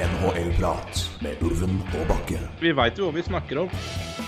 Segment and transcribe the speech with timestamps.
[0.00, 2.38] NHL-prat med Ulven og Bakke.
[2.62, 3.72] Vi veit jo hva vi snakker om.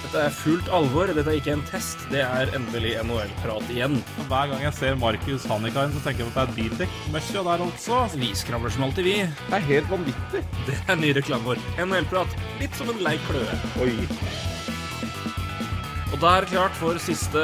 [0.02, 1.09] Dette er fullt alvor.
[1.16, 2.02] Dette er ikke en test.
[2.12, 3.96] Det er endelig NHL-prat igjen.
[4.29, 8.03] Hver gang jeg ser Markus Hannikainen, så tenker jeg at det er bildekk-møkkja der altså.
[8.21, 9.16] Vi skravler som alltid, vi.
[9.48, 10.43] Det er helt vanvittig.
[10.68, 11.62] Det er ny reklame vår.
[11.86, 12.36] NHL-prat.
[12.61, 13.61] Litt som en lei kløe.
[13.86, 13.95] Oi.
[16.12, 17.41] Og da er det klart for siste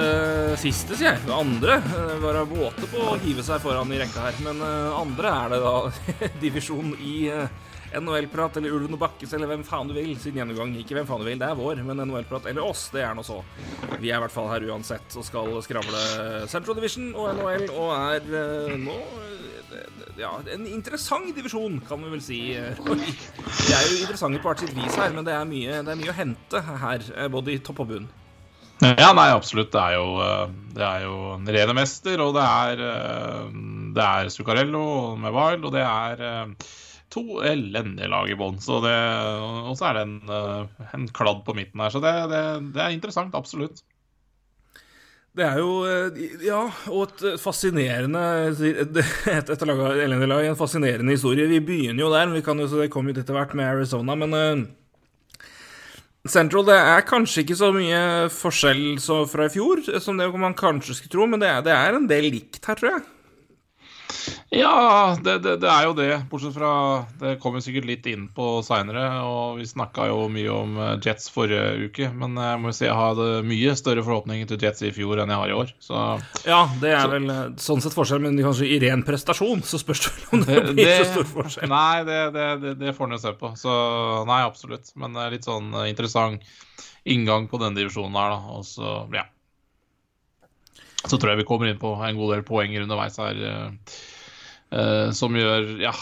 [0.61, 1.23] Siste, sier jeg.
[1.25, 1.79] Det andre.
[1.81, 4.37] eh, Være våte på å hive seg foran i rekka her.
[4.45, 7.49] Men eh, andre er det da divisjon i eh,
[7.97, 10.75] NHL-prat eller Ulven og Bakkes eller hvem faen du vil sin gjennomgang.
[10.81, 13.25] Ikke hvem faen du vil, det er vår, men NHL-prat eller oss, det er nå
[13.27, 13.41] så.
[13.99, 16.03] Vi er i hvert fall her uansett og skal skravle
[16.51, 22.13] Central Division og NHL og er eh, nå eh, ja, en interessant divisjon, kan vi
[22.13, 22.41] vel si.
[22.59, 26.01] De er jo interessante på hvert sitt vis her, men det er mye, det er
[26.01, 28.09] mye å hente her, eh, både i topp og bunn.
[28.79, 29.73] Ja, nei, absolutt.
[29.75, 30.11] Det er jo,
[30.77, 32.83] det er jo en rene mester, og det er,
[33.97, 36.23] det er Zuccarello med Wild, og det er
[37.13, 38.59] to elendige lag i bånn.
[38.61, 41.95] Og så er det en, eh, en kladd på midten her.
[41.95, 42.43] Så det, det,
[42.75, 43.83] det er interessant, absolutt.
[45.39, 49.01] Det er jo eh, Ja, og et fascinerende Et,
[49.55, 51.49] et lag en fascinerende historie.
[51.51, 53.69] Vi begynner jo der, men vi kan jo, så det kommer jo etter hvert med
[53.69, 54.17] Arizona.
[54.19, 54.67] Men eh,
[56.29, 58.01] Central det er kanskje ikke så mye
[58.35, 58.99] forskjell
[59.31, 62.11] fra i fjor som det man kanskje skulle tro, men det er, det er en
[62.11, 63.07] del likt her, tror jeg.
[64.51, 66.09] Ja, det, det, det er jo det.
[66.31, 66.71] Bortsett fra
[67.21, 69.05] Det kommer sikkert litt inn på seinere.
[69.29, 72.09] Og vi snakka jo mye om eh, Jets forrige uke.
[72.17, 75.33] Men jeg må jo si jeg hadde mye større forhåpninger til Jets i fjor enn
[75.35, 75.75] jeg har i år.
[75.85, 76.05] Så
[76.49, 80.07] Ja, det er vel eh, sånn sett forskjell, men kanskje i ren prestasjon så spørs
[80.07, 81.73] det om det, det, blir så stor forskjell.
[81.73, 82.21] Nei, det,
[82.81, 83.53] det, får en jo se på.
[83.61, 83.75] Så
[84.29, 84.95] nei, absolutt.
[84.99, 86.45] Men det er litt sånn eh, interessant
[87.09, 88.57] inngang på denne divisjonen her, da.
[88.57, 89.29] Og så, ja.
[91.05, 93.43] Så tror jeg vi kommer inn på en god del poenger underveis her.
[93.51, 93.99] eh,
[94.79, 95.93] eh, som gjør Ja,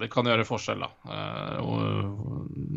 [0.00, 0.90] det kan gjøre forskjell, da.
[1.10, 1.58] Eh,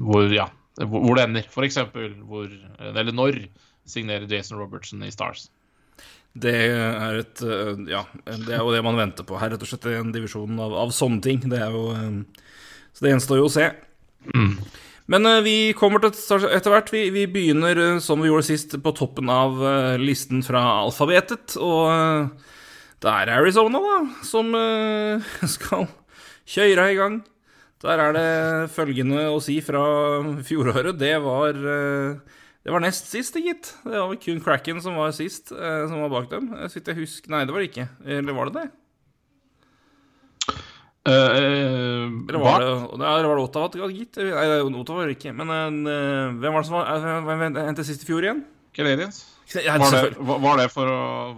[0.01, 0.47] hvor, ja,
[0.81, 1.51] hvor, det ender.
[1.67, 3.45] Eksempel hvor Eller når
[3.87, 5.49] signerer Jason Robertson i Stars.
[6.37, 9.69] Det er et øh, Ja, det er jo det man venter på her, rett og
[9.69, 9.85] slett.
[9.93, 11.45] En divisjon av, av sånne ting.
[11.45, 11.93] Det er jo
[12.93, 13.69] Så det gjenstår jo å se.
[15.07, 16.91] Men øh, vi kommer til etter hvert.
[16.91, 21.55] Vi, vi begynner øh, som vi gjorde sist, på toppen av øh, listen fra alfabetet.
[21.57, 22.29] Og
[23.01, 24.51] det er Arizona, da, som
[25.57, 25.87] skal
[26.49, 27.21] kjøre i gang.
[27.83, 29.83] Der er det følgende å si fra
[30.43, 30.97] fjoråret.
[30.97, 31.61] Det var
[32.67, 33.69] det var nest sist, gitt.
[33.87, 36.49] Det var kun Cracken som var sist, eh, som var bak dem.
[36.59, 37.85] Jeg husker Nei, det var det ikke.
[38.03, 38.65] Eller var det det?
[41.07, 44.19] Eh, Eller var det, eller var det Ottawa, gitt?
[44.19, 45.33] Nei, Ottawa var det ikke.
[45.37, 48.43] Men uh, hvem var det som var eh, Hvem endte sist i fjor igjen?
[48.75, 49.23] Canadiens?
[49.55, 50.89] Ja, Var det, var det for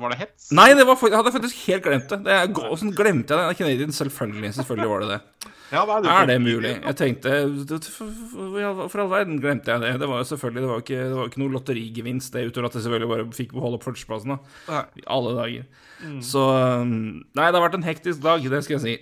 [0.02, 0.50] Var det hets?
[0.58, 2.24] Nei, det var, jeg hadde faktisk helt glemt det.
[2.26, 3.60] det Åssen glemte jeg det?
[3.62, 4.54] Canadiens, selvfølgelig.
[4.58, 5.54] Selvfølgelig var det det.
[5.70, 6.72] Ja, hva Er det mulig?
[6.82, 7.34] Jeg tenkte
[8.90, 9.92] For all verden glemte jeg det.
[10.02, 12.78] Det var jo selvfølgelig Det var ikke, det var ikke noe lotterigevinst, det, utover at
[12.80, 14.36] jeg selvfølgelig bare fikk beholde førsteplassen.
[14.36, 14.82] da.
[14.98, 15.68] I alle dager.
[16.24, 16.46] Så
[16.82, 16.96] um,
[17.36, 18.96] Nei, det har vært en hektisk dag, det skal jeg si.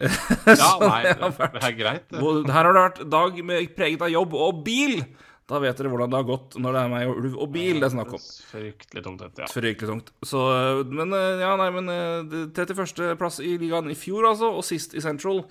[0.50, 2.18] Ja, nei, det det, vært- det er greit.
[2.18, 5.00] Her har det vært dag med preget av jobb og bil.
[5.48, 7.78] Da vet dere hvordan det har gått når det er meg og ulv og bil
[7.80, 8.24] det er snakk om.
[8.50, 9.46] Fryktelig tungt, ja.
[9.48, 10.10] Fryktelig tungt.
[10.28, 13.14] Så, øh, men øh, ja, nei, men øh, 31.
[13.22, 15.46] plass i ligaen i fjor, altså, og sist i Central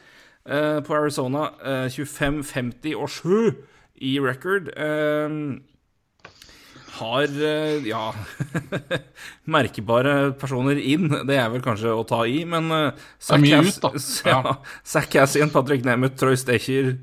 [0.87, 1.51] på Arizona.
[1.65, 3.55] øh, 25, 50 og 7
[3.97, 4.69] i record.
[4.77, 5.62] Ehm,
[6.97, 7.29] har
[7.84, 8.12] ja
[9.57, 11.11] merkbare personer inn.
[11.29, 12.71] Det er vel kanskje å ta i, men.
[13.21, 16.95] Zack Cassian, Patrick Nemeth, Troy Stecher,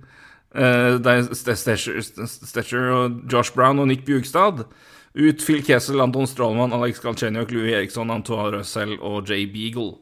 [2.29, 4.65] Stetcher og Josh Brown og Nick Bjugstad.
[5.13, 9.99] Ut Phil Kessel, Anton Strålmann, Alex Galchenyuk, Louis Eriksson, Antoine Russell og Jay Beagle.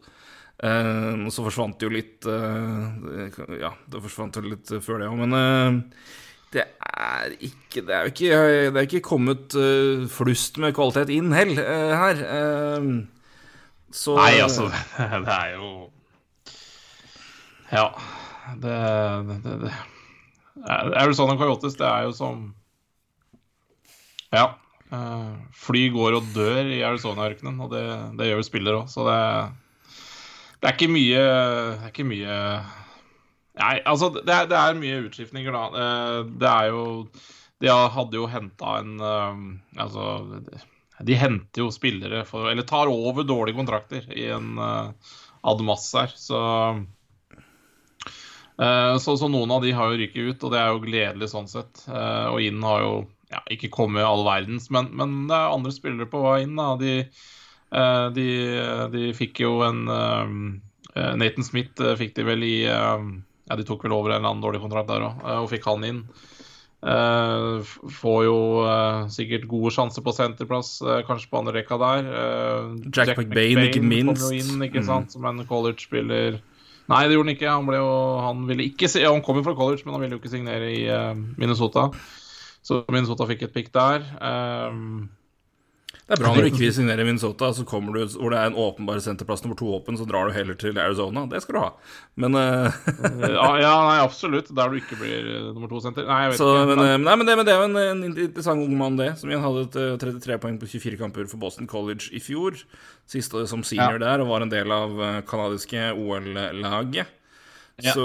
[0.61, 5.07] Eh, og så forsvant det jo litt eh, Ja, det forsvant jo litt før det
[5.09, 5.79] òg, men eh,
[6.53, 9.55] det er ikke Det er jo ikke, det er ikke kommet
[10.13, 12.19] flust med kvalitet inn hell her.
[13.95, 14.67] Så Nei, altså,
[15.25, 15.71] det er jo
[17.71, 17.87] Ja.
[18.59, 18.75] Det,
[19.45, 19.71] det, det.
[20.99, 22.43] Arizona Coyotes, det er jo som
[24.35, 24.51] Ja.
[25.55, 27.85] Fly går og dør i Arizona-ørkenen, og det,
[28.19, 29.19] det gjør jo spillere òg, så det,
[30.61, 32.37] det er ikke mye Det er ikke mye
[33.61, 35.63] Nei, altså, det er, det er mye utskiftninger, da.
[35.83, 36.83] Eh, Det er jo
[37.61, 39.41] De hadde jo henta en eh,
[39.81, 40.05] Altså
[41.01, 44.91] de henter jo spillere for Eller tar over dårlige kontrakter i en uh,
[45.41, 46.41] her, så
[49.01, 51.47] så, så noen av de har jo ryket ut, og det er jo gledelig sånn
[51.49, 51.79] sett.
[51.89, 52.91] Og inn har jo
[53.31, 56.53] ja, ikke kommet all verdens, men, men det er andre spillere på vei inn.
[56.59, 56.75] da.
[56.77, 56.99] De,
[57.71, 58.27] de,
[58.91, 59.85] de fikk jo en
[60.95, 63.07] eh, Nathan Smith eh, fikk de vel i, eh,
[63.49, 65.87] Ja, de tok vel over en eller annen dårlig kontrakt der òg, og fikk han
[65.87, 66.05] inn.
[66.81, 67.61] Uh,
[67.93, 72.07] får jo uh, sikkert gode sjanser på senterplass, uh, kanskje på andre rekka der.
[72.87, 74.23] Jack, Jack McBain, ikke minst.
[74.23, 74.87] Kom jo inn, ikke mm.
[74.87, 76.39] sant, som en college-spiller.
[76.89, 77.51] Nei, det gjorde han ikke.
[77.51, 77.91] Han, ble jo,
[78.23, 80.81] han, ville ikke, han kom jo fra college, men han ville jo ikke signere i
[81.37, 81.89] Minnesota.
[82.65, 84.07] Så Minnesota fikk et pick der.
[84.17, 85.11] Um,
[86.11, 88.49] det er bra når du ikke vil signere Minnesota, så kommer du hvor det er
[88.49, 91.23] en åpenbar senterplass nummer to åpen, så drar du heller til Arizona.
[91.31, 91.69] Det skal du ha.
[92.19, 92.67] Men uh...
[93.37, 94.49] ja, ja, nei, absolutt.
[94.57, 96.03] Der du ikke blir eh, nummer to senter.
[96.09, 96.73] Nei, jeg vet så, ikke.
[96.73, 99.13] Men, uh, nei, men, det, men det er jo en, en, interessant ung mann, det.
[99.21, 102.59] Som igjen hadde et, uh, 33 poeng på 24 kamper for Boston College i fjor.
[103.07, 104.03] Siste som senior ja.
[104.03, 104.99] der, og var en del av
[105.31, 107.15] kanadiske OL-laget.
[107.81, 107.95] Ja.
[107.95, 108.03] Så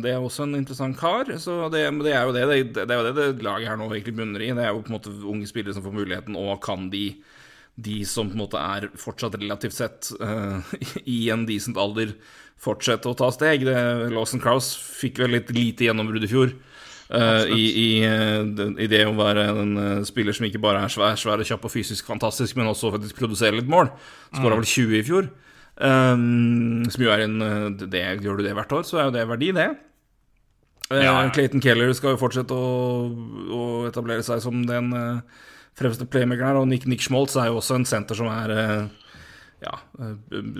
[0.00, 1.26] det er også en interessant kar.
[1.42, 3.90] Så det, det, er jo det, det, det, er jo det, det laget her nå
[3.90, 4.54] egentlig bunner i.
[4.54, 7.08] Det er jo på en måte unge spillere som får muligheten, og kan de
[7.80, 10.60] de som på en måte er fortsatt relativt sett uh,
[11.04, 12.14] i en decent alder,
[12.60, 13.64] fortsette å ta steg.
[13.68, 13.76] Det,
[14.12, 16.56] Lawson Crouse fikk vel litt lite gjennombrudd i fjor.
[17.10, 18.44] Uh, i, i, uh,
[18.78, 21.64] i, det å være en uh, spiller som ikke bare er svær, svær og kjapp
[21.66, 23.90] og fysisk fantastisk, men også faktisk produserer litt mål.
[24.30, 24.60] Skåra mm.
[24.60, 25.30] vel 20 i fjor.
[25.80, 27.38] Um, som jo er en
[27.80, 29.70] det, Gjør du det hvert år, så er jo det verdi, det.
[30.90, 31.14] Ja, ja.
[31.34, 33.08] Clayton Keller skal jo fortsette å,
[33.54, 34.90] å etablere seg som den
[35.78, 36.62] fremste playmakeren her.
[36.62, 39.10] Og Nick, Nick Schmoltz er jo også en senter som er eh,
[39.60, 40.14] ja, eh,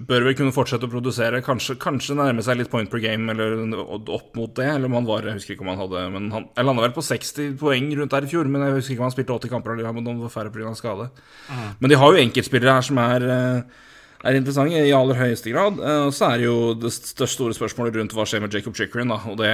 [0.05, 1.41] bør vel kunne fortsette å produsere.
[1.45, 4.69] Kanskje, kanskje nærme seg litt point per game, eller opp mot det.
[4.75, 7.05] Eller om han var Jeg husker ikke om han hadde Men han landa vel på
[7.05, 8.49] 60 poeng rundt der i fjor.
[8.49, 10.75] Men jeg husker ikke om han spilte 80 kamper eller om det var færre pga.
[10.77, 11.11] skade.
[11.49, 11.71] Mm.
[11.81, 13.87] Men de har jo enkeltspillere her som er eh,
[14.21, 15.81] er interessante i aller høyeste grad.
[15.81, 19.09] Og så er det jo det største store spørsmålet rundt hva skjer med Jacob Chickering.
[19.09, 19.23] Da.
[19.33, 19.53] Og det,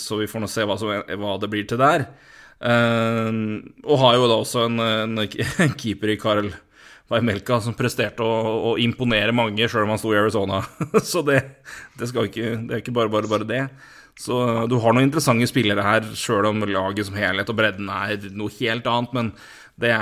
[0.00, 2.08] så vi får nå se hva, som, hva det blir til der.
[2.64, 5.24] Uh, og har jo da også en, en,
[5.80, 6.48] keeper i Karl
[7.12, 8.36] Vaimelka som presterte å,
[8.70, 10.62] å imponere mange, sjøl om han sto i Arizona.
[11.12, 11.42] så det,
[11.98, 13.66] det, ikke, det, er ikke bare, bare, bare det.
[14.16, 14.38] Så
[14.70, 18.52] du har noen interessante spillere her, sjøl om laget som helhet og bredden er noe
[18.60, 19.16] helt annet.
[19.16, 19.32] Men,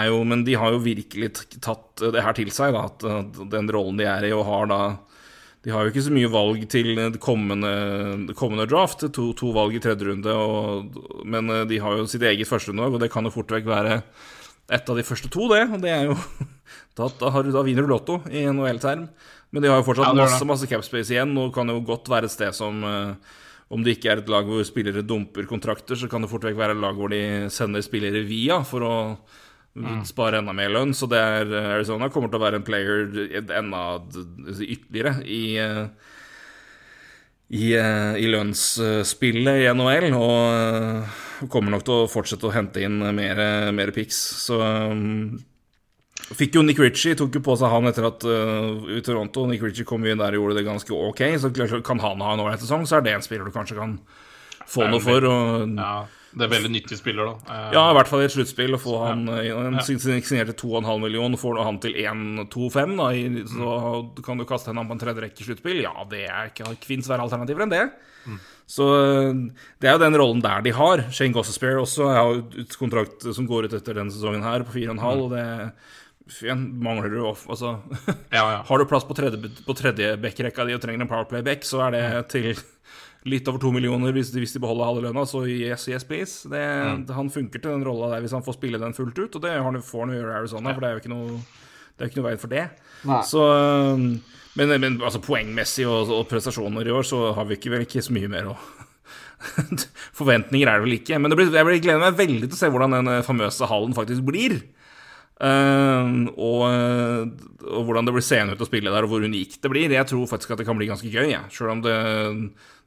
[0.06, 1.32] jo, men de har jo virkelig
[1.64, 4.82] tatt det her til seg, da, at den rollen de er i, og har da
[5.62, 9.04] de har jo ikke så mye valg til kommende, kommende draft.
[9.14, 12.96] To, to, valg i tredje runde, og, men eh, de har jo sitt eget førsterundelag,
[12.96, 14.00] og det kan jo fort vekk være
[14.72, 15.62] et av de første to, det.
[15.70, 16.18] Og det er jo
[16.92, 19.06] Da, da, vinner du Lotto i NHL-term.
[19.52, 22.28] Men de har jo fortsatt ja, masse, masse capspace igjen, og kan jo godt være
[22.28, 23.14] et sted som uh,
[23.72, 26.58] Om det ikke er et lag hvor spillere dumper kontrakter, så kan det fort vekk
[26.58, 28.94] være et lag hvor de sender spillere via for å
[29.72, 30.02] Mm.
[30.04, 30.92] Spare enda mer lønn.
[30.96, 33.06] Så det er, Arizona kommer til å være en player
[33.40, 33.84] enda
[34.60, 35.86] ytterligere i, eh,
[37.52, 40.10] i, eh, i lønnsspillet i NHL.
[40.18, 44.20] Og kommer nok til å fortsette å hente inn mer, mer picks.
[44.44, 45.40] Så um,
[46.32, 49.44] Fikk jo Nick Ritchie, tok jo på seg han etter at uh, Toronto.
[49.48, 51.22] Nick Ritchie kom inn der og gjorde det ganske ok.
[51.42, 51.50] Så
[51.84, 53.96] kan han ha en ålreit sesong, så er det en spiller du kanskje kan
[54.70, 55.26] få noe for.
[55.28, 55.96] Og, ja.
[56.32, 57.54] Det er veldig nyttig spiller, da.
[57.54, 58.76] Eh, ja, i hvert fall i et sluttspill.
[58.76, 63.10] Å få han Han signerte 2,5 millioner, får han til 1,25, da,
[63.52, 65.84] så kan du kaste henne på en tredje rekke sluttspill.
[65.84, 67.84] Ja, det er ikke kvinns verre alternativer enn det.
[68.22, 68.38] Mm.
[68.72, 68.86] Så
[69.82, 71.04] det er jo den rollen der de har.
[71.12, 74.78] Shane Gossespear også har jo et kontrakt som går ut etter denne sesongen her, på
[74.78, 75.26] 4,5, mm.
[75.26, 77.80] og det mangler du off Altså,
[78.30, 78.62] ja, ja.
[78.68, 81.96] har du plass på tredje, på tredje backrekka di og trenger en Powerplay-back, så er
[81.96, 82.28] det mm.
[82.32, 82.62] til
[83.28, 86.48] litt over to millioner hvis de, hvis de beholder halve lønna, så yes, yes, please.
[86.50, 87.04] Det, mm.
[87.14, 89.56] Han funker til den rolla der hvis han får spille den fullt ut, og det
[89.86, 91.40] får han jo gjøre i Arizona, for det er jo ikke noe,
[91.92, 92.66] det er ikke noe vei for det.
[93.28, 93.46] Så
[94.58, 98.04] men, men altså, poengmessig og, og, prestasjoner i år, så har vi ikke, vel ikke
[98.04, 98.56] så mye mer å
[100.18, 101.16] Forventninger er det vel ikke.
[101.18, 103.96] Men det blir, jeg gleder meg veldig til å se hvordan den eh, famøse hallen
[103.96, 104.60] faktisk blir.
[105.42, 106.60] Uh, og,
[107.66, 109.90] og, hvordan det blir seende ut å spille der, og hvor unikt det blir.
[109.90, 111.42] Jeg tror faktisk at det kan bli ganske gøy, ja.
[111.50, 111.96] sjøl om det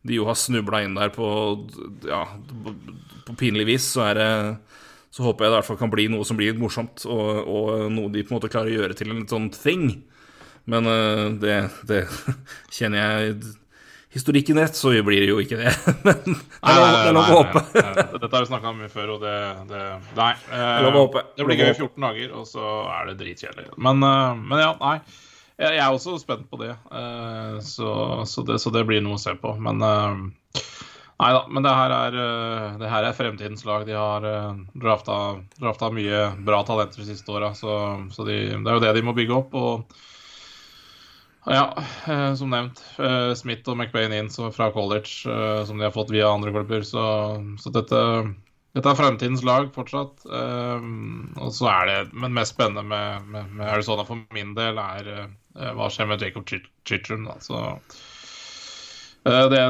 [0.05, 1.27] de jo har snubla inn der på,
[2.05, 2.23] ja,
[3.25, 4.31] på pinlig vis, så er det
[5.15, 7.67] så håper jeg det i hvert fall kan bli noe som blir morsomt, og, og
[7.93, 9.85] noe de på en måte klarer å gjøre til en litt sånn thing.
[10.67, 12.01] Men uh, det, det,
[12.75, 13.37] kjenner jeg
[14.15, 15.71] historikken rett, så blir det jo ikke det.
[16.07, 17.63] Men det er lov å håpe.
[17.71, 19.37] Dette har vi snakka om mye før, og det,
[19.71, 19.85] det
[20.19, 20.33] Nei.
[20.51, 23.71] Uh, det blir gøy i 14 dager, og så er det dritkjedelig.
[23.87, 24.97] Men, uh, men ja, nei.
[25.55, 26.73] Jeg er også spent på det.
[26.91, 27.89] Eh, så,
[28.27, 29.55] så, det, så det, blir noe å se på.
[29.61, 30.15] Men eh,
[31.15, 33.85] Nei da, men det her, er, eh, det her er fremtidens lag.
[33.87, 34.25] De har
[34.75, 37.77] drafta, drafta mye bra talenter de siste åra, så,
[38.11, 39.55] så de, det er jo det de må bygge opp.
[39.55, 39.95] Og
[41.45, 41.69] ja,
[42.35, 42.81] som nevnt,
[43.37, 45.29] Smith og McBain inn fra college,
[45.69, 46.83] som de har fått via andre klubber.
[46.83, 47.05] Så,
[47.61, 48.01] så dette
[48.75, 50.25] dette er fremtidens lag fortsatt.
[50.27, 55.29] Og så er det, Men mest spennende med, med, med Arizona for min del er
[55.55, 56.47] hva skjer med Jacob
[56.85, 57.27] Chichum.
[57.43, 57.59] Så
[59.25, 59.61] uh, det,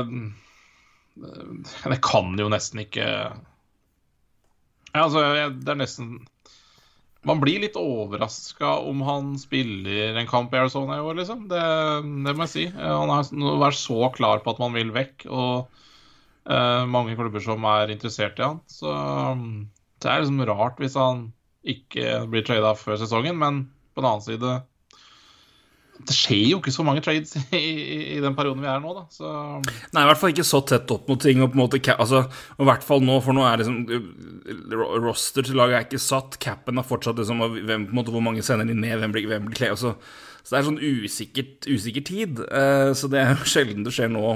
[1.85, 5.21] Det kan jo nesten ikke Ja, altså,
[5.53, 6.17] det er nesten
[7.25, 11.47] Man blir litt overraska om han spiller en kamp i Arizona i år, liksom.
[11.49, 11.61] Det,
[12.27, 12.65] det må jeg si.
[12.75, 13.31] Han har
[13.63, 15.65] vært så klar på at man vil vekk, og
[16.45, 18.61] uh, mange klubber som er interessert i han.
[18.69, 18.93] Så
[20.05, 21.31] det er liksom rart hvis han
[21.65, 23.63] ikke blir trada før sesongen, men
[23.97, 24.53] på den annen side
[25.95, 28.91] det skjer jo ikke så mange trades i, i, i den perioden vi er nå,
[28.97, 29.05] da.
[29.13, 29.31] Så...
[29.95, 31.41] Nei, i hvert fall ikke så tett opp mot ting.
[31.43, 32.25] Og på en måte, altså,
[32.59, 33.79] I hvert fall nå, for nå er liksom
[35.05, 36.39] Roster til laget er ikke satt.
[36.43, 39.71] Capen er fortsatt liksom hvem, måte, Hvor mange sender de ned, hvem blir, hvem blir
[39.71, 39.95] altså,
[40.43, 42.41] Så det er sånn usikkert, usikker tid.
[42.49, 44.35] Uh, så det er jo sjelden det skjer nå,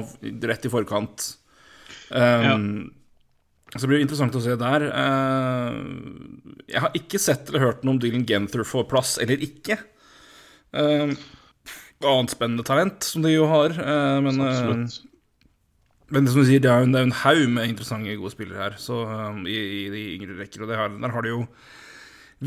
[0.49, 1.33] rett i forkant.
[2.09, 2.55] Um, ja.
[3.75, 4.87] Så det blir interessant å se der.
[4.89, 9.77] Uh, jeg har ikke sett eller hørt noe om Dylan Genther får plass eller ikke.
[10.73, 11.13] Uh,
[12.07, 13.75] annet spennende talent, som de jo har.
[13.75, 14.99] Uh, men, uh,
[16.09, 18.63] men det som du sier, det er jo en, en haug med interessante, gode spillere
[18.63, 20.63] her så, um, i, i, de yngre rekker.
[20.63, 21.43] Og har, der har de jo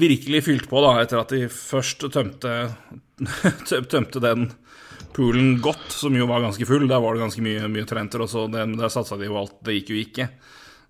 [0.01, 2.57] virkelig fylt på, da, etter at de først tømte,
[3.93, 4.49] tømte den
[5.13, 6.89] poolen godt, som jo var ganske full.
[6.89, 9.59] Der var det ganske mye, mye talenter, og så der satsa de jo alt.
[9.67, 10.31] Det gikk jo ikke.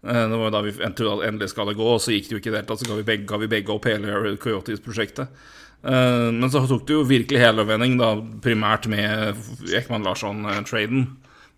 [0.02, 2.54] Det var da vi endelig skal det gå, og så gikk det jo ikke i
[2.54, 2.82] det hele tatt.
[2.82, 5.42] Så ga vi begge, ga vi begge opp hele Coyotes-prosjektet.
[5.82, 9.38] Uh, men så tok det jo virkelig helomvending, da, primært med
[9.74, 11.08] Ekman Larsson-traden.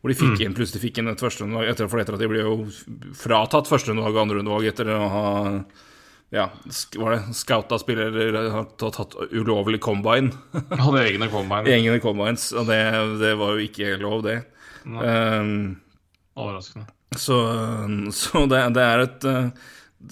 [0.00, 0.44] Hvor de fikk mm.
[0.44, 2.56] inn plutselig fikk inn et førsterundevalg etter, etter at de ble jo
[3.16, 5.28] fratatt førsterundevalg og andrerundevalg etter å ha
[6.34, 6.48] ja,
[6.98, 10.32] var det scouta spillere har tatt ulovlig combine.
[10.82, 11.70] Hadde egne combine.
[11.76, 12.80] egne combines, og det,
[13.20, 14.40] det, var jo ikke lov, det.
[14.84, 15.76] Um,
[16.34, 16.88] Overraskende.
[17.14, 17.38] Så,
[18.12, 19.26] så det, det, er et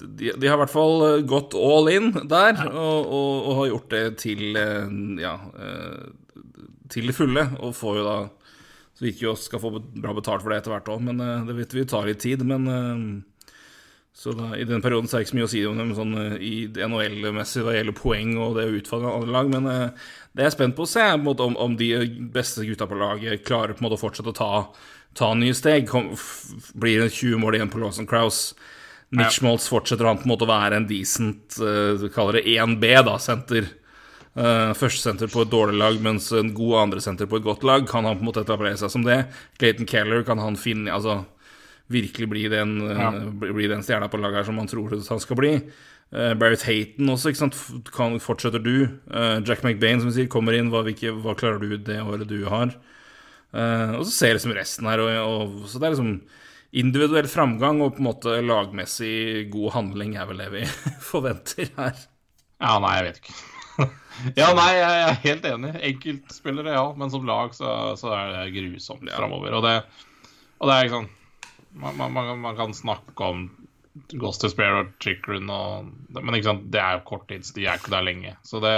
[0.00, 3.72] de, de, har i hvert fall eh, gått all in der, og, og, og har
[3.72, 6.38] gjort det til eh, ja, eh,
[6.92, 7.48] til det fulle.
[7.60, 8.16] Og får jo da
[8.92, 11.74] Så ikke jo skal få bra betalt for det etter hvert òg, men det vet
[11.74, 12.42] vi tar litt tid.
[12.44, 13.24] Men
[14.12, 15.94] så da, i den perioden så er det ikke så mye å si om dem
[15.96, 20.50] sånn i NHL-messig hva gjelder poeng og det utfallet av andre lag, men det er
[20.50, 21.88] jeg spent på å se, måte, om, om de
[22.36, 24.50] beste gutta på laget klarer på en måte å fortsette å ta,
[25.16, 25.88] ta nye steg.
[25.88, 26.12] Kom,
[26.76, 28.52] blir det 20 mål igjen på Lawson Crowes?
[29.12, 32.86] Mitch Maltz fortsetter han på en måte å være en decent uh, kaller det 1B,
[33.04, 33.68] da, senter.
[34.32, 37.84] Uh, Førstesenter på et dårlig lag, mens en god andresenter på et godt lag.
[37.88, 39.26] Kan han på en måte etablere seg som det?
[39.60, 41.20] Clayton Keller kan han finne Altså
[41.92, 43.10] virkelig bli den, ja.
[43.12, 45.58] uh, bli den stjerna på laget her som man tror han skal bli.
[46.12, 47.60] Uh, Barrett Hayton også, ikke sant.
[47.92, 48.88] Kan, fortsetter du?
[49.12, 50.72] Uh, Jack McBain, som vi sier, kommer inn.
[50.72, 52.72] Hva, hvilke, hva klarer du det året du har?
[53.52, 56.14] Uh, og så ser liksom resten her, og, og, så det er liksom
[56.72, 60.66] individuell framgang og på en måte lagmessig god handling er vel det vi
[61.12, 62.04] forventer her.
[62.62, 63.40] Ja, nei, jeg vet ikke.
[64.40, 65.72] ja, nei, jeg er helt enig.
[65.90, 66.86] Enkeltspillere, ja.
[66.96, 69.18] Men som lag så, så er det grusomt ja.
[69.18, 69.58] framover.
[69.58, 69.76] Og det,
[70.60, 71.12] og det er ikke sånn
[71.72, 73.46] man, man, man, kan snakke om
[74.20, 77.80] Ghost of Spare og Chickren og Men ikke sant, det er jo korttids, de er
[77.80, 78.34] ikke der lenge.
[78.44, 78.76] Så det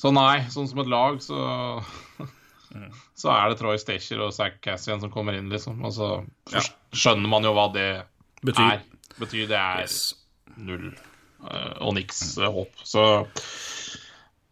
[0.00, 1.40] Så nei, sånn som et lag, så
[3.18, 5.80] så er det Troy Stacher og Zack Cassian som kommer inn, liksom.
[5.86, 6.10] Og så
[6.52, 6.62] ja.
[6.94, 7.88] skjønner man jo hva det
[8.46, 8.76] betyr.
[8.76, 8.84] er.
[9.20, 9.96] Betyr det er yes.
[10.56, 12.84] null uh, og niks uh, håp.
[12.86, 13.06] Så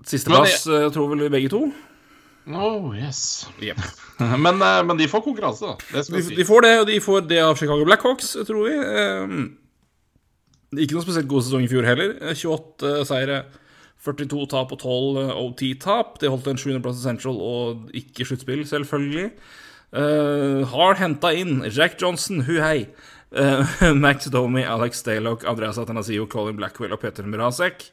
[0.06, 0.82] Sisteplass det...
[0.94, 1.62] tror vel vi begge to.
[2.48, 3.48] Oh, yes.
[3.60, 3.80] Yep.
[4.44, 6.02] men, men, de får konkurranse, da.
[6.02, 6.34] De, si.
[6.34, 8.76] de, får det, og de får det av Chicago Blackhawks, tror vi.
[8.78, 9.42] Um,
[10.76, 12.14] ikke noe spesielt god sesong i fjor heller.
[12.32, 13.42] 28 seire.
[14.04, 16.18] 42 tap og 12 eh, OT-tap.
[16.22, 19.30] Det holdt en 700-plass i Central og ikke sluttspill, selvfølgelig.
[19.88, 22.90] Uh, har henta inn Jack Johnson, hu hei.
[23.32, 23.64] Uh,
[24.04, 27.88] Max Domi, Alex Staylock, Andreas Atanasio, Colin Blackwell og Peter Murasek.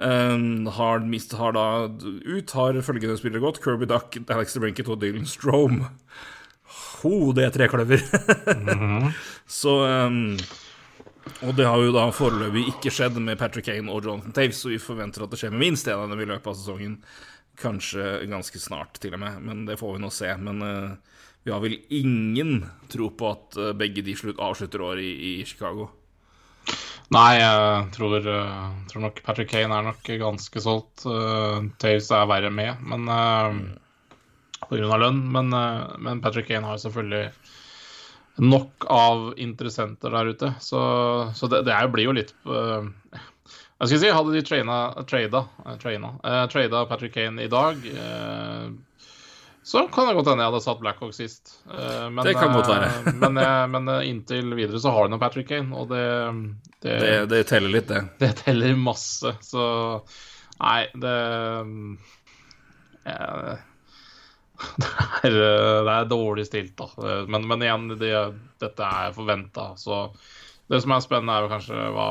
[0.00, 3.62] Um, har, mist, har da ut har følgende spillere gått.
[3.62, 5.90] Kirby Duck, Alex DeBrinket og Dylan Strome.
[7.00, 8.02] Ho, det er trekløver.
[8.56, 9.12] mm -hmm.
[9.46, 9.72] Så
[10.06, 10.36] um,
[11.40, 14.72] og det har jo da foreløpig ikke skjedd med Patrick Kane og Jonathan Taves, så
[14.72, 16.98] vi forventer at det skjer med minst en av dem i løpet av sesongen.
[17.60, 20.28] Kanskje ganske snart, til og med, men det får vi nå se.
[20.40, 25.04] Men uh, vi har vel ingen tro på at uh, begge de slutt, avslutter året
[25.04, 25.88] i, i, Chicago.
[27.10, 31.06] Nei, jeg tror, uh, tror, nok Patrick Kane er nok ganske solgt.
[31.82, 33.08] Taves er verre med, men
[34.70, 35.24] grunn av lønn.
[35.34, 35.56] Men,
[36.04, 37.26] men Patrick Kane har selvfølgelig
[38.40, 40.52] nok av interessenter der ute.
[40.60, 40.80] Så,
[41.34, 45.74] så det, det blir jo litt uh, Jeg skal si, hadde de trada, uh,
[46.24, 48.70] uh, Patrick Kane i dag uh,
[49.70, 51.50] så kan det godt hende jeg hadde satt Blackhawk sist.
[51.68, 53.12] Men, det kan godt være.
[53.20, 53.36] men,
[53.70, 56.06] men, inntil videre så har du nå Patrick Kane, og det
[56.80, 58.00] det, det det, teller litt, det.
[58.18, 59.66] Det teller masse, så
[60.56, 61.12] Nei, det
[65.22, 65.36] det, er,
[65.86, 66.88] det er dårlig stilt, da.
[67.30, 68.14] Men, men igjen, det,
[68.62, 69.72] dette er forventa.
[69.80, 70.06] Så
[70.70, 72.08] det som er spennende, er jo kanskje hva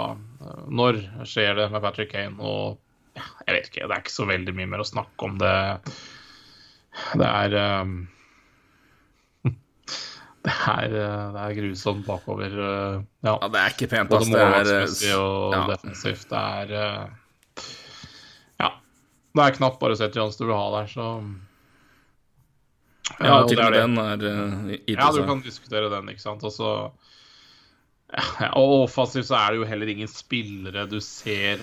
[0.67, 2.35] Når skjer det med Patrick Kane?
[2.43, 2.79] Og
[3.17, 5.57] ja, jeg vet ikke, det er ikke så veldig mye mer å snakke om det.
[7.19, 7.95] Det er um,
[10.45, 12.59] det er, det er grusomt bakover.
[12.59, 13.31] Ja.
[13.31, 14.11] ja, det er ikke pent.
[14.11, 15.65] Det er og ja.
[15.73, 16.29] defensivt.
[16.31, 16.75] Det er
[18.59, 18.73] Ja.
[19.35, 21.13] Det er knapt bare sett Johns du vil ha der, så
[23.17, 24.25] Ja, til og med den er
[24.69, 26.43] uh, Ja, du kan diskutere den, ikke sant.
[26.45, 26.73] Og så
[28.09, 31.61] ja, og offensivt så er det jo heller ingen spillere du ser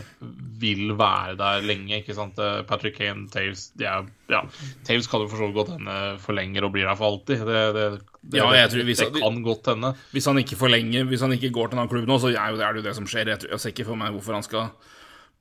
[0.60, 1.98] vil være der lenge.
[1.98, 2.38] ikke sant?
[2.38, 3.96] Eh, Patrick Kane, Taves ja,
[4.30, 4.44] ja.
[4.86, 7.42] Taves kan jo for så vidt godt hende forlenger og blir der for alltid.
[7.48, 7.86] Det, det,
[8.22, 9.92] det, ja, jeg tror hvis, det kan godt hende.
[10.14, 12.54] Hvis han ikke forlenger, hvis han ikke går til en annen klubb nå, så er,
[12.54, 13.32] jo, er det jo det som skjer.
[13.34, 14.70] Jeg, tror, jeg ser ikke for meg hvorfor han skal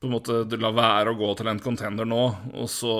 [0.00, 2.22] på en måte la være å gå til en contender nå,
[2.52, 2.94] og så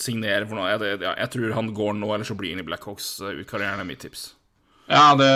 [0.00, 0.72] signere for noe.
[0.72, 3.88] Jeg, jeg tror han går nå, eller så blir han i Blackhawks ut karrieren, er
[3.88, 4.30] mitt tips.
[4.90, 5.26] Ja, det,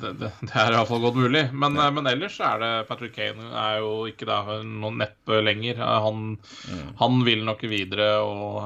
[0.00, 1.48] det, det, det er iallfall godt mulig.
[1.50, 1.88] Men, ja.
[1.90, 5.80] men, ellers er det Patrick Kane er jo ikke der noen neppe lenger.
[6.04, 6.92] Han, mm.
[7.00, 8.60] han vil nok videre og,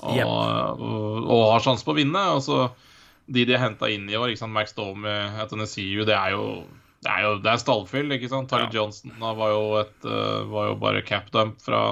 [0.00, 0.24] og, yep.
[0.30, 2.22] og, og har sjanse på å vinne.
[2.38, 2.70] Altså,
[3.28, 4.56] de de har henta inn i år, ikke sant?
[4.56, 6.46] Max Domi, Etanesiu, det er jo
[7.00, 8.50] det er jo det er stallfyll, ikke sant?
[8.50, 8.80] Tari ja.
[8.80, 11.84] Johnson var jo, et, uh, var jo bare capdump fra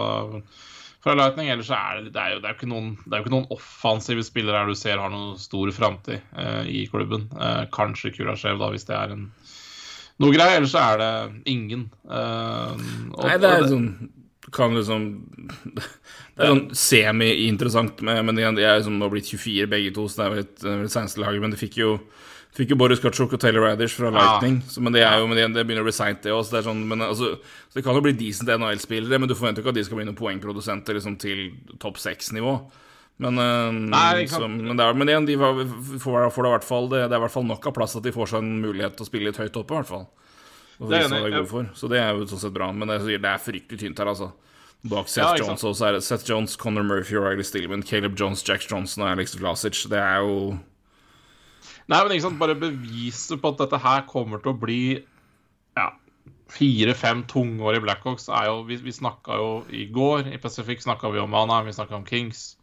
[1.03, 1.49] fra Lightning.
[1.49, 3.35] Ellers er det, det, er jo, det, er jo ikke noen, det er jo ikke
[3.37, 7.29] noen offensive spillere her du ser har noen stor framtid eh, i klubben.
[7.38, 9.27] Eh, kanskje Kurasjev, da, hvis det er en
[10.19, 10.59] noe greier.
[10.59, 11.12] Ellers er det
[11.50, 11.88] ingen.
[12.09, 13.91] Eh, og, Nei, det er sånn
[14.49, 15.03] kan liksom
[15.69, 15.83] Det
[16.41, 20.33] er sånn semi-interessant, men de er liksom nå blitt 24 begge to, så det er
[20.33, 21.43] vel et, et seneste laget.
[21.45, 21.99] Men de fikk jo
[22.57, 24.73] Fikk jo Boris Katsjuk og Taylor Radish fra Lightning, ja.
[24.73, 26.47] så, men det er jo, men det, det begynner å bli seint, det òg.
[26.49, 27.35] Sånn, altså,
[27.69, 30.07] så det kan jo bli decent NHL-spillere, men du forventer ikke at de skal bli
[30.09, 31.45] noen poengprodusenter liksom, til
[31.83, 32.57] topp seks-nivå.
[33.23, 35.62] Men, uh, Nei, så, men, er, men igjen, de får,
[36.02, 38.14] får det, hvert fall, det, det, er i hvert fall nok av plass at de
[38.14, 40.07] får seg en mulighet til å spille litt høyt oppe, i hvert fall.
[40.78, 42.69] Det er, det, er så det er jo sånn sett bra.
[42.71, 44.30] Men det, det er fryktelig tynt her, altså.
[44.87, 48.45] Bak Seth ja, Jones også er det Seth Jones, Conor Murphy, Riley Stillman, Caleb Jones,
[48.47, 49.80] Jack Johnson og Alex Vlasic.
[49.91, 50.54] Det er jo
[51.89, 54.83] Nei, men ikke sant, bare beviset på at dette her kommer til å bli
[55.79, 55.87] ja,
[56.53, 61.13] fire-fem tungår i Blackhawks er jo Vi, vi snakka jo i går, i Pacific snakka
[61.15, 62.59] vi om Mana, vi snakka om Kings.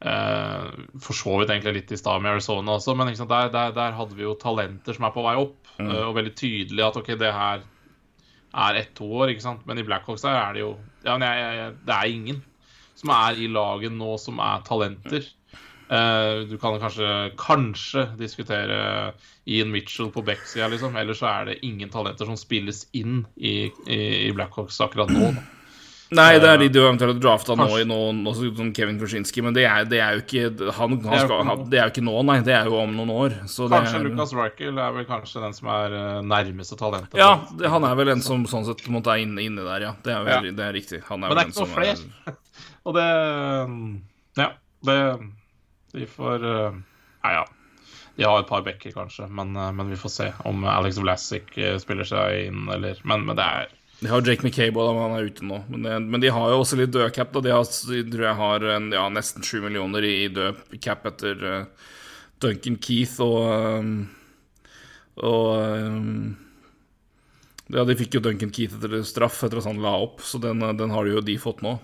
[0.00, 0.68] Eh,
[1.04, 3.96] for så vidt egentlig litt i stad med Arizona også, men sant, der, der, der,
[3.98, 5.58] hadde vi jo talenter som er på vei opp.
[5.78, 5.88] Mm.
[5.88, 7.66] Eh, og veldig tydelig at OK, det her
[8.50, 9.66] er ett-to år, ikke sant.
[9.68, 10.72] Men i Blackhawks der er det jo
[11.04, 12.40] Ja, jeg, jeg, det er ingen
[12.98, 15.28] som er i laget nå som er talenter.
[15.90, 19.12] Uh, du kan kanskje, kanskje diskutere
[19.50, 20.94] Ian Mitchell på backsida, liksom.
[20.96, 25.32] Ellers så er det ingen talenter som spilles inn i, i, i Blackhawks akkurat nå.
[25.34, 25.48] Da.
[26.10, 29.54] Nei, det er de du eventuelt har drafta nå i noen, som Kevin Korsinski, men
[29.54, 32.38] det er, det er, jo ikke han, han skal, Det er jo ikke nå, nei.
[32.46, 33.36] Det er jo om noen år.
[33.46, 37.18] kanskje er, Lucas Rykel er vel kanskje den som er eh, nærmeste talentet.
[37.20, 39.92] Ja, det, han er vel en som sånn sett måtte er inne, inne der, ja.
[40.02, 40.56] Det er, vel, ja.
[40.58, 41.02] det er riktig.
[41.12, 42.36] Han men det er ikke noen flere.
[42.86, 43.10] Og det
[44.40, 44.50] Ja.
[44.80, 44.98] Det
[45.92, 46.78] de får uh,
[47.24, 47.48] Ja, ja.
[48.16, 51.54] De har et par backer, kanskje, men, uh, men, vi får se om Alex Vlasic
[51.82, 55.26] spiller seg inn, eller Men, men det er de har Jake McCabe, da, han er
[55.28, 55.58] ute nå.
[55.68, 57.34] Men, det, men, de har jo også litt død cap.
[57.34, 57.42] Da.
[57.44, 61.44] De, har, de tror jeg har en, ja, nesten sju millioner i død cap etter
[61.44, 61.90] uh,
[62.40, 63.90] Duncan Keith og um,
[65.20, 66.30] Og um,
[67.70, 70.64] Ja, de fikk jo Duncan Keith etter straff etter at han la opp, så den,
[70.80, 71.76] den har jo de fått nå.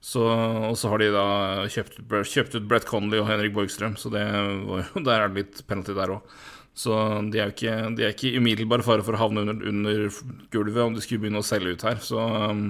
[0.00, 1.24] Så, og så har de da
[1.72, 4.22] kjøpt, kjøpt, ut Brett Connolly og Henrik Borgstrøm, så det
[4.68, 6.36] var, der er det litt penalty der òg.
[6.78, 6.94] Så
[7.32, 10.04] de er jo ikke, de er ikke umiddelbar fare for å havne under, under,
[10.54, 11.98] gulvet om de skulle begynne å selge ut her.
[12.04, 12.68] Så um,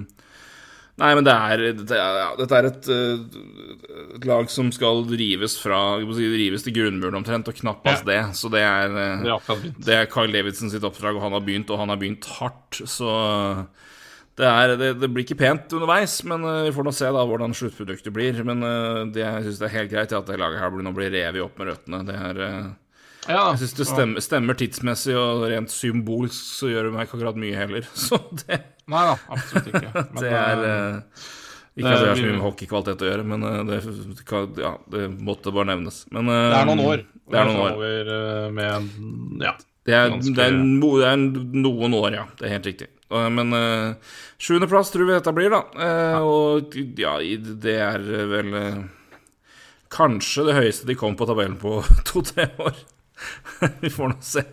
[0.98, 5.54] Nei, men det er, det er ja, Dette er et, et, lag som skal rives
[5.60, 8.08] fra si, rives til grunnmuren omtrent, og knappast ja.
[8.08, 8.38] det.
[8.40, 8.96] Så det er,
[9.76, 12.80] det er Carl Davidson sitt oppdrag, og han har begynt, og han har begynt hardt.
[12.90, 13.12] Så
[14.38, 17.22] det, er, det, det, blir ikke pent underveis, men uh, vi får nå se da
[17.26, 18.36] hvordan sluttproduktet blir.
[18.46, 21.10] Men uh, det, jeg syns det er helt greit at det laget her nå blir
[21.10, 22.04] revet opp med røttene.
[22.06, 22.68] Det er uh,
[23.26, 27.18] ja, Jeg syns det stemmer, stemmer, tidsmessig, og rent symbolsk så gjør det meg ikke
[27.18, 27.88] akkurat mye heller.
[28.06, 29.90] Så det Nei da, absolutt ikke.
[30.14, 30.62] Men, det er
[31.76, 33.76] Ikke at det har så mye med hockeykvalitet å gjøre, men det,
[34.58, 36.00] ja, det måtte bare nevnes.
[36.10, 37.02] Men, det er noen år.
[37.28, 38.14] Det er noen år.
[38.56, 38.88] Med,
[39.44, 39.52] ja,
[39.86, 41.20] det er, er det er,
[41.68, 42.24] noen år, ja.
[42.40, 42.88] Det er helt riktig.
[43.08, 45.62] Men uh, sjuendeplass tror vi dette blir, da.
[45.72, 47.16] Uh, og ja,
[47.64, 48.52] det er vel
[49.92, 52.76] kanskje det høyeste de kom på tabellen på to-tre år.
[53.82, 54.44] vi får nå se.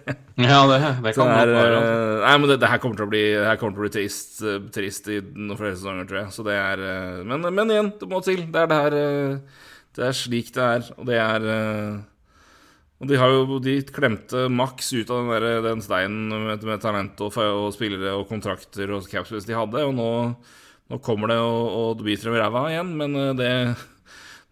[0.41, 1.75] Ja, det, det kan det er, være.
[1.81, 1.99] Altså.
[2.23, 4.41] Nei, men det, det, her kommer til å bli, til å bli trist,
[4.73, 6.33] trist i noen flere sesonger, tror jeg.
[6.33, 6.83] Så det er
[7.27, 8.47] men, men, igjen, det må til.
[8.49, 8.97] Det er det her
[9.99, 11.99] Det er slik det er, og det er eh,
[13.01, 16.83] Og de har jo De klemte maks ut av den, der, den steinen med, med
[16.83, 20.09] talent og, og, spillere og kontrakter og capspace de hadde, og nå,
[20.91, 23.53] nå kommer det og, og det biter dem i ræva igjen, men eh, det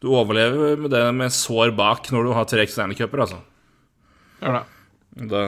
[0.04, 3.38] Du overlever med det med sår bak når du har tre eksterne cuper, altså.
[4.42, 4.66] Gjør det.
[5.32, 5.44] Da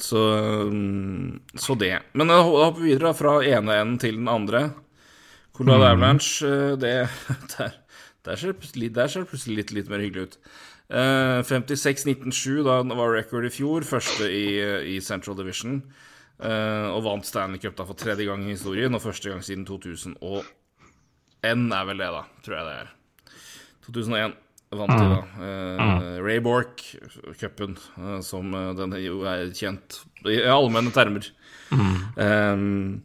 [0.00, 0.18] så,
[0.70, 1.98] mm, så det.
[2.12, 4.70] Men da hopper vi videre fra ene enden til den andre.
[5.56, 5.88] Colorado mm.
[5.90, 6.94] Avalanche, eh, det
[7.56, 7.74] der,
[8.26, 8.58] der, ser det
[9.30, 10.36] plutselig litt, litt, mer hyggelig ut.
[10.88, 13.86] Uh, 56-19-7, da var record i fjor.
[13.86, 14.58] Første i,
[14.96, 15.82] i Central Division.
[16.38, 19.64] Uh, og vant Stanley Cup da for tredje gang i historien, og første gang siden
[19.66, 20.44] 2001
[21.42, 22.22] er vel det, da.
[22.46, 22.92] Tror jeg det er.
[23.88, 24.36] 2001
[24.78, 25.20] vant de, da.
[25.40, 27.78] Uh, Ray Bork-cupen,
[28.26, 31.30] som den jo er kjent i allmenne termer.
[31.72, 33.02] Um,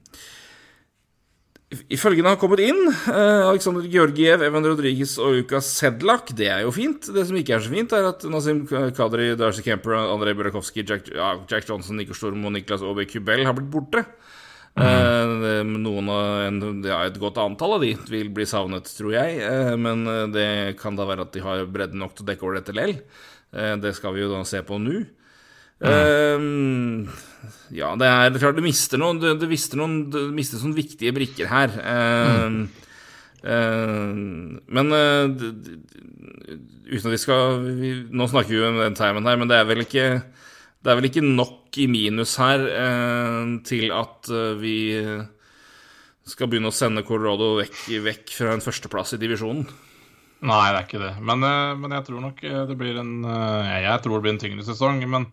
[1.94, 6.34] Ifølge har kommet inn Aleksandr Georgiev, Evan Rodriguez og Lukas Sedlak.
[6.38, 7.10] Det er jo fint.
[7.14, 11.10] Det som ikke er så fint, er at Nazim Kadri, Darcy Kemper, Andrej Burakovsky, Jack,
[11.14, 14.06] ja, Jack Johnson, Nico Storm og Niklas Aabye Kubel har blitt borte.
[14.74, 15.74] Mm.
[15.84, 19.42] Noen av, ja, Et godt antall av de vil bli savnet, tror jeg.
[19.46, 20.48] Eh, men eh, det
[20.82, 22.98] kan da være at de har bredde nok til å dekke over dette lell.
[23.54, 25.04] Det skal vi jo da se på nå.
[25.84, 27.10] Mm.
[27.76, 31.12] ja, det er klart du mister noen Du, du mister noen du mister sånne viktige
[31.16, 31.76] brikker her.
[32.48, 32.62] Mm.
[34.72, 34.94] men
[36.88, 39.68] uten at vi skal vi, Nå snakker vi om den timen her, men det er
[39.68, 40.08] vel ikke
[40.84, 44.78] det er vel ikke nok i minus her uh, til at eh, vi
[46.28, 49.64] skal begynne å sende Colorado vekk, vekk fra en førsteplass i divisjonen.
[50.44, 51.14] Nei, det er ikke det.
[51.24, 54.68] Men, eh, men, jeg tror nok det blir en Jeg tror det blir en tyngre
[54.68, 55.30] sesong, men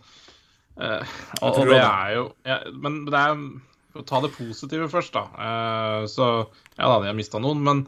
[0.80, 3.40] eh, og, og, det er jo ja, Men det er
[3.92, 5.24] For å ta det positive først, da.
[6.06, 6.26] så
[6.78, 7.80] ja da, de har mista noen, men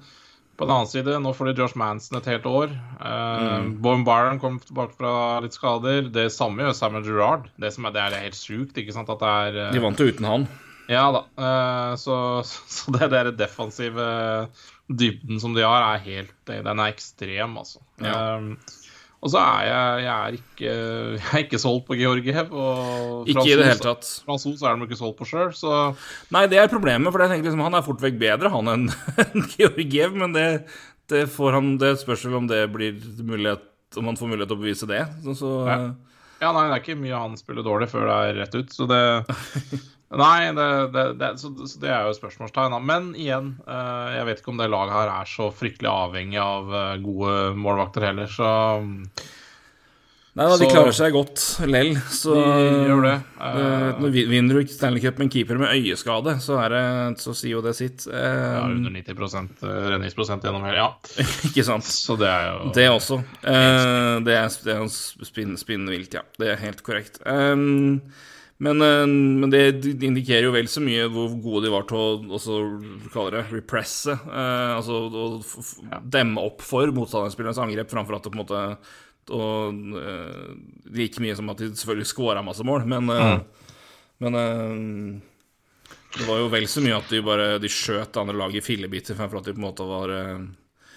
[0.62, 2.74] på den annen side, nå får de Josh Manson et helt år.
[3.00, 3.70] Uh, mm.
[3.83, 6.11] Bowen Byron kom tilbake fra litt skader.
[6.12, 7.48] Det samme gjør Samuel Gerrard.
[7.59, 10.02] Det, som er, det er helt sjukt, ikke sant, at det er uh, De vant
[10.02, 10.46] jo uten han.
[10.90, 11.24] Ja da.
[11.40, 12.16] Uh, så,
[12.76, 14.07] så, det der defensive
[14.92, 17.81] dybden som de har, er helt Den er ekstrem, altså.
[18.02, 18.37] Ja.
[19.23, 20.71] Og så er jeg, jeg, er ikke,
[21.15, 22.49] jeg er ikke solgt på Georgiev.
[22.51, 24.09] Og ikke i det hele tatt.
[24.27, 25.75] Fransos er de ikke solgt på sjøl, så
[26.35, 28.89] Nei, det er problemet, for jeg tenker liksom, han er fort vekk bedre, han, enn
[29.55, 30.17] Georgiev.
[30.19, 30.47] Men det,
[31.13, 33.69] det, får han, det spørs om det blir mulighet
[34.01, 35.05] Om han får mulighet til å bevise det.
[35.23, 35.79] Så, så ja.
[36.43, 36.51] ja.
[36.51, 39.03] nei, det er ikke mye han spiller dårlig før det er rett ut, så det
[40.12, 42.75] Nei, det, det, det, så, så det, er jo spørsmålstegn.
[42.85, 46.72] Men igjen, uh, jeg vet ikke om det laget her er så fryktelig avhengig av
[46.72, 48.51] uh, gode målvakter heller, så
[50.33, 51.90] Nei da, de klarer seg godt lell.
[52.09, 53.16] Så de gjør det.
[53.37, 56.85] Uh, vinner du ikke Stanley Cup med en keeper med øyeskade, så, er det,
[57.20, 58.07] så sier jo det sitt.
[58.09, 60.88] ja, under 90% redningsprosent gjennom hele Ja.
[61.51, 61.85] ikke sant.
[61.85, 63.20] Så det er jo Det også.
[63.44, 66.25] det er, det er spinn, spinnvilt, ja.
[66.40, 67.20] Det er helt korrekt.
[67.29, 68.01] Um,
[68.59, 72.37] men, eh, men, det indikerer jo vel så mye hvor gode de var til å
[72.38, 72.59] også,
[73.15, 74.15] kaller det represse.
[74.15, 78.62] Eh, altså å demme opp for motstanderspillernes angrep, framfor at det på en måte
[79.33, 80.55] og, eh,
[80.93, 83.45] Like mye som at de selvfølgelig scora masse mål, men, mm.
[84.25, 84.73] men eh,
[86.19, 89.17] det var jo vel så mye at de bare de skjøt andre laget i fillebiter,
[89.17, 90.43] fremfor at de på en måte var eh,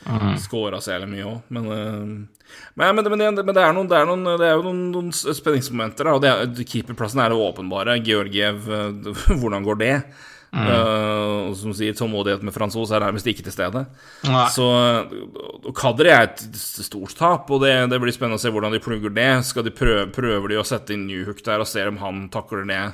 [0.06, 0.36] Mm.
[0.38, 3.26] Skåra så jævlig mye òg, men, uh, men, men, men, det,
[3.58, 6.12] er noen, det, er noen, det er jo noen, noen spenningsmomenter.
[6.22, 7.98] Da, og Keeperplassen er det åpenbare.
[8.06, 9.94] Georgiev, uh, hvordan går det?
[10.56, 10.68] Mm.
[10.70, 13.82] Uh, som sier tålmodighet med fransos er nærmest ikke til stede.
[14.30, 14.46] Nei.
[14.54, 14.68] Så
[15.76, 19.12] Kadri er et stort tap, og det, det, blir spennende å se hvordan de plugger
[19.16, 19.32] det.
[19.50, 22.64] Skal de prøve, prøver de å sette inn Newhook der og se om han takler
[22.70, 22.94] det uh,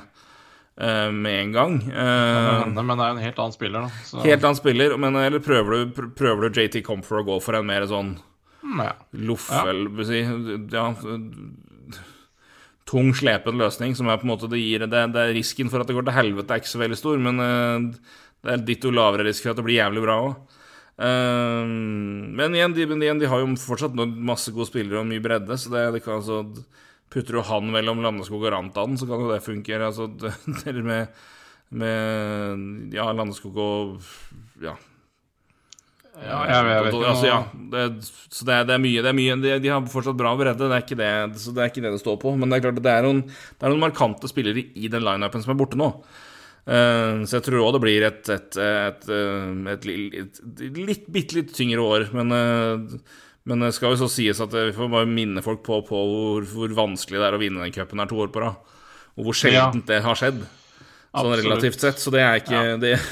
[0.74, 1.74] med en gang.
[1.84, 4.04] Uh, men, det er jo en helt annen spiller, da.
[4.08, 4.22] Så.
[4.24, 7.68] Helt annen spiller, men eller prøver du, prøver du JT Comfort å gå for en
[7.68, 8.14] mer sånn
[8.64, 8.94] mm, ja.
[9.28, 10.06] loffel ja.
[10.08, 10.22] Si,
[10.72, 10.86] ja,
[12.88, 15.84] tung, slepen løsning, som er på en måte det gir det, det, er Risken for
[15.84, 18.92] at det går til helvete, er ikke så veldig stor, men uh, det er ditto
[18.94, 20.58] lavere risk for at det blir jævlig bra òg.
[21.02, 25.72] Men igjen de, de, de, har jo fortsatt masse gode spillere og mye bredde, så
[25.72, 26.42] det, det kan altså
[27.12, 29.76] Putter du han mellom Landeskog og Rantanen, så kan jo det funke.
[29.76, 30.08] Altså,
[30.62, 31.20] dere med,
[31.76, 34.08] med Ja, Landeskog og
[34.62, 34.78] Ja.
[36.12, 37.36] Ja, jeg, jeg vet altså, ja,
[37.72, 40.34] det, Så det er, det er, mye, det er mye de, de, har fortsatt bra
[40.36, 42.34] bredde, det er ikke det, så det er ikke det det står på.
[42.36, 45.44] Men det er klart det er noen, det er noen markante spillere i den lineupen
[45.44, 45.88] som er borte nå.
[46.62, 49.08] Uh, så jeg tror òg det blir et, et, et,
[49.72, 49.88] et,
[50.76, 52.06] litt, bitte litt tyngre år.
[52.14, 53.16] Men uh,
[53.48, 56.46] men det skal jo så sies at vi får bare minne folk på, på hvor,
[56.46, 58.78] hvor, vanskelig det er å vinne den cupen her to år på rad.
[59.18, 59.88] Og hvor sjeldent ja.
[59.90, 60.40] det har skjedd,
[61.10, 62.00] sånn relativt sett.
[62.00, 62.76] Så det er ikke ja.
[62.80, 62.94] det,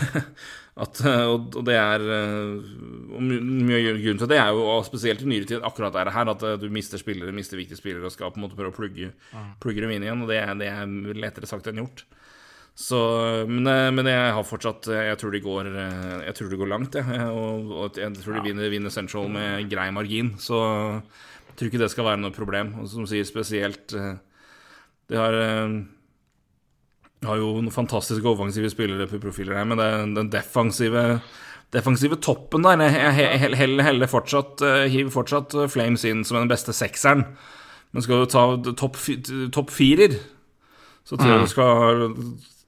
[0.80, 5.28] At, og det er og Mye av grunnen til det er jo, og spesielt i
[5.28, 8.40] nyere tid, akkurat det her, at du mister spillere, mister viktige spillere og skal på
[8.40, 9.10] en måte prøve å plugge,
[9.60, 10.22] plugge dem inn igjen.
[10.24, 12.06] Og det, det er lettere sagt enn gjort.
[12.80, 12.98] Så,
[13.44, 15.66] men, men, jeg har fortsatt Jeg tror de går,
[16.24, 17.26] jeg tror de går langt, jeg.
[17.28, 20.32] Og, og jeg tror de vinner, vinner Central med grei margin.
[20.40, 22.72] Så jeg tror ikke det skal være noe problem.
[22.80, 25.36] Og som sier spesielt De har
[27.26, 31.20] har jo noen fantastiske offensive spillere på profiler her, men det, den defensive,
[31.74, 37.26] defensive toppen der Jeg heller, heller fortsatt, hiver fortsatt Flames inn som den beste sekseren.
[37.92, 38.44] Men skal du ta
[38.78, 38.96] topp
[39.52, 40.16] top firer,
[41.04, 42.08] så tror jeg du skal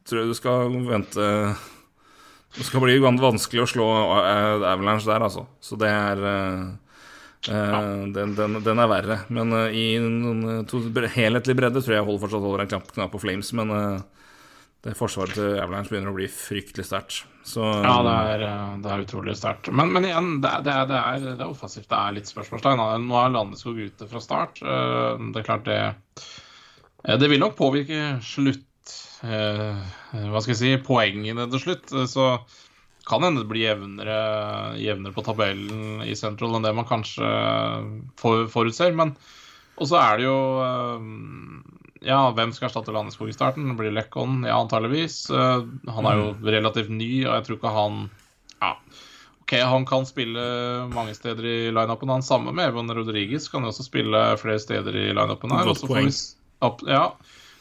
[0.09, 1.27] tror du skal vente
[2.53, 5.47] Det skal bli vanskelig å slå Avalanche der, altså.
[5.61, 6.25] Så det er
[7.49, 7.81] ja.
[8.12, 9.21] den, den, den, er verre.
[9.33, 10.83] Men i noen to,
[11.15, 13.55] helhetlig bredde tror jeg holder fortsatt holder en knapp, knapp på Flames.
[13.57, 13.73] Men
[14.83, 17.23] det forsvaret til Avalanche begynner å bli fryktelig sterkt.
[17.55, 18.45] Ja, det er,
[18.83, 19.71] det er utrolig sterkt.
[19.71, 21.88] Men, men, igjen, det, det, det, er, det er offensivt.
[21.91, 22.83] Det er litt spørsmålstegn.
[23.07, 24.59] Nå er Landeskog ute fra start.
[24.62, 25.81] Det er klart det
[27.23, 28.67] Det vil nok påvirke slutt
[29.22, 31.92] Hva skal jeg si poengene til slutt.
[32.11, 32.26] Så
[33.08, 34.18] kan hende det blir jevnere,
[34.78, 37.30] jevnere på tabellen i Central enn det man kanskje
[38.22, 38.94] forutser.
[38.98, 39.14] Men
[39.80, 40.38] og så er det jo
[42.02, 43.72] ja, hvem skal erstatte Landeskog i starten?
[43.78, 45.24] Blir Lekon, Ja, antageligvis.
[45.30, 46.44] Han er jo mm.
[46.56, 47.98] relativt ny, og jeg tror ikke han
[48.61, 48.72] Ja,
[49.42, 50.42] OK, han kan spille
[50.92, 52.12] mange steder i lineupen.
[52.14, 55.66] Han samme med Evan Rodriguez kan jo også spille flere steder i lineupen her.
[55.70, 56.11] Godt poeng.
[56.11, 57.06] Vi, ja.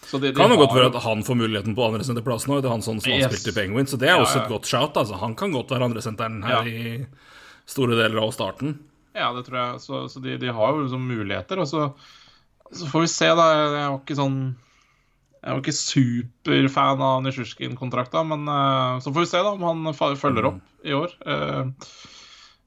[0.02, 2.60] Så det, de kan jo godt være at han får muligheten på andresenterplass nå.
[2.60, 3.30] Det er han sånn som yes.
[3.30, 4.98] spilt i Penguin, så det er ja, også et godt shout.
[4.98, 5.20] Altså.
[5.22, 6.72] Han kan godt være andresenteren her ja.
[6.72, 8.80] i store deler av starten.
[9.16, 9.84] Ja, det tror jeg.
[9.86, 11.62] Så, så de, de, har jo liksom muligheter.
[11.62, 11.92] Og så
[12.72, 13.48] så får vi se, da.
[13.56, 14.40] Jeg var ikke sånn
[15.42, 19.96] Jeg var ikke superfan av Nisjurskin-kontrakta, men uh, så får vi se da om han
[19.98, 21.16] følger opp i år.
[21.26, 21.72] Uh,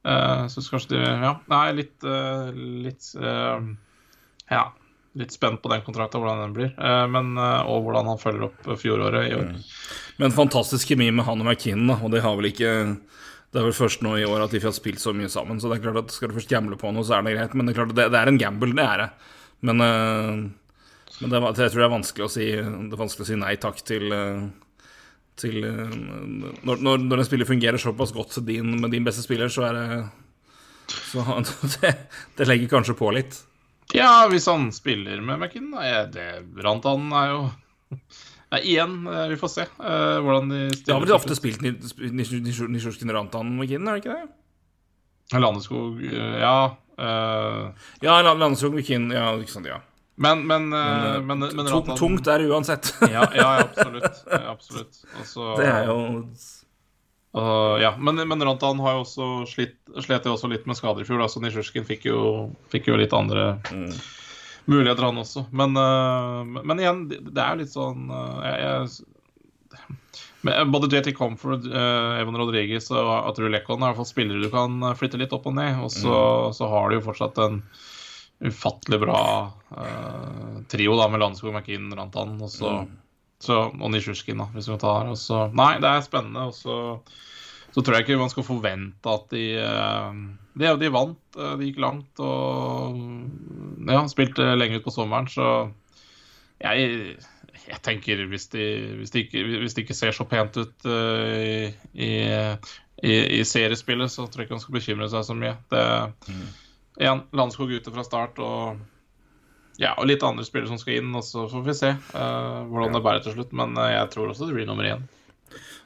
[0.04, 2.08] uh, så kanskje de Ja, nei, litt
[2.86, 3.12] Litt
[4.50, 4.64] Ja.
[5.14, 6.70] Litt spent på den kontrakta, hvordan den blir.
[7.06, 9.52] men, og hvordan han følger opp fjoråret i år.
[9.52, 9.60] Mm.
[10.18, 12.72] Men fantastisk kjemi med han og McKinnon, og det har vel ikke
[13.54, 15.60] det er vel først nå i år at de har spilt så mye sammen.
[15.62, 17.52] Så det er klart at skal du først gamble på noe, så er det greit.
[17.54, 19.06] Men det er klart at det, det er en gamble, det er det.
[19.68, 19.82] Men,
[21.20, 23.54] men det, jeg tror det er vanskelig å si, det er vanskelig å si nei
[23.62, 24.10] takk til,
[25.38, 29.68] til når, når, når, en spiller fungerer såpass godt din, med din beste spiller, så
[29.70, 30.02] er det
[30.90, 31.22] Så
[31.78, 31.94] det,
[32.34, 33.38] det legger kanskje på litt.
[33.92, 35.42] Ja, hvis han spiller med
[36.14, 36.28] det
[36.64, 37.42] Rantan er jo
[38.54, 40.86] Nei, Igjen, vi får se uh, hvordan de stiller.
[40.86, 41.64] Da har vel ofte spilt
[42.14, 45.40] Nisjurskin Rantan McKinn, er det ikke det?
[45.40, 46.58] Landeskog, ja.
[46.94, 49.80] Uh, ja, Landeskog McKinn, ja, ikke sant, ja.
[50.14, 52.92] Men, men, men, men, men Rantan, Tungt er det uansett.
[53.02, 54.22] ja, ja, absolutt.
[54.30, 55.02] absolutt.
[55.18, 55.98] Altså, det er jo
[57.36, 61.04] uh, Ja, men, men Rantan har jo også slitt, slet jo også litt med skader
[61.04, 61.22] i fjor.
[61.24, 62.06] Altså Nisjusjkin fikk,
[62.72, 63.90] fikk, jo litt andre mm.
[64.70, 65.46] muligheter, han også.
[65.52, 65.74] Men,
[66.60, 68.88] men, igjen, det, er litt sånn jeg, jeg
[70.44, 74.50] både JT Comfort, uh, Evan Rodriguez og Atru Lekon er i hvert fall spillere du
[74.52, 75.78] kan eh, flytte litt opp og ned.
[75.84, 76.56] Og så, mm.
[76.58, 77.62] så har de jo fortsatt en
[78.44, 79.20] ufattelig bra
[79.72, 82.92] uh, trio da med Landskog, McKinn, Rantan og så, mm.
[83.44, 85.10] Så, og Nisjurskin, da, hvis vi tar.
[85.10, 85.54] ta her.
[85.58, 86.48] Nei, det er spennende.
[86.48, 86.78] Og så,
[87.70, 91.80] så, tror jeg ikke man skal forvente at de uh, de, de, vant, de gikk
[91.82, 92.98] langt og
[93.90, 95.70] ja, spilte lenge ut på sommeren, så
[96.62, 97.16] jeg
[97.64, 98.64] jeg tenker hvis de,
[98.98, 102.10] hvis, de ikke, hvis de, ikke, ser så pent ut uh, i,
[103.00, 105.54] i, i, seriespillet, så tror jeg ikke man skal bekymre seg så mye.
[105.72, 105.84] Det
[106.28, 106.44] mm.
[107.00, 108.82] Igjen, Landskog ute fra start og,
[109.80, 111.12] ja, og litt andre spillere som skal inn.
[111.16, 113.54] Og så får vi se uh, hvordan det bærer til slutt.
[113.56, 115.06] Men uh, jeg tror også det blir nummer én.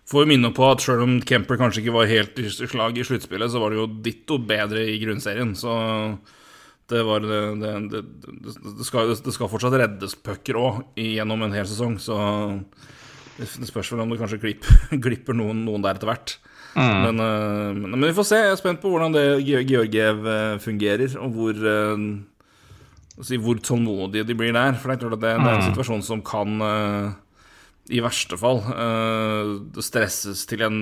[0.08, 3.04] Får vi minne på at selv om Kemper kanskje ikke var helt i slag i
[3.04, 5.52] sluttspillet, så var det jo ditto bedre i grunnserien.
[5.58, 5.72] Så
[6.88, 7.40] det, var, det,
[7.92, 8.02] det,
[8.46, 12.16] det, skal, det skal fortsatt reddes pucker òg gjennom en hel sesong, så
[13.36, 16.38] det spørs vel om det kanskje glipper, glipper noen, noen, der etter hvert.
[16.72, 16.88] Mm.
[17.04, 18.40] Men, men, men, vi får se.
[18.40, 20.24] Jeg er spent på hvordan det Georgiev
[20.64, 21.62] fungerer, og hvor,
[23.26, 24.76] si, hvor tålmodige de blir der.
[24.78, 25.70] For det er klart at det, det er en mm.
[25.72, 26.60] situasjon som kan
[27.88, 28.58] i verste fall
[29.80, 30.78] stresses til en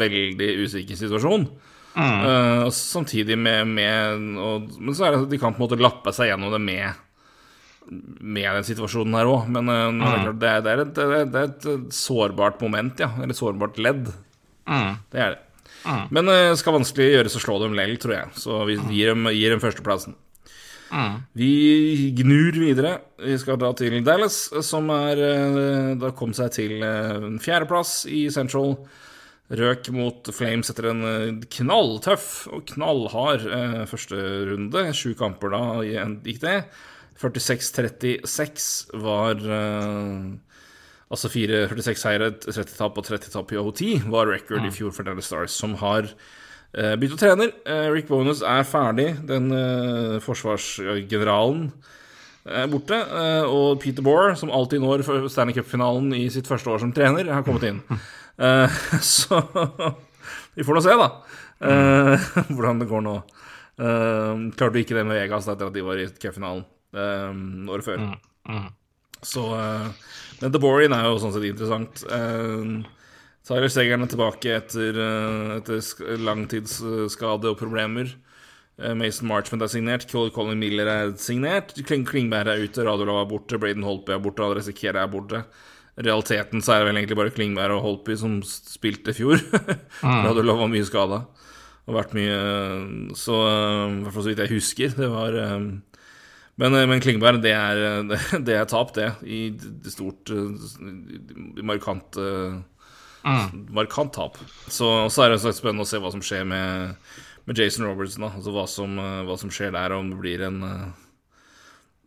[0.00, 1.46] veldig usikker situasjon.
[1.94, 2.20] Mm.
[2.26, 5.78] Uh, samtidig med, med og, Men så er det at de kan på en måte
[5.78, 7.02] lappe seg gjennom det med
[7.84, 9.48] med den situasjonen her òg.
[9.52, 10.30] Men, uh, mm.
[10.40, 13.10] det, er, det, er et, det, er et, sårbart moment, ja.
[13.20, 14.08] Eller et sårbart ledd.
[14.64, 14.94] Mm.
[15.12, 15.42] Det er det.
[15.84, 16.06] Mm.
[16.16, 18.32] Men det uh, skal vanskelig gjøres å slå dem lell, tror jeg.
[18.40, 20.16] Så vi gir dem, gir dem førsteplassen.
[20.94, 21.14] Mm.
[21.34, 21.52] Vi
[22.20, 22.96] gnur videre.
[23.18, 25.18] Vi skal da til Dallas, som er,
[25.98, 28.76] da kom seg til en fjerdeplass i Central.
[29.52, 34.16] Røk mot Flames etter en eh, knalltøff og knallhard eh, første
[34.48, 34.86] runde.
[34.96, 36.56] Sju kamper da gikk det.
[37.20, 40.32] 46-36 var eh,
[41.12, 44.90] Altså 4, 46 seire, 30 tap og 30 tap i OT var record i fjor
[44.96, 46.08] for Dallas Stars, som har
[46.74, 47.52] eh, og trener.
[47.66, 49.14] Eh, Rick Bonus er ferdig.
[49.28, 51.68] Den eh, forsvarsgeneralen
[52.44, 52.98] er borte.
[53.48, 57.44] og Peter Bohr, som alltid når Stanley Cup-finalen i sitt første år som trener, har
[57.46, 57.80] kommet inn.
[59.00, 59.40] Så
[60.54, 61.08] vi får nå se, da,
[62.52, 63.14] hvordan det går nå.
[64.58, 66.66] Klarte ikke det med Vegas etter at de var i cupfinalen
[67.70, 68.04] året før.
[69.24, 69.88] Så uh,
[70.42, 72.04] Men DeBorian er jo sånn sett interessant.
[73.44, 78.08] Tyler Segeren er tilbake etter, uh, etter langtidsskade og problemer.
[78.80, 80.08] Uh, Mason Marchment er signert.
[80.08, 81.74] Colin Miller er signert.
[81.84, 82.86] Kling Klingberg er ute.
[82.86, 83.60] Radulov er borte.
[83.60, 84.46] Braden Holtby er borte.
[84.46, 85.44] André Sekera er borte.
[86.00, 89.36] Realiteten så er det vel egentlig bare Klingberg og Holtby som spilte i fjor.
[90.26, 91.26] Radulov var mye skada.
[91.84, 92.36] Og vært mye
[93.20, 94.96] Så uh, i hvert fall så vidt jeg husker.
[94.96, 95.36] Det var
[96.60, 99.10] men, eh, men Klingberg, det er, eh, det, er tap, det.
[99.26, 99.48] I
[99.90, 100.68] stort eh,
[101.58, 102.18] i markant
[103.24, 104.38] eh, Markant tap.
[104.68, 106.98] Så så er det så spennende å se hva som skjer med,
[107.48, 108.26] med Jason Robertson.
[108.26, 108.32] Da.
[108.38, 110.84] Altså hva som, eh, hva som skjer der, om det blir en eh,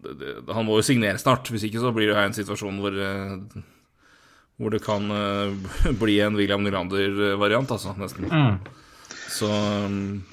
[0.06, 2.80] det, det, Han må jo signere snart, hvis ikke så blir det her en situasjon
[2.84, 3.66] hvor eh,
[4.58, 5.06] hvor det kan
[6.02, 8.26] bli en William Nylander-variant, altså, nesten.
[9.30, 10.24] Så um,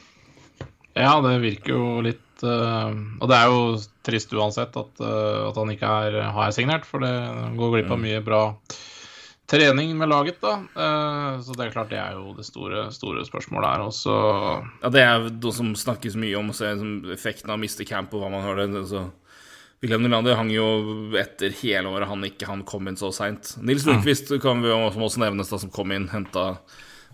[0.96, 5.90] Ja, det virker jo litt Og det er jo trist uansett at, at han ikke
[6.06, 7.12] er, har signert, for det
[7.58, 8.40] går glipp av mye bra
[9.50, 10.54] trening med laget, da.
[10.74, 13.84] Eh, så det er klart det er jo det store, store spørsmålet her.
[13.88, 14.14] også.
[14.82, 16.72] Ja, det er noe som snakkes mye om, å se
[17.14, 18.70] effekten av å miste camp og hva man har det.
[18.84, 19.06] Altså,
[19.84, 20.66] William Nylander hang jo
[21.20, 23.56] etter hele året han ikke han kom inn så seint.
[23.60, 26.54] Nils Lundqvist kan vi også, også nevnes, da, som kom inn, henta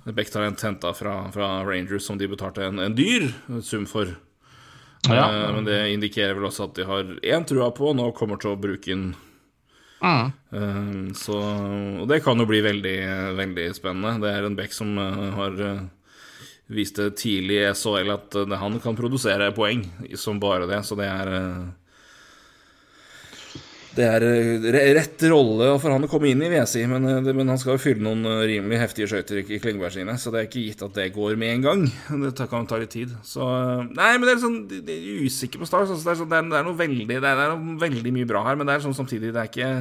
[0.00, 3.26] Becktalent henta fra, fra Rangers, som de betalte en, en dyr
[3.62, 4.14] sum for.
[5.08, 5.26] Ja.
[5.26, 8.40] Eh, men det indikerer vel også at de har én trua på, og nå kommer
[8.40, 9.10] til å bruke den.
[10.00, 10.32] Mm.
[10.50, 11.38] Eh, så,
[12.00, 12.98] og det kan jo bli veldig,
[13.38, 14.18] veldig spennende.
[14.24, 15.82] Det er en Beck som eh, har eh,
[16.70, 19.84] vist det tidlig i SHL at eh, han kan produsere poeng
[20.16, 21.68] som bare det, så det er eh,
[23.90, 27.06] det er eh, rett rolle for han å komme inn i, vil jeg si, men,
[27.10, 30.14] eh, det, men han skal jo fylle noen eh, rimelig heftige skøyter i, Klingberg sine,
[30.20, 31.82] så det er ikke gitt at det går med en gang.
[32.22, 33.16] Det tar- kan ta litt tid.
[33.26, 33.42] Så
[33.88, 35.90] Nei, men det er sånn de, de er usikker på start.
[35.90, 37.82] Altså, det, er sånn, det, er, det er noe veldig Det er, det er noe
[37.82, 39.72] veldig mye bra her, men det er sånn samtidig Det er ikke,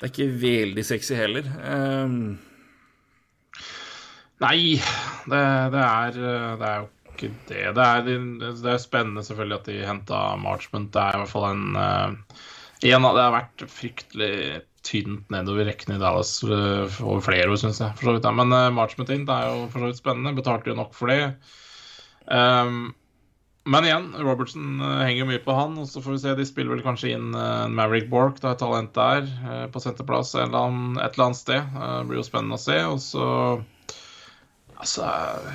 [0.00, 1.52] det er ikke veldig sexy heller.
[1.60, 2.18] Um,
[4.40, 4.58] Nei,
[5.28, 6.18] det, det, er,
[6.60, 7.62] det er jo ikke det.
[7.76, 8.10] Det er,
[8.64, 10.90] det er spennende selvfølgelig at de henta Marchment.
[10.92, 12.44] Det er i hvert fall en uh,
[12.84, 14.32] en, av- Det har vært fryktelig
[14.86, 17.94] tynt nedover rekkene i Dallas eh, over flere år, syns jeg.
[17.98, 18.28] For så vidt.
[18.38, 20.36] Men uh, Marchment inn er jo for så vidt spennende.
[20.36, 21.32] Betalte jo nok for det.
[22.26, 22.92] Um,
[23.66, 25.74] men igjen, Robertson uh, henger mye på han.
[25.82, 28.62] Og så får vi se, de spiller vel kanskje inn uh, Maverick Bork, da, et
[28.62, 31.64] talent der, uh, på senterplass et eller annet, et eller annet sted.
[31.74, 32.78] Eh, det blir jo spennende å se.
[32.92, 33.26] Og så
[34.76, 35.06] Altså,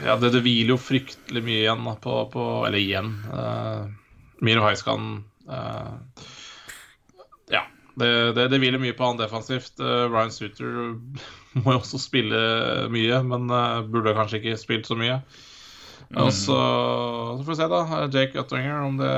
[0.01, 3.11] ja, det, det hviler jo fryktelig mye igjen da, på, på Eller igjen.
[3.29, 3.85] Uh,
[4.41, 5.93] Miro Haiskan uh.
[7.99, 9.79] Det, det, det hviler mye på han defensivt.
[9.79, 10.95] Eh, Ryan Suter
[11.61, 12.39] må jo også spille
[12.93, 15.21] mye, men eh, burde kanskje ikke spilt så mye.
[16.19, 16.55] Og så,
[17.37, 17.81] så får vi se, da.
[18.11, 19.11] Jake Uttinger, om det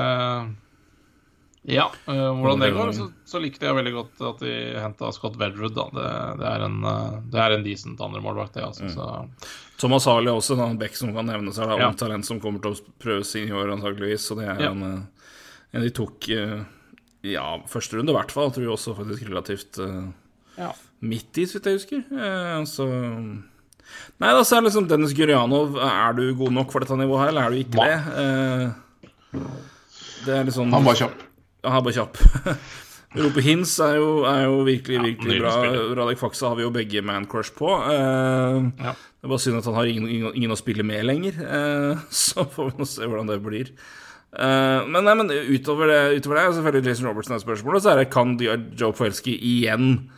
[1.64, 2.92] Ja, eh, hvordan det går.
[2.92, 5.72] Så, så likte jeg veldig godt at de henta Scott Vedrud.
[5.74, 5.86] Da.
[5.96, 6.08] Det,
[6.42, 8.66] det, er en, eh, det er en decent andremålvakt, det.
[8.68, 9.06] Altså, så.
[9.80, 11.70] Thomas Harley er også en annen back som kan nevnes her.
[11.72, 11.92] Det er Ja.
[12.04, 14.28] talent som kommer til å prøve sin i år, antakeligvis.
[14.28, 14.70] Så det er Ja.
[14.70, 15.28] en, eh,
[15.74, 16.60] en de tok eh,
[17.24, 18.52] Ja, første runde i hvert fall.
[18.52, 20.06] Tror jeg også faktisk relativt uh,
[20.60, 20.70] Ja.
[21.00, 22.04] midt i, så vidt jeg husker.
[22.12, 22.88] Uh, så
[24.18, 27.20] Nei, da så er det liksom Dennis Gurianov Er du god nok for dette nivået
[27.20, 27.98] her, eller er du ikke det?
[29.34, 29.44] Uh,
[30.24, 31.20] det er sånn Han var kjapp.
[31.64, 32.18] Ja, han var kjapp.
[33.14, 35.52] Rope Hins er jo, er jo virkelig, virkelig bra.
[36.00, 37.70] Radek Faksa har vi jo begge man-crush på.
[37.70, 38.94] Uh, Ja.
[39.24, 41.38] Det er bare synd at han har ingen, ingen, ingen å spille med lenger.
[41.40, 43.70] Uh, så får vi nå se hvordan det blir.
[44.34, 47.84] Eh, men, nei, men utover det, utover det selvfølgelig Jason Robertson er spørsmålet.
[47.84, 50.08] Så er det kan Joe Poelski igjen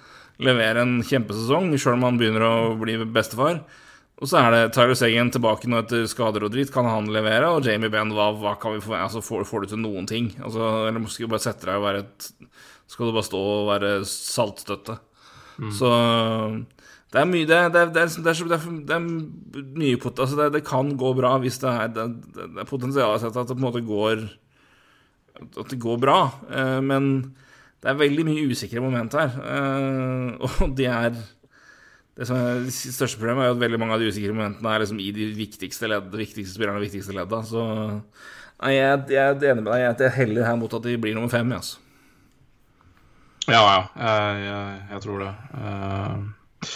[0.42, 3.60] levere en kjempesesong, sjøl om han begynner å bli bestefar.
[4.16, 6.72] Og så er det Tyler Seggen tilbake nå etter skader og dritt.
[6.72, 7.50] Kan han levere?
[7.52, 10.30] Og Jamie Benn, hva, hva kan vi få, Altså, får, får du til noen ting?
[10.40, 12.30] Altså, eller skal du bare sette deg og være et
[12.88, 14.96] Skal du bare stå og være saltstøtte?
[15.72, 15.90] Så
[17.16, 20.20] det er mye Det, er- det, er- er, er, er, er.
[20.20, 22.04] Altså, kan gå bra hvis det er Det,
[22.60, 24.26] er potensial til at det på en måte går
[25.62, 26.18] At det går bra.
[26.50, 27.08] Eh, men
[27.82, 29.34] det er veldig mye usikre moment her.
[29.36, 31.16] Eh, og de er
[32.16, 34.80] det er, det største problemet er jo at veldig mange av de usikre momentene er
[34.80, 37.42] liksom i de viktigste ledd, viktigste spillerne og viktigste ledda.
[37.44, 39.82] Så nei, jeg, jeg er enig med deg.
[39.84, 41.52] Jeg er heller her mot at de blir nummer fem.
[41.52, 41.76] Altså.
[43.52, 43.76] Ja, ja.
[44.00, 45.34] Jeg, jeg tror det.
[45.52, 46.72] Uh,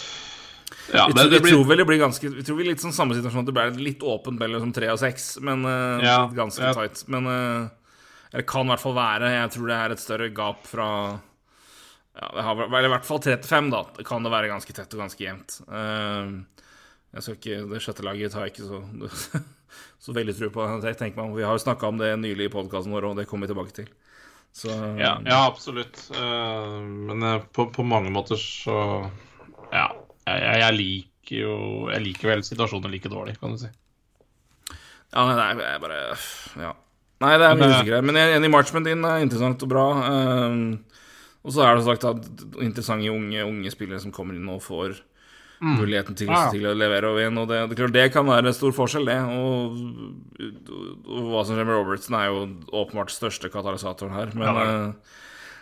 [0.93, 1.53] ja, vi, det, det blir...
[1.55, 3.83] tror vel det blir ganske Vi tror vi litt sånn samme situasjon at det blir
[3.85, 6.73] litt åpent mellom som tre og seks, men uh, ja, ganske ja.
[6.77, 7.03] tight.
[7.11, 7.69] Men uh,
[8.31, 9.31] Eller kan i hvert fall være.
[9.35, 10.89] Jeg tror det er et større gap fra
[12.11, 13.85] ja, det har, eller i hvert fall 3-5, da.
[13.95, 15.61] Det kan det være ganske tett og ganske jevnt.
[15.71, 16.43] Uh,
[17.15, 19.41] jeg skal ikke, Det sjette laget har jeg ikke så,
[20.07, 20.67] så veldig tro på.
[20.83, 23.27] Jeg tenker meg, Vi har jo snakka om det nylig i podkasten vår, og det
[23.31, 23.91] kommer vi tilbake til.
[24.51, 24.67] Så,
[24.99, 26.09] ja, ja, absolutt.
[26.11, 27.23] Men
[27.55, 28.75] på, på, mange måter så
[29.71, 29.87] Ja.
[30.39, 31.57] Jeg, jeg, liker jo
[31.91, 33.69] Jeg liker vel situasjonen like dårlig, kan du si.
[35.11, 35.99] Ja, nei, jeg bare
[36.61, 36.73] Ja.
[37.21, 38.05] Nei, det er mye usikkerhet.
[38.07, 39.85] Men er enig Marchman din er interessant og bra.
[40.01, 41.01] Uh,
[41.45, 42.27] og så er det sagt at
[42.61, 44.95] interessante unge, unge spillere som kommer inn og får
[45.61, 45.75] mm.
[45.77, 46.47] muligheten til, ja.
[46.53, 47.37] til, å levere og igjen.
[47.41, 49.19] Og det, det, det, kan være en stor forskjell, det.
[49.37, 49.77] Og,
[50.41, 50.71] og,
[51.05, 52.43] og, hva som skjer med Robertson, er jo
[52.81, 54.33] åpenbart største katalysatoren her.
[54.37, 55.19] Men, ja, uh,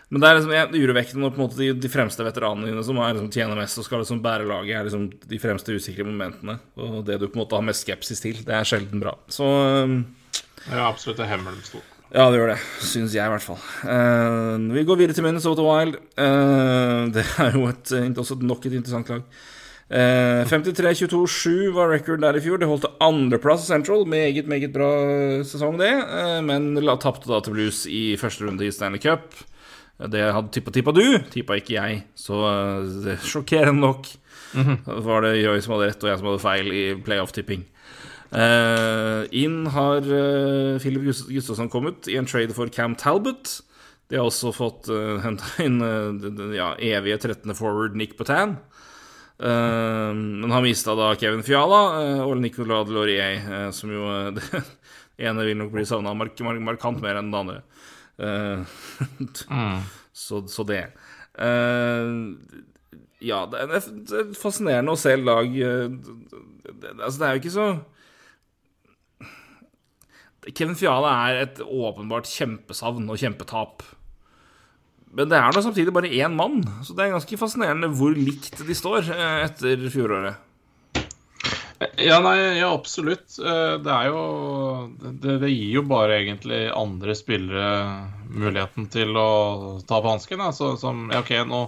[0.10, 2.98] men det er liksom urovekkende når på en måte de, de, fremste veteranene dine som
[2.98, 6.56] er, liksom, tjener mest og skal liksom bære laget, er liksom de fremste usikre momentene.
[6.82, 9.14] Og det du på en måte har mest skepsis til, det er sjelden bra.
[9.30, 10.02] Så um,
[10.66, 11.20] Ja, absolutt.
[11.22, 11.96] Det hemmer dem stort.
[12.10, 12.58] Ja, det gjør det.
[12.82, 13.60] Syns jeg, i hvert fall.
[13.86, 16.00] Uh, vi går videre til Minnesota Wild.
[16.18, 19.28] Uh, det er jo et, eh, også nok et interessant lag.
[19.90, 22.58] Uh, 53-22-7 var record der i fjor.
[22.58, 24.08] Det holdt til andreplass i Central.
[24.10, 24.90] Meget, meget bra
[25.46, 25.94] sesong, det.
[26.50, 29.38] Men tapte da til Blues i første runde i Stanley Cup.
[30.00, 32.04] Det hadde tippa tippa du, tippa ikke jeg.
[32.16, 34.08] Så uh, sjokkerende nok
[34.54, 35.02] mm -hmm.
[35.04, 37.66] var det Joy som hadde rett, og jeg som hadde feil i playoff-tipping.
[38.30, 43.62] Uh, inn har uh, Philip Gustavsson kommet i en trade for Cam Talbot.
[44.10, 47.56] De har også fått uh, henta inn uh, den ja, evige 13.
[47.58, 48.58] forward Nick Botan.
[49.40, 54.32] Uh, men har mista da Kevin Fiala og Nicolas uh, som jo
[55.20, 57.62] Det ene vil nok bli savna mark mark markant mer enn det andre.
[59.56, 59.78] mm.
[60.12, 60.82] så, så, det.
[63.24, 67.70] ja, det er, det er, fascinerende å se lag altså, det er jo ikke så
[70.56, 73.84] Kevin Fiala er et åpenbart kjempesavn og kjempetap.
[75.16, 78.62] Men det er da samtidig bare én mann, så det er ganske fascinerende hvor likt
[78.66, 80.49] de står eh, etter fjoråret.
[81.80, 83.38] Ja, nei, ja, absolutt.
[83.40, 84.24] Eh, det er jo
[85.00, 87.70] det, det, gir jo bare egentlig andre spillere
[88.30, 89.30] muligheten til å
[89.88, 90.44] ta på hansken.
[90.44, 91.62] Altså, som Ja, OK, nå,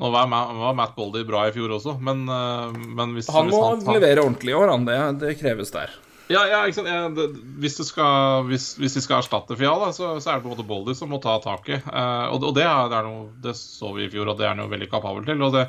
[0.00, 0.30] nå var,
[0.76, 4.24] Matt Boldy bra i fjor også, men, eh, men hvis Han må hvis han, levere
[4.24, 4.88] ordentlig i år, han.
[4.88, 5.92] Det, det kreves der.
[6.32, 6.88] Ja, ja, ikke sant?
[6.88, 7.26] Ja, det,
[7.60, 10.68] hvis, skal, hvis, hvis, de skal erstatte Fiala, så, så, er det på en måte
[10.68, 11.84] Boldy som må ta taket.
[11.84, 14.48] Eh, og, og det, er, det, er noe, det, så vi i fjor, og det
[14.48, 15.44] er noe veldig kapabel til.
[15.52, 15.68] Det,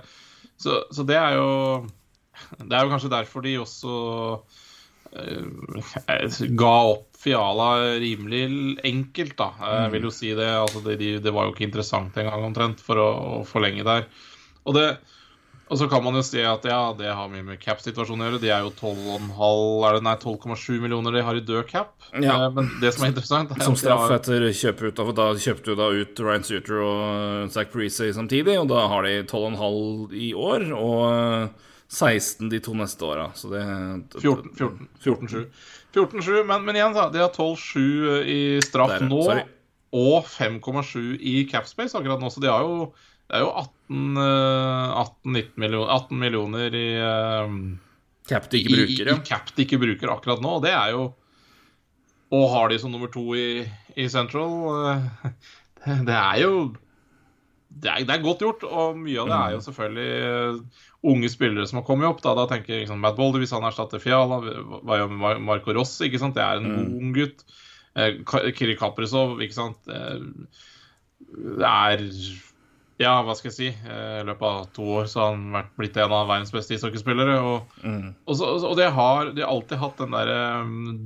[0.55, 1.49] så, så, det er jo
[2.59, 3.97] Det er jo kanskje derfor de også
[5.15, 5.95] uh,
[6.59, 8.45] ga opp Fiala rimelig
[8.85, 9.49] enkelt, da.
[9.81, 10.51] Jeg vil jo si det.
[10.59, 13.09] Altså, det, de, det var jo ikke interessant engang, omtrent, for å,
[13.39, 14.05] å forlenge der.
[14.65, 14.89] Og det
[15.65, 18.41] og så kan man jo si at ja, det har mye med cap-situasjonen å gjøre.
[18.43, 21.95] De er jo 12,5 er det, nei, 12,7 millioner de har i død cap.
[22.13, 22.35] Ja.
[22.35, 25.73] Eh, men det som er interessant er Som straff etter kjøp ut av Da kjøpte
[25.73, 30.13] du da ut Ryan Suter og eh, Zack Parisi samtidig, og da har de 12,5
[30.21, 33.29] i år og 16 de to neste åra.
[33.35, 34.09] 14,
[34.57, 35.47] 14, 14
[35.95, 36.43] 14-7.
[36.45, 37.09] Men, men, igjen, da.
[37.13, 39.45] De har 12-7 i straff Der, nå, sorry.
[39.95, 42.89] og 5,7 i capspace akkurat nå, så de har jo
[43.25, 47.55] det er jo 18, 18, eh, millioner, 18 millioner i uh,
[48.29, 49.15] Cap de ikke bruker, ja.
[49.15, 50.51] I, i cap de ikke bruker akkurat nå.
[50.59, 51.07] Og det er jo
[52.37, 53.65] Og har de som nummer to i,
[53.97, 55.25] i Central uh,
[56.05, 56.51] Det er jo
[57.75, 59.63] det er, det er, godt gjort, og mye av det er jo mm.
[59.65, 62.23] selvfølgelig unge spillere som har kommet opp.
[62.23, 65.75] Da, da tenker jeg liksom, Matt Boulder, hvis han erstatter Fiala, hva gjør med Marco
[65.75, 65.97] Ross?
[66.05, 66.37] ikke sant?
[66.37, 66.97] Det er en mm.
[66.99, 67.45] ung gutt.
[67.95, 68.19] Eh,
[68.57, 69.79] Kiri Kaprizov, ikke sant.
[69.85, 72.03] det er
[72.95, 73.69] ja, hva skal jeg si.
[73.71, 76.77] Eh, I løpet av to år så har han vært blitt en av verdens beste
[76.77, 77.35] ishockeyspillere.
[77.43, 78.05] Og, mm.
[78.23, 80.31] og, så, og de, har, de, har, alltid hatt den der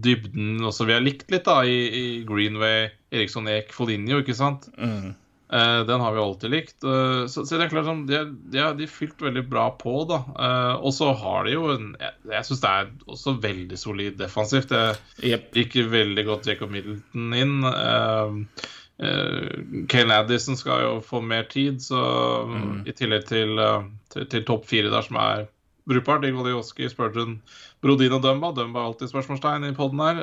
[0.06, 4.70] dybden også vi har likt litt da, i, i Greenway, Eriksson Eek, Foligno, ikke sant.
[4.78, 5.16] Mm.
[5.54, 6.76] Uh, den har vi alltid likt.
[6.84, 8.20] Uh, så, det er klart sånn, de,
[8.54, 10.20] de har de fylt veldig bra på, da.
[10.38, 14.20] Uh, og så har de jo en Jeg, jeg syns det er også veldig solid
[14.20, 14.70] defensivt.
[14.70, 15.48] Det yep.
[15.58, 17.56] gikk veldig godt Jacob Middleton inn.
[19.90, 22.02] Kane Addison skal jo få mer tid, så
[22.50, 22.82] mm.
[22.84, 23.62] i tillegg til,
[24.12, 25.46] til, til topp fire der som er
[25.90, 27.38] brukbart, Igolioski, Spurgeon,
[27.82, 28.52] Brodin og Dumba.
[28.54, 30.20] Dumba er alltid spørsmålstegn i poden her.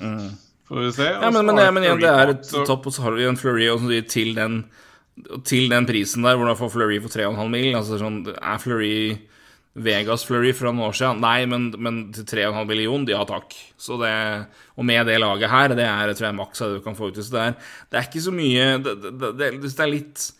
[0.00, 0.30] Mm.
[0.66, 1.06] Får vi se.
[1.06, 3.38] Ja, men, men, ja, men igjen, det er et topp, og så har vi en
[3.38, 3.68] Fleury
[4.10, 4.64] til den,
[5.46, 7.70] til den prisen der, hvor du får Fleury for 3,5 mil.
[7.78, 8.96] Altså, sånn, er Fleury
[9.76, 11.20] Vegas Fleury for noen år siden.
[11.22, 13.52] Nei, men, men til 3,5 million, ja takk.
[13.78, 14.14] Så det,
[14.74, 17.20] og med det laget her, det er tror jeg maks du kan få ut.
[17.20, 17.54] Så det er,
[17.92, 20.32] det er ikke så mye Det, det, det, det er litt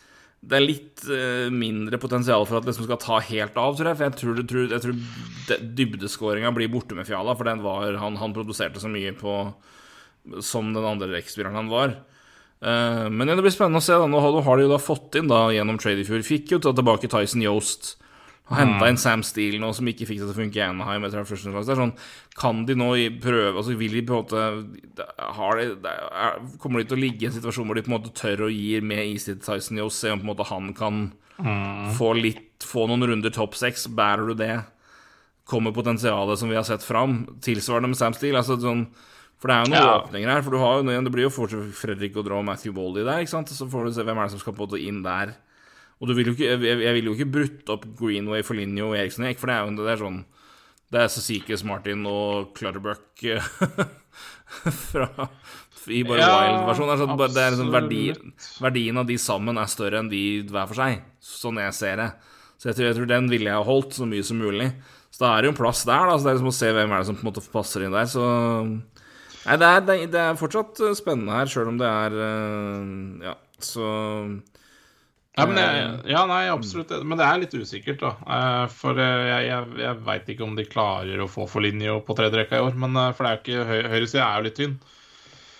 [0.46, 3.88] det er litt uh, mindre potensial for at det liksom skal ta helt av, tror
[3.90, 3.98] jeg.
[3.98, 8.18] For jeg tror, tror, jeg tror dybdeskåringa blir borte med Fiala, for den var, han,
[8.20, 9.34] han produserte så mye på
[10.44, 11.98] som den andre rekkspilleren han var.
[12.64, 13.96] Uh, men det blir spennende å se.
[13.96, 16.24] da Nå har de jo da fått inn da gjennom trade i fjor.
[16.26, 17.96] Fikk jo ta tilbake Tyson Yost.
[18.46, 18.88] Har henta mm.
[18.92, 21.02] inn Sam Steele nå, som ikke fikk det til å funke i Anaheim.
[21.10, 21.96] Det er sånn,
[22.38, 26.86] kan de nå prøve altså Vil de på en måte har de, er, Kommer de
[26.86, 29.02] til å ligge i en situasjon hvor de på en måte tør å gi med
[29.16, 31.02] is til Tyson Yost, se om på en måte han kan
[31.42, 31.96] mm.
[31.98, 33.88] få litt Få noen runder topp seks?
[33.92, 34.54] Bærer du det?
[35.46, 37.18] Kommer potensialet som vi har sett fram?
[37.44, 38.40] Tilsvarende med Sam Steele?
[38.40, 38.86] Altså sånn
[39.36, 39.96] for det er jo noen ja.
[40.00, 40.44] åpninger her.
[40.44, 43.20] For du har jo, det blir jo fortsatt Fredrik Godra og Matthew Boldy der.
[43.20, 43.52] ikke sant?
[43.52, 45.34] Så får du se hvem er det som skal på inn der.
[46.00, 49.28] Og vil ikke, jeg, jeg vil jo ikke brutt opp Greenway for Linjo og Eriksen
[49.28, 50.18] Eik, for det er jo det er sånn
[50.92, 53.24] Det er Cecicus Martin og Clutterbuck
[54.90, 55.08] fra
[55.86, 56.90] i bare ja, wild-versjon.
[56.90, 58.00] Altså, det er liksom verdi,
[58.62, 62.08] verdien av de sammen er større enn de hver for seg, sånn jeg ser det.
[62.56, 64.70] Så jeg tror, jeg tror den ville jeg ha holdt så mye som mulig.
[65.14, 66.16] Så da er det jo en plass der, da.
[66.16, 67.94] Så det er liksom å se hvem er det som på en måte passer inn
[67.94, 68.08] der.
[68.10, 68.24] Så
[69.46, 73.90] Nei, det er, det er fortsatt spennende her, sjøl om det er eh, Ja, så
[75.36, 76.92] ja, men jeg, eh, ja, nei, absolutt.
[77.04, 78.12] Men det er litt usikkert, da.
[78.24, 81.92] Eh, for eh, jeg, jeg, jeg veit ikke om de klarer å få for linje
[82.06, 82.78] på tredje rekka i år.
[82.80, 84.78] Men for det er jo ikke høy, høyresida er jo litt tynn.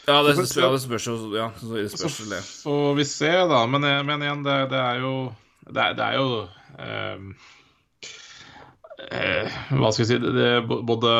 [0.07, 3.61] Ja, det, spørs, ja, det spørs jo ja, det spørs så får vi se, da.
[3.69, 5.13] Men, men igjen, det, det, er jo
[5.67, 6.49] Det er, det er jo um,
[6.87, 7.47] eh,
[8.97, 11.11] Hva skal jeg si det, både,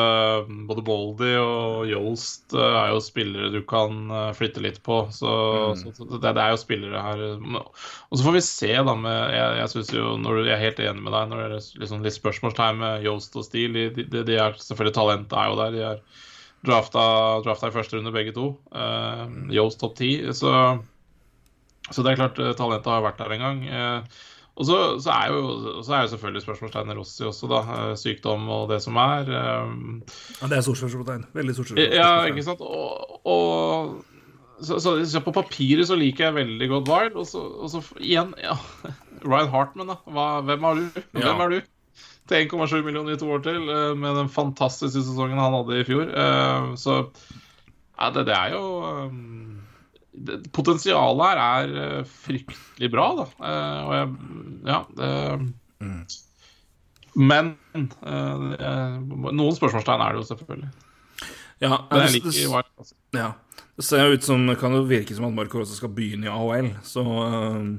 [0.65, 5.03] både Boldy og Yost eh, er jo spillere du kan eh, flytte litt på.
[5.13, 5.33] Så,
[5.77, 5.83] mm.
[5.93, 7.21] så, det, det, er jo spillere her.
[7.37, 10.81] Og så får vi se, da med Jeg, jeg synes jo, når jeg er helt
[10.87, 13.91] enig med deg når det er liksom litt spørsmålstegn med Jolst og Steele.
[13.93, 15.75] De, de, de, er selvfølgelig Talentet er jo der.
[15.75, 16.01] De er
[16.65, 17.03] drafta,
[17.45, 18.55] drafta i første runde, begge to.
[18.73, 20.15] Uh, Yost topp ti.
[20.33, 20.49] Så,
[21.91, 23.61] så det er klart, talentet har vært der en gang.
[23.69, 24.25] Uh,
[24.57, 27.59] og så, så, er jo, så er jo selvfølgelig spørsmålstegnet Rossi også, da.
[27.75, 29.29] Eh, sykdom og det som er.
[29.29, 29.99] Um,
[30.41, 31.27] ja, det er stort spørsmålstegn.
[31.37, 31.99] Veldig stort spørsmålstegn.
[31.99, 32.63] Ja, ikke sant.
[32.65, 37.69] Og, og så, så, på papiret så liker jeg veldig godt Wild, og så, og
[37.69, 38.57] så igjen ja.
[39.29, 39.99] Ryan Hartman, da.
[40.09, 41.01] Hva, hvem, er du?
[41.13, 41.35] hvem ja.
[41.37, 41.59] er du?
[42.27, 45.85] Til 1,7 millioner i to år til, eh, med den fantastiske sesongen han hadde i
[45.85, 46.09] fjor.
[46.81, 48.65] Så ja, det, det er jo
[49.05, 49.56] um,
[50.55, 53.27] Potensialet her er eh, fryktelig bra, da.
[53.37, 54.07] Eh, og jeg
[54.67, 54.79] Ja.
[54.97, 55.11] Det,
[55.83, 56.01] mm.
[57.17, 60.71] Men eh, noen spørsmålstegn er det jo selvfølgelig.
[61.57, 62.95] Ja, men jeg liker det, altså.
[63.17, 63.31] ja.
[63.79, 66.27] det ser jo ut som Det kan jo virke som at Marco også skal begynne
[66.27, 67.71] i AHL, så um,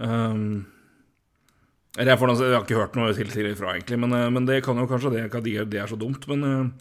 [0.00, 0.46] um,
[1.98, 4.88] jeg, jeg, har ikke hørt noe til tidligere fra, egentlig, men, men, det kan jo
[4.88, 6.72] kanskje det, det, det er så dumt, men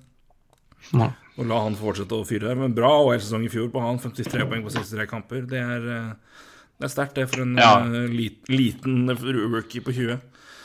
[1.39, 2.55] og la han fortsette å fyre.
[2.59, 3.99] Men bra OL-sesong i fjor på han.
[4.01, 5.45] 53 poeng på 63 kamper.
[5.49, 6.41] Det er, eh,
[6.79, 7.77] det er sterkt, det, for en ja.
[7.79, 10.19] uh, liten rookie på 20.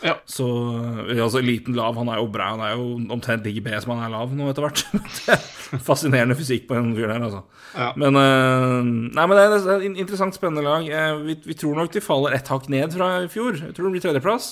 [0.05, 0.17] Ja.
[0.29, 0.47] Så
[1.07, 2.51] eh, altså, liten lav, han er jo bra.
[2.57, 4.83] Han er jo omtrent digg B som han er lav nå etter hvert.
[5.89, 7.45] Fascinerende fysikk på en fyr der, altså.
[7.75, 7.93] Ja.
[7.99, 8.19] Men,
[9.15, 10.91] nei, men det er et interessant, spennende lag.
[11.25, 13.63] Vi, vi, tror nok de faller ett hakk ned fra i fjor.
[13.63, 14.51] Jeg tror det blir tredjeplass.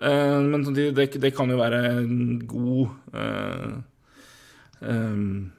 [0.00, 2.90] Men det, det, det, kan jo være en god
[4.80, 5.52] Um,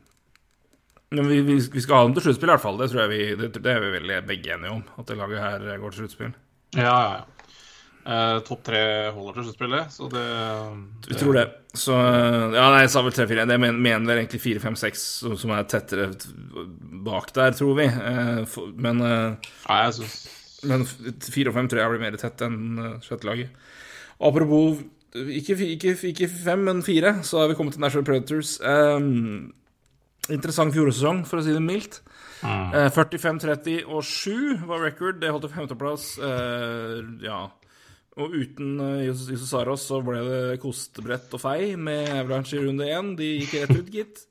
[1.09, 2.77] men vi, vi, vi, skal ha dem til sluttspill, i hvert fall.
[2.77, 4.85] Det tror jeg vi, det, det er vi vel begge enige om.
[5.01, 6.33] At det laget her går til sluttspill.
[6.77, 7.39] Ja, ja, ja.
[8.09, 8.81] Uh, Topp tre
[9.13, 10.21] holder til sluttspillet, så det,
[11.05, 11.45] det Vi tror det.
[11.77, 13.45] Så Ja, nei, jeg sa vel 3-4.
[13.49, 15.03] Det mener, mener vel egentlig 4-5-6,
[15.37, 16.07] som er tettere
[17.05, 17.89] bak der, tror vi.
[17.89, 20.19] Uh, men uh, Nei, jeg synes...
[20.69, 23.53] Men 4 og 5 tror jeg blir mer tett enn sjette laget.
[24.19, 24.81] Apropos
[25.15, 28.59] ikke, ikke, ikke, fem, men fire, så har vi kommet til National Predators.
[28.61, 29.53] Um,
[30.29, 32.01] interessant fjorårssesong, for å si det mildt.
[32.43, 32.75] Mm.
[32.75, 35.17] Uh, 45-30 og 7 var record.
[35.21, 36.11] Det holdt til femteplass.
[36.21, 37.47] Uh, ja.
[38.19, 43.15] Og uten uh, Saros så ble det kostebrett og fei med Avalanche i runde én.
[43.17, 44.25] De gikk rett ut, gitt.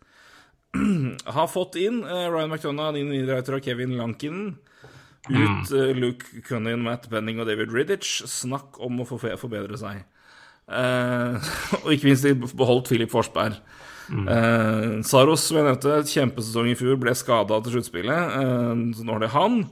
[1.39, 4.55] har fått inn uh, Ryan McDonagh, Nino Niederreiter og Kevin Lankinen.
[5.29, 8.23] Ut uh, Luke Cunning, Matt Benning og David Riddich.
[8.29, 10.05] Snakk om å forbedre seg.
[10.69, 11.41] Uh,
[11.83, 13.59] og ikke minst de beholdt Filip Forsberg.
[14.09, 14.25] Mm.
[14.25, 18.37] Uh, Saros, som jeg nevnte, kjempesesong i fjor, ble skada til sluttspillet.
[18.37, 19.63] Uh, så nå har det han.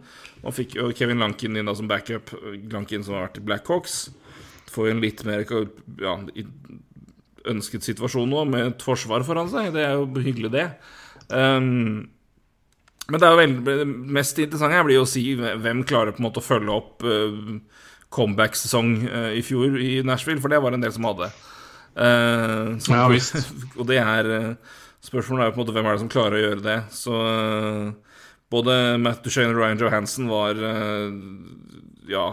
[0.46, 2.32] Og fikk jo Kevin Lankin inn da som backup.
[2.72, 4.00] Lankin som har vært i Blackhawks.
[4.72, 5.46] Får en litt mer
[6.02, 6.18] ja,
[7.50, 9.72] ønsket situasjon nå, med et forsvar foran seg.
[9.76, 10.68] Det er jo hyggelig, det.
[11.30, 12.06] Um,
[13.06, 16.26] men det er jo veldig, mest interessante blir jo å si hvem klarer på en
[16.26, 17.56] måte å følge opp uh,
[18.14, 21.30] comeback-sesong uh, i fjor i Nashville, for det var en del som hadde.
[21.96, 23.38] Uh, som, ja, visst.
[23.78, 24.32] og det er
[25.06, 26.76] Spørsmålet er på en måte hvem er det som klarer å gjøre det.
[26.90, 27.14] Så
[28.50, 30.58] både Matt Duchene og Ryan Johansen var
[32.10, 32.24] ja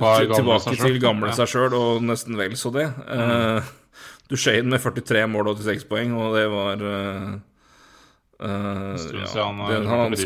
[0.00, 2.88] var tilbake til gamle seg sjøl, og nesten vel så det.
[3.06, 3.70] Mm.
[4.32, 7.38] Duchene med 43 mål og 86 poeng, og det var Uh,
[8.40, 10.16] ja, han, den, han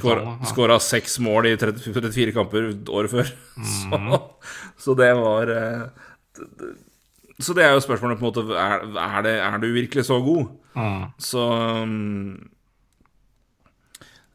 [0.48, 3.32] skåra seks mål i 30, 34 kamper året før.
[3.58, 3.64] Mm.
[3.78, 4.20] Så,
[4.78, 5.88] så, det var uh,
[7.42, 10.20] Så det er jo spørsmålet på en måte Er, er, det, er du virkelig så
[10.22, 10.46] god?
[10.78, 11.02] Mm.
[11.18, 11.42] Så
[11.82, 12.36] um,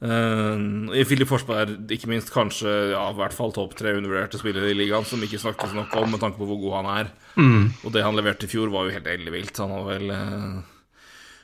[0.04, 4.78] uh, Filip Forsberg, ikke minst kanskje ja, i hvert fall topp tre undervurderte spillere i
[4.78, 7.12] ligaen, som ikke snakkes nok om med tanke på hvor god han er.
[7.40, 7.72] Mm.
[7.82, 9.64] Og det han leverte i fjor, var jo helt ellevilt.
[9.64, 10.14] Han var vel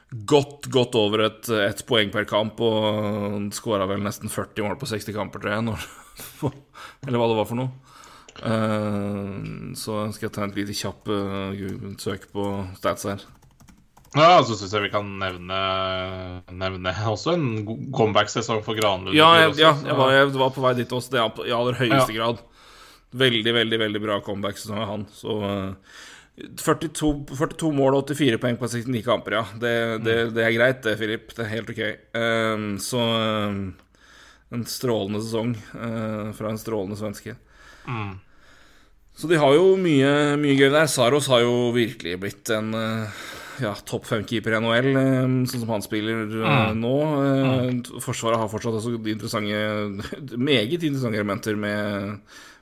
[0.10, 4.90] godt, godt over et, et poeng per kamp, og skåra vel nesten 40 mål på
[4.90, 6.52] 60 kamper, tror jeg,
[7.08, 7.72] eller hva det var for noe.
[8.40, 12.46] Uh, så skal jeg ta en lite kjapp uh, søk på
[12.80, 13.26] stats her.
[14.16, 15.58] Ja, så syns jeg vi kan nevne,
[16.58, 17.50] nevne også en
[17.94, 19.14] comeback-sesong for Granlund.
[19.14, 21.78] Ja, jeg, ja jeg, var, jeg, var, på vei dit også, det er i aller
[21.78, 22.18] høyeste ja.
[22.18, 22.42] grad.
[23.20, 25.06] Veldig, veldig veldig bra comeback-sesong av han.
[25.14, 26.00] Så uh,
[26.60, 29.44] 42, 42, mål og 84 poeng på 69 kamper, ja.
[29.60, 29.76] Det,
[30.06, 30.34] det, mm.
[30.36, 31.34] det er greit, det, Filip.
[31.36, 31.84] Det er helt ok.
[32.16, 33.04] Um, så
[33.50, 33.60] um,
[34.56, 37.36] en strålende sesong uh, fra en strålende svenske.
[37.90, 38.18] Mm.
[39.20, 40.88] Så de har jo mye, mye gøy der.
[40.88, 43.24] Saros har jo virkelig blitt en uh,
[43.60, 46.80] ja, topp fem-keeper i NHL, um, sånn som han spiller uh, mm.
[46.80, 46.94] nå.
[47.10, 47.82] Mm.
[48.04, 49.60] Forsvaret har fortsatt også interessante,
[50.50, 52.16] meget interessante elementer med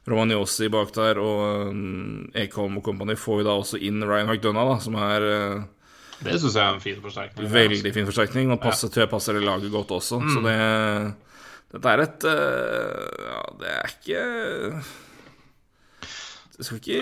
[0.08, 4.70] Romagnosi bak der, og um, Ekholm og company får jo da også inn Ryan McDonagh,
[4.72, 5.66] da, som er uh,
[6.22, 7.50] Det syns jeg er en fin forsterkning.
[7.58, 9.10] Veldig fin forsterkning, og passer, ja.
[9.12, 10.22] passer det laget godt også.
[10.24, 10.36] Mm.
[10.36, 10.60] Så det
[11.68, 14.24] Dette er et uh, Ja, det er ikke
[16.58, 17.02] jeg skal, ikke,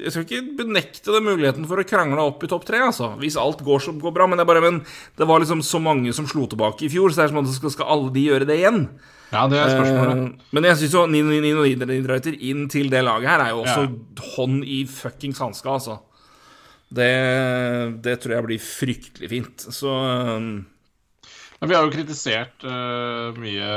[0.00, 3.10] jeg skal ikke benekte den muligheten for å krangle opp i topp tre, altså.
[3.20, 4.24] Hvis alt går, som går bra.
[4.30, 4.78] Men det, bare, men
[5.20, 7.50] det, var liksom så mange som slo tilbake i fjor, så det er som at
[7.52, 8.86] skal, skal alle de gjøre det igjen?
[9.34, 10.24] Ja, det er spørsmålet.
[10.24, 13.86] Uh, men jeg syns jo Nino Niederreiter inn til det laget her er jo også
[13.86, 14.28] ja.
[14.36, 15.98] hånd i fuckings hanska, altså.
[16.94, 17.10] Det,
[18.04, 19.66] det, tror jeg blir fryktelig fint.
[19.74, 20.62] Så um,
[21.64, 23.68] men vi har jo kritisert uh, mye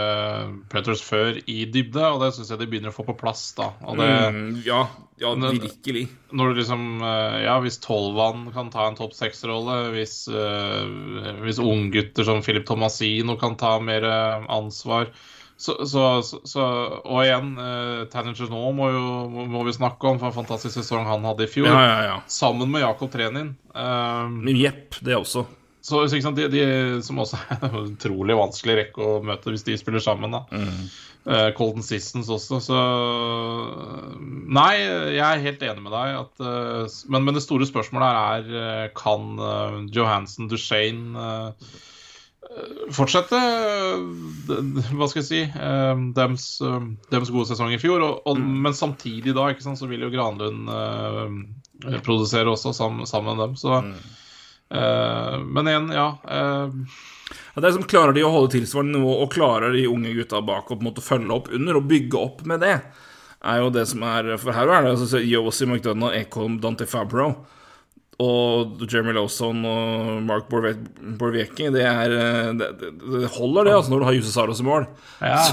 [0.67, 3.69] Predators før i dybde, og det syns jeg de begynner å få på plass, da.
[3.79, 4.81] Det, mm, ja,
[5.21, 6.01] ja, virkelig.
[6.35, 10.83] Når du liksom uh, Ja, hvis Tolvan kan ta en topp seks-rolle, hvis, uh,
[11.45, 14.03] hvis unggutter som Philip Tomasino kan ta mer
[14.51, 15.13] ansvar
[15.57, 16.63] så, så, så,
[17.01, 21.07] og igjen, uh, Tanner nå må, jo, må vi snakke om for en fantastisk sesong
[21.09, 21.71] han hadde i fjor.
[21.71, 22.17] Ja, ja, ja.
[22.29, 23.55] Sammen med Jakob Trenin.
[23.73, 25.47] Um, Jepp, det også.
[25.87, 26.61] Så sant, de, de,
[27.05, 30.35] Som også er en utrolig vanskelig rekke å møte hvis de spiller sammen.
[30.35, 30.85] da mm.
[31.25, 32.85] uh, Colton Sissons også, så
[34.21, 36.21] Nei, jeg er helt enig med deg.
[36.21, 39.41] At, uh, men, men, det store spørsmålet her er Kan
[39.89, 41.41] Johansen Duchene
[42.95, 43.37] fortsette
[44.47, 45.41] hva skal jeg si
[46.15, 46.45] dems,
[47.11, 48.03] dems gode sesong i fjor.
[48.03, 48.53] Og, og, mm.
[48.65, 53.45] Men samtidig da ikke sant, så vil jo Granlund uh, produsere også sammen, sammen med
[53.45, 53.57] dem.
[53.59, 53.91] Så, mm.
[54.71, 56.07] uh, men igjen, ja.
[56.27, 60.39] Ja, det er som Klarer de å holde tilsvarende nivå, og klarer de unge gutta
[60.45, 62.77] bak å følge opp under og bygge opp med det,
[63.47, 67.33] er jo det som er For her er det altså Yosi McDonagh, Ekholm, Dante Fabro
[68.17, 74.05] og Jeremy Lawson og Mark det, er, eh, det, det, holder, det, altså, når du
[74.07, 74.87] har Juse Saros i mål.
[75.21, 75.43] Ja.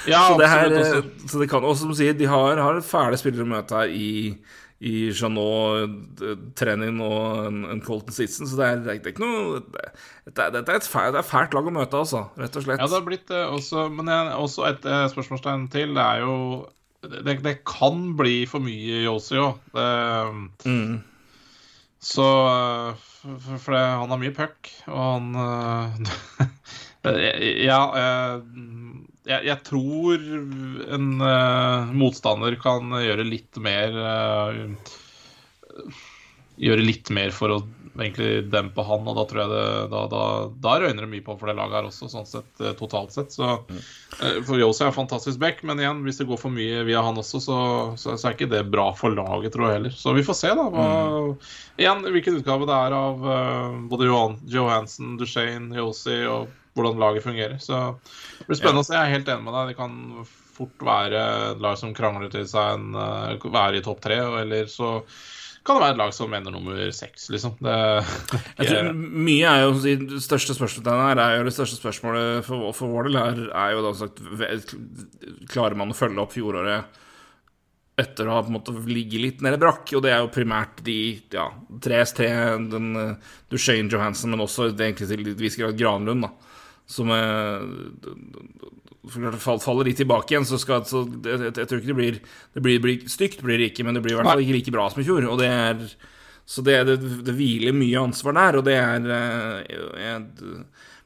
[0.00, 2.78] Så, ja, så, det her, eh, så det kan Og som sier, de har, har
[2.80, 4.30] fæle spillere å møte her i,
[4.80, 6.22] i Janot,
[6.56, 10.56] Trenin og en, en Colton Sitson, så det er, det er ikke noe det, er,
[10.62, 12.80] et fælt, det fælt lag å møte, altså, rett og slett.
[12.80, 15.92] Ja, det har blitt det også, men jeg, også et spørsmålstegn til.
[15.98, 16.36] Det er jo
[17.00, 19.60] Det, det kan bli for mye Yossi òg.
[20.64, 21.00] Mm.
[22.00, 22.26] Så
[22.96, 25.02] For, for det, han har mye puck, og
[25.36, 26.08] han
[27.00, 27.80] Ja,
[29.24, 30.24] jeg, jeg, tror
[30.96, 31.06] en
[31.96, 33.96] motstander kan gjøre litt mer
[36.60, 37.60] Gjøre litt mer for å
[38.02, 40.22] egentlig dempe han, og da tror jeg det Da, da,
[40.62, 43.34] da røyner det mye på for det laget her også, sånn sett eh, totalt sett.
[43.34, 47.02] Så uh, For Yossi er fantastisk back, men igjen, hvis det går for mye via
[47.04, 47.58] han også, så,
[48.00, 49.96] så, så, er ikke det bra for laget, tror jeg heller.
[49.96, 50.68] Så vi får se, da.
[50.74, 51.50] Hva, mm.
[51.80, 57.26] Igjen, hvilken utgave det er av uh, både Johan, Johansen, Duchene, Yosi og hvordan laget
[57.26, 57.58] fungerer.
[57.62, 57.80] Så
[58.38, 58.96] det blir spennende å se.
[58.96, 59.72] Jeg er helt enig med deg.
[59.72, 59.98] Det kan
[60.60, 61.20] fort være
[61.60, 64.98] lag som krangler til seg en være i topp tre, eller så
[65.66, 67.58] kan det være et lag som ender nummer seks, liksom.
[67.60, 67.74] Det,
[68.60, 72.70] jeg tror Mye er jo Det største spørsmålet her er jo det største spørsmålet for,
[72.76, 74.22] for vår del er, er jo da sagt
[75.52, 77.00] Klarer man å følge opp fjoråret
[78.00, 80.78] etter å ha på en måte ligget litt nede brakk, og det er jo primært
[80.86, 80.94] de
[81.34, 81.50] ja,
[81.84, 82.28] 3S3,
[82.72, 82.86] den
[83.52, 86.30] Duchene Johansen, men også egentlig til et visst grad Granlund, da,
[86.88, 87.60] som uh,
[89.08, 92.64] faller litt tilbake igjen, så, skal, så jeg, jeg, jeg, tror ikke det blir Det
[92.64, 94.88] blir, blir stygt, blir det ikke, men det blir i hvert fall ikke like bra
[94.92, 95.28] som i fjor.
[95.30, 95.84] Og det er
[96.50, 100.24] Så det, det, det hviler mye ansvar der, og det er jeg,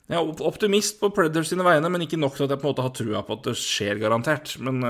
[0.08, 2.72] jeg er optimist på Predators sine vegne, men ikke nok til at jeg på en
[2.72, 4.56] måte har trua på at det skjer garantert.
[4.64, 4.80] Men,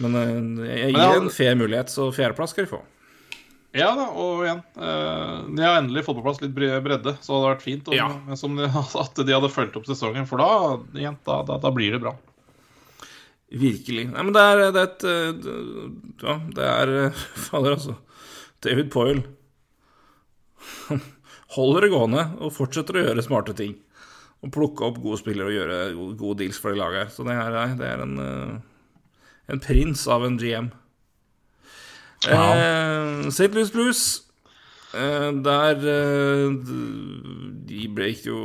[0.00, 0.18] men
[0.68, 2.82] jeg gir en fair mulighet, så fjerdeplass skal de få.
[3.72, 7.52] Ja da, og igjen De har endelig fått på plass litt bredde, så det hadde
[7.54, 8.08] vært fint om, ja.
[8.28, 8.66] de,
[9.04, 10.28] at de hadde fulgt opp sesongen.
[10.28, 12.12] For da, igjen, da, da, da blir det bra.
[13.52, 14.06] Virkelig.
[14.12, 15.04] Nei, men det er, det er et
[16.24, 16.92] Ja, det er
[17.48, 17.96] Fader, altså.
[18.64, 19.24] David Poyle.
[21.56, 23.74] Holder det gående og fortsetter å gjøre smarte ting.
[24.42, 25.80] Og plukke opp gode spillere og gjøre
[26.20, 27.10] gode deals for det laget her.
[27.14, 28.14] Så det, her, det er en,
[29.52, 30.72] en prins av en GM.
[32.28, 32.42] Ja.
[32.54, 33.50] Eh, St.
[33.54, 34.02] Louis Blues
[34.94, 36.52] eh, Der eh,
[37.66, 38.40] De ble ikke jo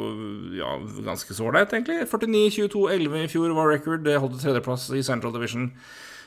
[0.58, 2.02] ja, ganske så ålreit, egentlig.
[2.10, 4.06] 49-22-11 i fjor var record.
[4.08, 5.72] Det holdt tredjeplass i Central Division.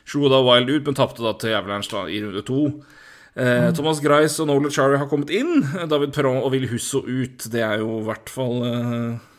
[0.07, 2.69] Slo da Wild ut, men tapte da til Avalanche i runde to.
[3.31, 3.71] Mm.
[3.79, 5.63] Thomas Grice og Nola Chari har kommet inn.
[5.91, 7.47] David Perron og Will Husso ut.
[7.51, 9.30] Det er jo i hvert fall eh,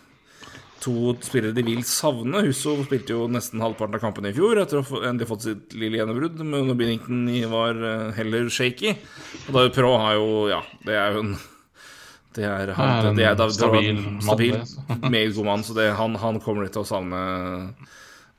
[0.81, 2.41] to spillere de vil savne.
[2.47, 5.75] Husso spilte jo nesten halvparten av kampene i fjor etter å ha endelig fått sitt
[5.77, 6.41] lille gjennombrudd.
[6.41, 8.95] Men når Binnington var eh, heller shaky.
[9.47, 11.33] Og David Pro har jo Ja, det er jo en
[12.31, 14.53] det er, han, det er David stabil, stabil
[15.11, 17.23] meget god mann, så det, han, han kommer de til å savne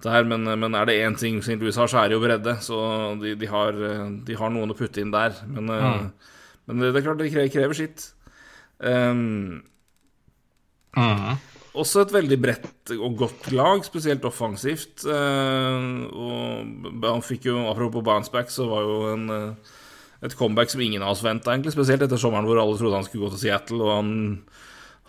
[0.01, 0.24] der.
[0.24, 1.59] Men, men er det én ting St.
[1.61, 2.55] Louis har, så er det jo bredde.
[2.64, 2.78] Så
[3.20, 3.76] de, de, har,
[4.24, 5.36] de har, noen å putte inn der.
[5.45, 6.09] Men, mm.
[6.70, 8.07] men det, det, er klart det krever, krever sitt.
[8.80, 9.61] Um,
[10.97, 11.51] mm.
[11.73, 15.07] Også et veldig bredt og godt lag, spesielt offensivt.
[15.09, 19.79] Eh, og han fikk jo, Apropos bounceback, så var jo en, eh,
[20.29, 21.73] et comeback som ingen av oss venta, egentlig.
[21.73, 24.11] Spesielt etter sommeren hvor alle trodde han skulle gå til Seattle, og han,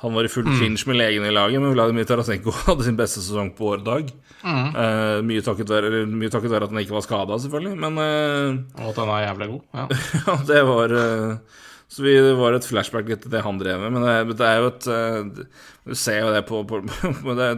[0.05, 0.55] han var i full mm.
[0.55, 4.15] clinch med legen i laget, men Vladimir Tarasenko hadde sin beste sesong på årdag.
[4.43, 4.71] Mm.
[4.71, 8.79] Uh, mye, takket være, mye takket være at han ikke var skada, selvfølgelig, men uh,
[8.79, 9.61] Og at han er jævlig god.
[9.75, 9.85] Ja,
[10.27, 11.61] ja det var uh,
[11.93, 13.93] så vi, det var et flashback litt til det han drev med.
[13.93, 15.43] Men det, det er jo et uh,
[15.85, 16.79] Du ser jo det på, på
[17.37, 17.49] det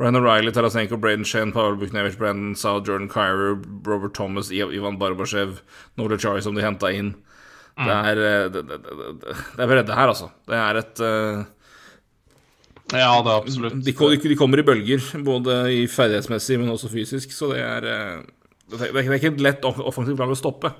[0.00, 5.60] Ryan O'Reilly, Tarasenko, Braden Shane, Pavel Buchnevich, Brandon Sau, Jordan Kyrer, Robert Thomas, Ivan Barbashev,
[5.94, 7.12] Nole Charlie som de henta inn.
[7.78, 7.86] Mm.
[7.86, 8.80] Det er det, det, det,
[9.22, 10.32] det, er bredde her, altså.
[10.50, 11.46] Det er et uh,
[12.98, 13.94] Ja, det er absolutt de,
[14.26, 18.90] de, kommer i bølger, både i ferdighetsmessig, men også fysisk, så det er uh, Det
[18.90, 20.74] er ikke et lett offensivt lag å stoppe.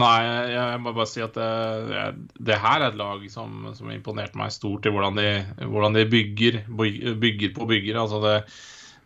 [0.00, 1.96] Nei, jeg må bare si at det,
[2.40, 5.26] det her er et lag som, som imponerte meg stort i hvordan de,
[5.68, 6.62] hvordan de bygger,
[7.20, 7.98] bygger på bygger.
[8.00, 8.38] Altså det,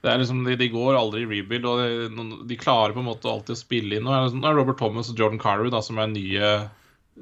[0.05, 3.09] det er liksom, de, de, går aldri i rebuild, og de, de, klarer på en
[3.09, 4.07] måte alltid å spille inn.
[4.07, 6.53] Nå er det Robert Thomas og Jordan Carrew da, som er nye,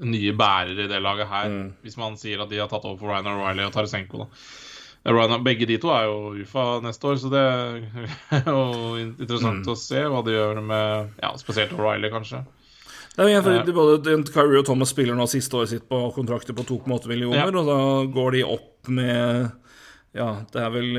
[0.04, 1.48] nye bærere i det laget her.
[1.48, 1.70] Mm.
[1.86, 4.26] Hvis man sier at de har tatt over for Ryan O'Reilly og Tarasenko.
[5.06, 5.38] da.
[5.46, 8.60] begge de to er jo UFA neste år, så det er jo
[9.00, 9.72] interessant mm.
[9.72, 12.44] å se hva de gjør med ja, spesielt O'Reilly, kanskje.
[13.14, 16.56] Nei, men for, de, både Kyrie og Thomas spiller nå siste året sitt på kontrakter
[16.56, 17.50] på 2,8 millioner, ja.
[17.50, 17.78] og da
[18.14, 19.52] går de opp med
[20.14, 20.90] ja, det er vel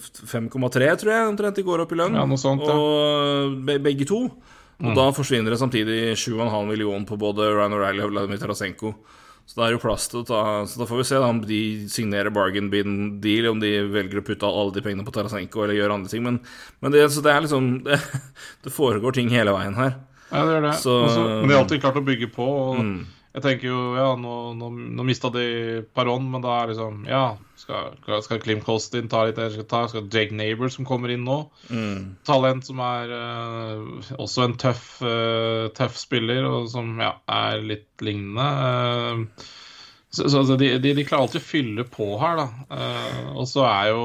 [0.00, 2.16] 5,3, eh, tror jeg, omtrent de går opp i lønn.
[2.18, 2.74] Ja, noe sånt, ja.
[2.76, 4.26] Og begge to.
[4.80, 4.96] Og mm.
[4.96, 8.92] da forsvinner det samtidig 7,5 millioner på både Ryan O'Reilly og Vladimir Tarasenko.
[9.48, 11.40] Så det er jo plass til å ta Så da får vi se da, om
[11.42, 15.64] de signerer bargain bin deal, om de velger å putte alle de pengene på Tarasenko
[15.64, 16.22] eller gjør andre ting.
[16.26, 16.38] Men,
[16.84, 17.98] men det, det, er liksom det,
[18.64, 19.96] det foregår ting hele veien her.
[20.30, 20.74] Ja, det gjør det.
[20.80, 22.46] Så, Også, men de har alltid klart å bygge på.
[22.46, 23.00] Og mm.
[23.30, 24.68] Jeg tenker jo, ja, nå, nå,
[24.98, 25.44] nå mista de
[25.94, 27.94] Paron, men da er liksom Ja, skal,
[28.26, 29.52] skal Klim Kostin ta litt der?
[29.54, 32.24] Skal, ta, skal Jake Neighbor, som kommer inn nå mm.
[32.26, 38.02] Talent som er uh, også en tøff, uh, tøff spiller, og som ja, er litt
[38.02, 38.48] lignende.
[38.50, 39.46] Uh,
[40.10, 42.46] så, så altså, de, de, de, klarer alltid å fylle på her, da.
[42.66, 44.02] Uh, og så er jo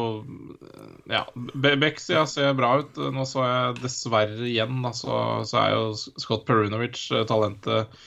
[1.10, 1.24] Ja,
[1.56, 3.00] Bexia ser bra ut.
[3.14, 5.18] Nå så jeg dessverre igjen, da, så,
[5.50, 8.00] så er jo Scott Perunovic, eh, talentet,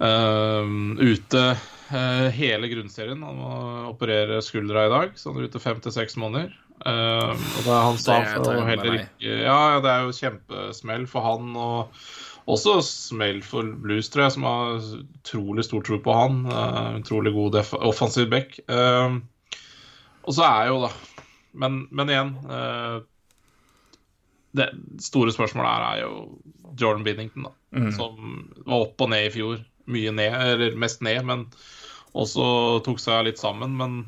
[0.00, 0.64] uh,
[1.00, 3.24] ute uh, hele grunnserien.
[3.24, 3.54] Han må
[3.92, 6.56] operere skuldra i dag, så han er ute fem til seks måneder.
[6.84, 11.52] og det er han sa for heller ikke Ja, det er jo kjempesmell for han.
[11.52, 12.06] og
[12.50, 16.42] også smell for Blues, tror jeg, som har utrolig stor tro på han.
[16.48, 18.58] Uh, utrolig god offensiv back.
[18.68, 19.20] Uh,
[20.24, 20.92] og så er jo, da
[21.54, 23.04] Men, men igjen uh,
[24.56, 24.66] Det
[25.04, 27.54] store spørsmålet her er jo Jordan Binnington, da.
[27.74, 27.92] Mm.
[27.94, 28.18] Som
[28.66, 29.62] var opp og ned i fjor.
[29.90, 31.48] Mye ned, eller mest ned, men
[32.14, 33.76] også tok seg litt sammen.
[33.78, 33.98] Men,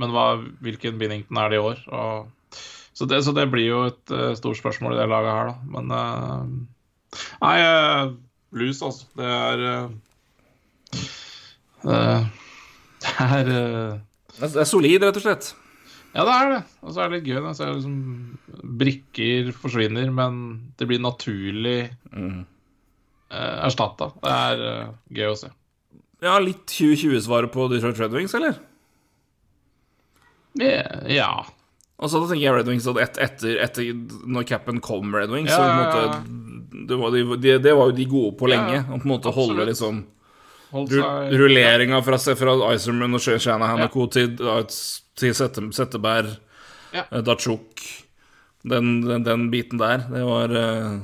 [0.00, 1.82] men hva, hvilken Binnington er det i år?
[1.86, 2.56] Og,
[2.94, 5.56] så, det, så, det, blir jo et stort spørsmål i det laget her, da.
[5.74, 6.66] Men
[7.42, 8.14] Nei, eh,
[8.54, 9.06] blues, altså.
[9.18, 9.90] Det er eh,
[11.84, 12.00] det,
[13.04, 14.00] det er eh,
[14.40, 15.50] Det er solid, rett og slett.
[16.14, 16.60] Ja, det er det.
[16.86, 17.40] Og så er det litt gøy.
[17.58, 17.96] Så er liksom,
[18.78, 20.40] brikker forsvinner, men
[20.78, 21.78] det blir naturlig
[22.14, 22.44] Mm.
[23.34, 24.12] uh, erstatta.
[24.22, 25.48] Det er uh, gøy å se.
[26.22, 28.60] Ja, litt 2020-svaret på Detroit Red Wings, eller?
[31.10, 31.32] Ja.
[31.98, 33.88] Og så tenker jeg Red Wings at et, etter, etter
[34.30, 36.86] Når capen kom Red Wings, Ja, så på ja, ja.
[36.88, 38.82] det var, de, de, det var jo de gode på Ja, lenge.
[38.88, 40.04] Å på en måte holde liksom
[40.74, 43.86] seg Rulleringa fra, fra Iserman og Shanahan Ja.
[43.86, 44.06] og co.
[44.10, 44.36] til,
[45.14, 46.36] til Sette, Setteberg,
[46.94, 47.04] Ja.
[47.22, 47.82] Dachuk
[48.64, 51.00] den, den, den biten der, det var eh,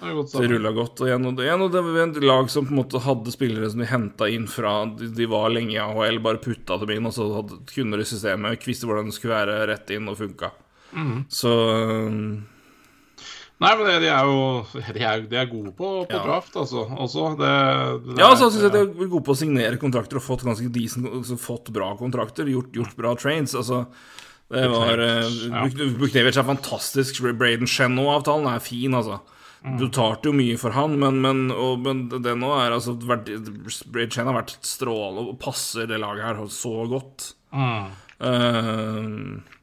[0.00, 1.00] Det Det rulla godt.
[1.00, 3.70] Og, igjen, og, igjen, og det var et lag som på en måte hadde spillere
[3.70, 7.06] som de henta inn fra de, de var lenge i AHL, bare putta dem inn,
[7.06, 10.50] og så hadde, kunne de systemet, visste hvordan det skulle være rett inn, og funka.
[10.92, 11.24] Mm.
[11.32, 11.52] Så
[12.10, 12.44] um,
[13.56, 14.40] Nei, men det, de er jo
[14.92, 16.22] De er, de er gode på, på Ja.
[16.26, 16.82] draft, altså.
[16.92, 17.30] Også.
[17.40, 17.52] Det,
[18.04, 20.68] det Ja, så syns jeg de er gode på å signere kontrakter og fått ganske
[20.74, 22.50] decent, altså fått bra kontrakter.
[22.52, 23.54] Gjort, gjort bra trades.
[23.56, 23.86] Altså,
[24.52, 25.24] det var ja.
[25.24, 27.22] uh, Buknevic er fantastisk.
[27.32, 29.22] Braden Shenno-avtalen er fin, altså.
[29.64, 29.78] Mm.
[29.80, 34.12] Du betalte jo mye for han, men, men, og, men det nå er altså Braden
[34.12, 37.32] Shen har vært strålende og passer det laget her så godt.
[37.56, 37.88] Mm.
[38.20, 39.55] Eh,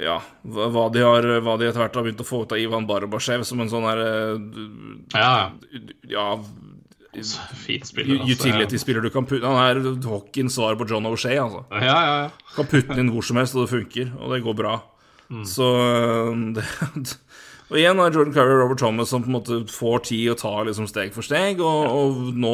[0.00, 0.16] ja,
[0.48, 3.42] hva de har Hva de etter hvert har begynt å få ut av Ivan Barabashev
[3.44, 4.62] som en sånn her eh,
[5.14, 5.34] Ja, Ja,
[6.08, 6.28] ja.
[7.14, 8.16] Fint spiller.
[8.24, 8.32] altså.
[8.48, 9.78] utility-spiller du kan putte Han er
[10.08, 11.60] Hawkins svar på John O'Shea, altså.
[11.70, 12.30] Ja, ja, ja.
[12.56, 14.72] Kan putte den inn hvor som helst, og det funker, og det går bra.
[15.46, 16.64] Så øh, det,
[17.70, 20.40] Og igjen er Jordan Curry og Robert Thomas som på en måte får tid og
[20.42, 22.50] tar liksom steg for steg, og, og nå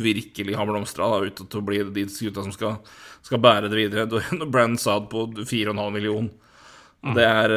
[0.00, 2.78] virkelig har blomstra ut til å bli de gutta som skal,
[3.28, 4.08] skal bære det videre.
[4.10, 6.30] Da- Brandon det på 4,5 million.
[7.14, 7.52] Det er,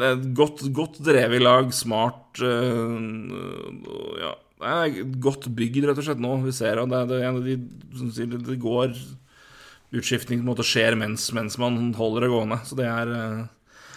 [0.00, 6.22] det et godt, godt drevet lag, smart Ja, det er godt bygd, rett og slett,
[6.22, 6.32] nå.
[6.46, 7.58] Vi ser at det, det en av de
[7.98, 8.96] som sier det, det går
[9.98, 12.58] utskiftning på en måte skjer mens, mens man holder det gående.
[12.68, 13.44] Så det er, eh,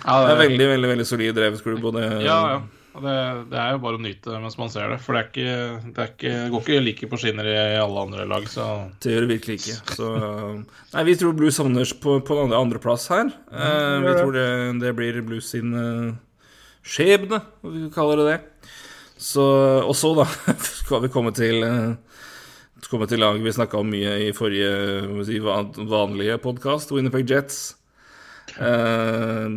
[0.03, 1.83] det er veldig veldig, veldig solid drevet klubb.
[1.89, 2.61] Og det, Ja, ja.
[2.91, 3.11] Det,
[3.47, 4.97] det er jo bare å nyte mens man ser det.
[5.03, 5.53] For det, ikke,
[5.95, 8.65] det, ikke, går ikke like på skinner i alle andre lag, så
[9.03, 9.77] Det gjør det virkelig ikke.
[9.95, 13.31] Så eh, Nei, vi tror Blues havner på, på en andre- andreplass her.
[13.51, 14.47] Eh, vi tror det,
[14.83, 16.11] det blir Blues sin eh,
[16.83, 18.39] skjebne, om vi kaller det det.
[19.21, 19.43] Så,
[19.85, 20.25] og så, da,
[20.81, 21.91] skal vi komme til eh,
[22.91, 27.61] komme til laget vi snakka om mye i forrige si, vanlige podkast, Winnerpeg Jets.
[28.59, 29.47] Eh,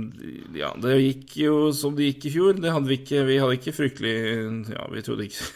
[0.60, 2.56] ja, det gikk jo som det gikk i fjor.
[2.62, 4.14] Det hadde vi ikke Vi hadde ikke fryktelig
[4.70, 5.48] Ja, vi trodde ikke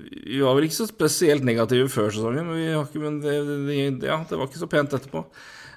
[0.00, 3.34] Vi var vel ikke så spesielt negative før sesongen, men, ikke, men det,
[3.68, 5.20] det, ja, det var ikke så pent etterpå.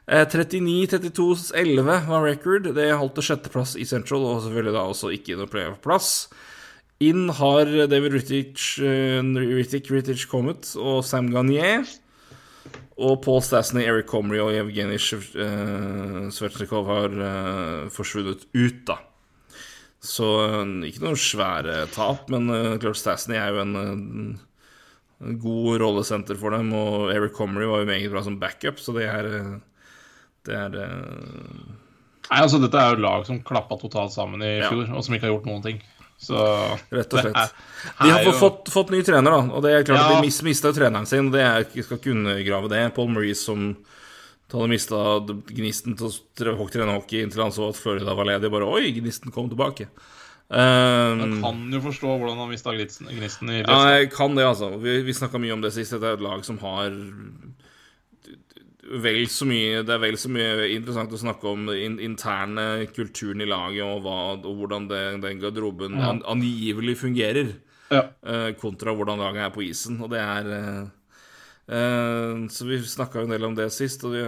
[0.08, 2.70] Eh, 39-32-11 var record.
[2.78, 6.14] Det holdt til sjetteplass i Central, og selvfølgelig da også ikke noe playoff-plass.
[7.04, 11.84] Inn har David Rittich, uh, Rittich, Rittich kommet, og Sam Garnier.
[13.02, 19.00] Og Paul Stasny, Eric Comrie og Evgenij uh, Svetsjnikov har eh, forsvunnet ut, da.
[20.04, 22.52] Så eh, ikke noen svære tap, men
[22.84, 27.82] klart Stasny er jo en, eh, en god rollesenter for dem, og Eric Comrie var
[27.82, 29.54] jo meget bra som backup, så det er eh,
[30.46, 31.64] Det er eh,
[32.30, 34.70] Nei, altså Dette er jo lag som klappa totalt sammen i Ja.
[34.70, 35.82] fjor, og som ikke har gjort noen ting.
[36.20, 36.38] Så
[36.92, 37.36] Rett og slett.
[37.36, 40.16] Er- De har jo- fått, fått ny trener, da, og det er klart Ja.
[40.16, 41.32] de mis, mista treneren sin.
[41.32, 42.94] Det er, jeg skal ikke undergrave det.
[42.96, 43.76] Paul Maurice som
[44.54, 44.96] hadde mista
[45.50, 48.52] gnisten til å trene hockey inntil han så at Florida var ledig.
[48.52, 49.88] Bare oi, gnisten kom tilbake.
[50.54, 54.44] Um, jeg kan jo forstå hvordan han mista gnisten, gnisten i ja, jeg kan det,
[54.46, 54.80] altså.
[54.80, 55.92] Vi, vi snakka mye om det sist.
[55.96, 56.92] Dette er et lag som har
[58.84, 63.44] vel så mye Det er vel så mye interessant å snakke om den interne kulturen
[63.44, 66.10] i laget, og, hva, og hvordan det, den garderoben Ja.
[66.12, 67.54] an, angivelig fungerer,
[67.94, 68.10] Ja.
[68.26, 70.02] uh, kontra hvordan laget er på isen.
[70.02, 70.84] Og det er uh,
[71.70, 74.24] uh, Så vi snakka jo en del om det sist, og det,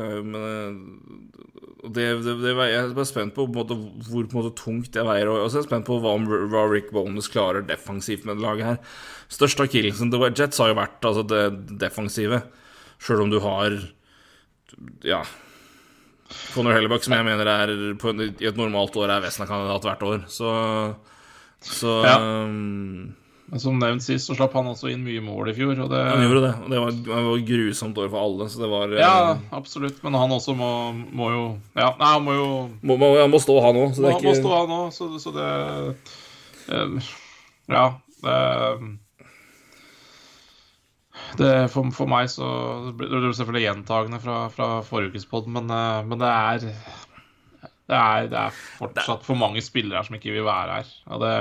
[1.95, 3.75] det, det, Jeg er bare spent på, på måte,
[4.07, 5.27] hvor på måte, tungt det veier.
[5.29, 6.15] Og så er jeg spent på hva,
[6.49, 8.79] hva Rick Bonus klarer defensivt med det laget her.
[9.29, 12.41] Største akillesen til Jets har jo vært altså, det defensive.
[13.03, 13.75] Sjøl om du har
[15.05, 15.23] ja
[16.55, 20.05] Conor Hellebuck, som jeg mener er på en, i et normalt år er Vesna-kandidat hvert
[20.07, 20.23] år.
[20.31, 20.49] Så,
[21.61, 22.15] så Ja.
[22.17, 23.13] um,
[23.45, 25.77] Men som nevnt sist, så slapp han også inn mye mål i fjor.
[25.85, 28.49] Og det, Han gjorde det, og det var, det var grusomt år for alle.
[28.49, 30.01] Så det var eh, Ja, absolutt.
[30.03, 30.71] Men han også må,
[31.13, 31.43] må jo
[31.77, 32.49] Ja, nei, han må jo
[32.81, 33.93] må, må, Han må stå, han òg.
[34.01, 34.31] Han ikke...
[34.31, 35.49] må, stå, han òg, så, så det
[36.73, 37.13] eh,
[37.69, 37.85] Ja,
[38.25, 38.41] det
[41.39, 42.47] det, for, for meg så
[42.97, 46.69] blir det selvfølgelig gjentagende fra, fra forrige ukes pod, men, eh, men det er
[47.85, 50.87] Det er, det er fortsatt for mange spillere her som ikke vil være her.
[51.13, 51.33] Og det,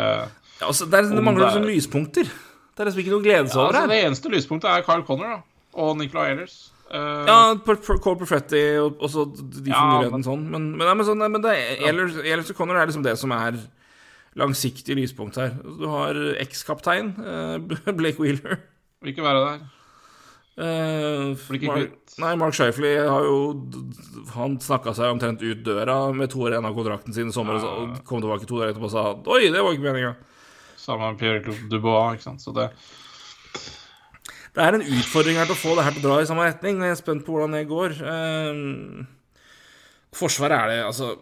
[0.61, 2.29] Ja, altså, det, er, det mangler er- liksom lyspunkter.
[2.75, 3.89] Det er liksom ikke noe å glede seg over altså, her.
[3.95, 5.39] det eneste lyspunktet er Kyle Connor da,
[5.81, 6.59] og Nicolay Ehlers.
[6.93, 10.43] Uh, Ja, Per- Per- Cole Perfetti og, og så de får Ja, muligheten men- sånn.
[10.53, 13.03] Men, men, nei, men, sånn, nei, men det er Ehlers Ehlers og Connor er liksom
[13.07, 13.57] det som er
[14.37, 15.55] langsiktig lyspunkt her.
[15.65, 17.57] Du har ekskaptein uh,
[17.99, 18.61] Blake Wheeler.
[19.05, 19.65] Vil ikke være der.
[20.55, 23.39] Eh, ikke Mark, nei, Mark Shifley har jo
[24.37, 27.59] Han snakka seg omtrent ut døra med to år igjen av kontrakten sin i sommer,
[27.59, 29.03] og og kom tilbake to år etterpå og sa
[29.35, 30.15] Oi, det var ikke meninga.
[30.79, 31.43] Samme med Pierre
[31.73, 32.45] Dubois, ikke sant.
[32.45, 32.71] Så det
[34.55, 36.47] Det er en utfordring her til å få det her til å dra i samme
[36.47, 36.81] retning.
[36.81, 37.99] Jeg er spent på hvordan det går.
[38.15, 39.07] Eh,
[40.15, 41.17] forsvaret er det, altså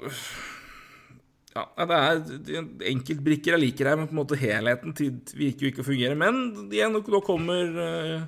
[1.53, 5.82] Ja, det er enkeltbrikker jeg liker her, men på en måte helheten virker jo ikke
[5.84, 6.16] å fungere.
[6.16, 8.22] Men igjen, nå kommer eh,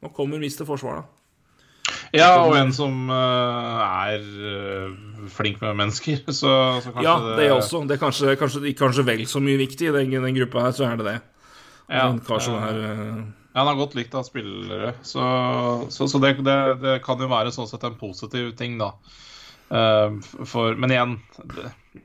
[0.00, 1.20] Nå kommer Mister Forsvar, da.
[2.14, 7.48] Ja, og en som eh, er eh, flink med mennesker, så, så kanskje Ja, det
[7.48, 7.82] er også.
[7.86, 10.88] Det er kanskje, kanskje, kanskje vel så mye viktig i den, den gruppa her, så
[10.88, 11.18] er det det.
[11.90, 12.80] Ja, eh, er
[13.50, 15.24] Ja, han har godt likt av spillere, så,
[15.90, 18.92] så, så det, det, det kan jo være sånn sett en positiv ting, da.
[19.70, 20.18] Eh,
[20.50, 21.14] for, men igjen,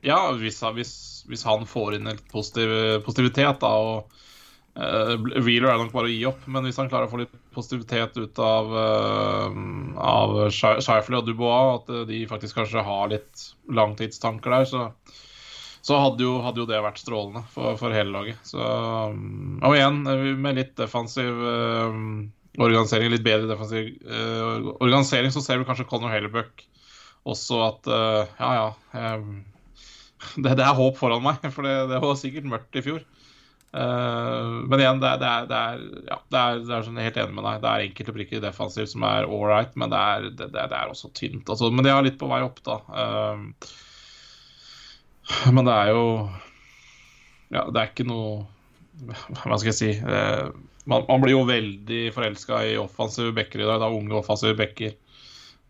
[0.06, 0.94] ja, hvis, hvis,
[1.30, 2.70] hvis han får inn litt positiv,
[3.06, 4.16] positivitet, da, og
[4.78, 7.34] uh, Wheeler er nok bare å gi opp, men hvis han klarer å få litt
[7.54, 9.60] positivitet ut av, uh,
[10.02, 14.88] av Shifley og Dubois, at de faktisk kanskje har litt langtidstanker der, så
[15.86, 18.40] så hadde jo, hadde jo det vært strålende for, for hele laget.
[18.48, 20.00] Så, um, og igjen,
[20.42, 21.98] med litt defensiv eh,
[22.58, 26.64] organisering, litt bedre defensiv eh, organisering, så ser vi kanskje Conor Hellebuck
[27.26, 28.66] også at eh, ja, ja
[29.00, 29.28] eh,
[30.36, 33.04] det, det er håp foran meg, for det, det var sikkert mørkt i fjor.
[33.76, 37.00] Uh, men igjen, det, er- det, er, det, er, ja, det, er, det er sånn
[37.02, 37.58] helt enig med deg.
[37.60, 41.10] Det er enkelte brikker defensivt som er all right, men det er, det, er også
[41.18, 41.50] tynt.
[41.52, 42.78] Altså, men det er litt på vei opp, da.
[42.88, 43.36] Uh,
[45.50, 46.04] men det er jo
[47.50, 48.44] Ja, det er ikke noe
[49.42, 50.54] Hva skal jeg si Uh,
[50.86, 53.80] man, man blir jo veldig forelska i offensive backer i dag.
[53.82, 54.92] Det er unge offensive backer.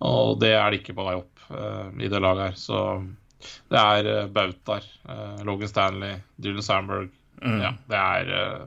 [0.05, 2.57] Og det er det ikke på vei opp i det laget her.
[2.59, 2.80] Så
[3.70, 4.86] det er uh, bautaer.
[5.09, 7.11] eh, Logan Stanley, Dylan Sandberg.
[7.42, 7.61] mm.
[7.62, 8.66] Ja, det er eh,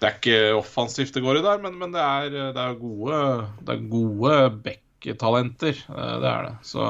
[0.00, 2.78] Det er ikke offensivt det går i der, men, men det, er, eh, det er
[2.80, 3.18] gode
[3.66, 4.34] Det er gode
[4.64, 5.84] backtalenter.
[5.90, 6.54] eh, Det er det.
[6.62, 6.82] Så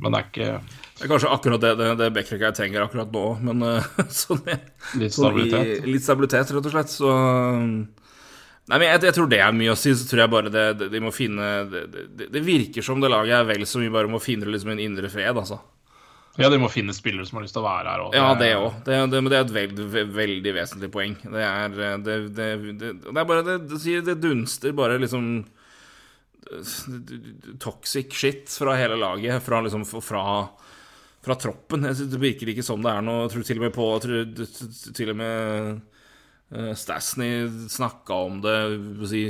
[0.00, 0.48] Men det er ikke
[0.98, 3.88] Det er kanskje akkurat det, det, det Bekkerek jeg trenger akkurat nå, men eh,
[4.20, 4.58] så det,
[4.98, 5.74] litt sånn stabilitet.
[5.84, 6.90] I, litt stabilitet, rett og slett.
[6.94, 7.12] Så
[8.68, 9.94] Nei, men jeg, jeg tror det er mye å si.
[9.96, 13.10] Så tror jeg bare det, det, de må finne det, det, det virker som det
[13.12, 15.60] laget er vel så mye bare om å finne liksom en indre fred, altså.
[16.38, 18.14] Ja, de må finne spillere som har lyst til å være her òg.
[18.14, 18.76] Ja, det òg.
[18.86, 21.16] Det, det, er et veldig, veldig vesentlig poeng.
[21.24, 25.32] Det er Det, det, det, det er bare det, dunster bare liksom
[27.60, 29.42] Toxic shit fra hele laget.
[29.42, 30.22] Fra liksom fra,
[31.26, 31.88] fra troppen.
[31.90, 35.14] Det virker ikke som det er noe Jeg tror til og med på tror, Til
[35.16, 35.80] og med
[36.54, 37.30] uh, Stasny
[37.70, 38.54] snakka om det
[39.10, 39.24] si,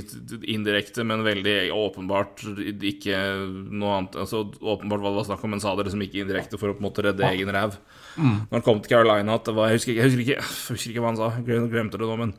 [0.51, 2.45] indirekte, men veldig åpenbart
[2.93, 3.23] ikke
[3.71, 6.61] noe annet Altså åpenbart hva det var snakk om, men sa det liksom ikke indirekte
[6.61, 7.79] for å på en måte redde egen ræv.
[8.19, 10.77] Når han kom til Carolina at det var Jeg husker ikke, jeg husker ikke, jeg
[10.77, 12.39] husker ikke hva han sa, jeg glemte det nå, men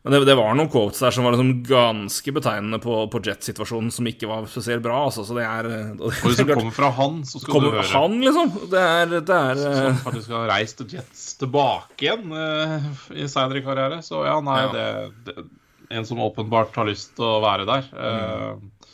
[0.00, 3.90] men det, det var noen quotes der som var liksom ganske betegnende på, på Jet-situasjonen,
[3.92, 5.02] som ikke var spesielt bra.
[5.10, 5.68] Altså, så det er
[6.00, 7.84] Og hvis det kommer fra han, så skal du høre.
[7.92, 8.54] han, liksom?
[8.72, 13.26] Det er, det er eh, Som faktisk har reist til Jets tilbake igjen uh, i
[13.30, 14.02] seinere karriere.
[14.06, 14.74] Så ja, nei, Ja.
[14.76, 15.48] Det, det
[15.90, 17.86] En som åpenbart har lyst til å være der.
[17.98, 18.84] eh,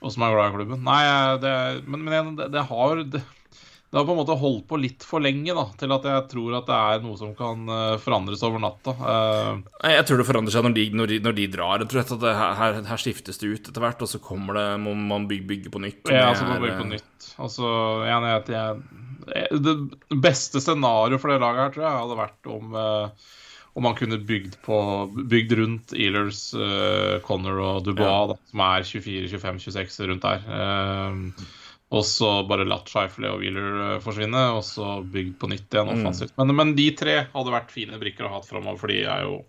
[0.00, 0.80] Og som er glad i klubben.
[0.86, 1.02] Nei,
[1.42, 1.50] det,
[1.84, 3.20] men, men det, det har det,
[3.92, 6.70] har på en måte holdt på litt for lenge da, til at jeg tror at
[6.70, 8.94] det er noe som kan eh, forandres over natta.
[8.96, 9.60] Uh,
[9.90, 11.84] Jeg tror det forandrer seg når de, når de, når de drar.
[11.84, 14.66] Jeg tror at det, her, her skiftes det ut etter hvert, og så kommer det,
[14.80, 16.00] må man bygge, bygge på nytt.
[16.08, 17.30] Ja, så må man bygge på nytt.
[17.36, 17.74] Altså,
[18.08, 19.76] jeg, jeg, jeg, det
[20.22, 23.28] beste scenarioet for det laget her, tror jeg, hadde vært om eh,
[23.78, 24.76] om man kunne bygd, på,
[25.30, 30.42] bygd rundt Ealers, uh, Connor og Dubois, da, som er 24-25-26 rundt der.
[30.56, 31.44] Eh,
[31.90, 35.90] og så bare latt Shifley og Wheeler eh, forsvinne, og så bygd på nytt igjen
[35.90, 36.36] offensivt.
[36.38, 39.40] Men, men de tre hadde vært fine brikker å ha framover, for de er jo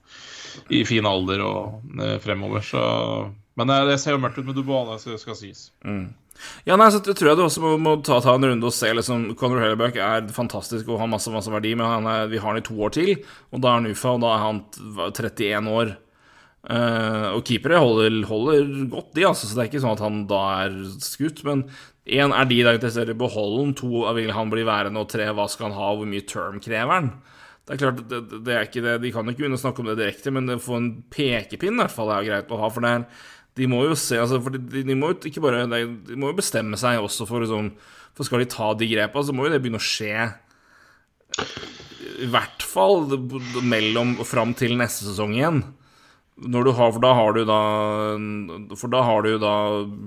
[0.74, 2.84] i fin alder og eh, fremover, så
[3.60, 5.68] Men eh, det ser jo mørkt ut med Dubois, det skal sies.
[6.66, 8.90] Ja, nei, så tror jeg du også må, må ta, ta en runde og se
[8.94, 12.62] liksom, Conor Hellebuck er fantastisk og har masse masse verdi, men er, vi har han
[12.62, 13.12] i to år til,
[13.52, 14.64] og da er han UFA, og da er han
[15.10, 15.94] 31 år.
[16.62, 20.20] Uh, og keepere holder, holder godt, de, altså, så det er ikke sånn at han
[20.30, 21.42] da er skutt.
[21.48, 21.64] Men
[22.06, 25.48] én er de der interessert i å to vil han bli værende, og tre hva
[25.50, 27.14] skal han ha, hvor mye term krever han?
[27.66, 29.90] Det er klart, det, det er ikke det, De kan ikke begynne å snakke om
[29.90, 32.70] det direkte, men å få en pekepinn i hvert fall er greit å ha.
[32.74, 33.06] For det er,
[33.60, 36.38] De må jo se altså, for de, de må jo ikke bare De må jo
[36.38, 37.74] bestemme seg også for liksom
[38.16, 40.16] For skal de ta de grepa, så må jo det begynne å skje
[42.22, 43.08] i hvert fall
[43.66, 45.62] mellom og fram til neste sesong igjen.
[46.42, 47.62] Når du har, for da har du da
[48.80, 49.54] For da har du da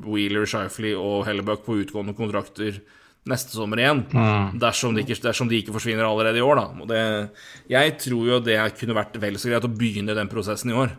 [0.04, 2.80] Wheeler, Shifley og Hellebuck på utgående kontrakter
[3.30, 4.02] neste sommer igjen.
[4.12, 4.58] Mm.
[4.60, 6.66] Dersom, de ikke, dersom, de ikke, forsvinner allerede i år, da.
[6.84, 7.00] Og det,
[7.72, 10.92] jeg tror jo det kunne vært vel så greit å begynne den prosessen i år.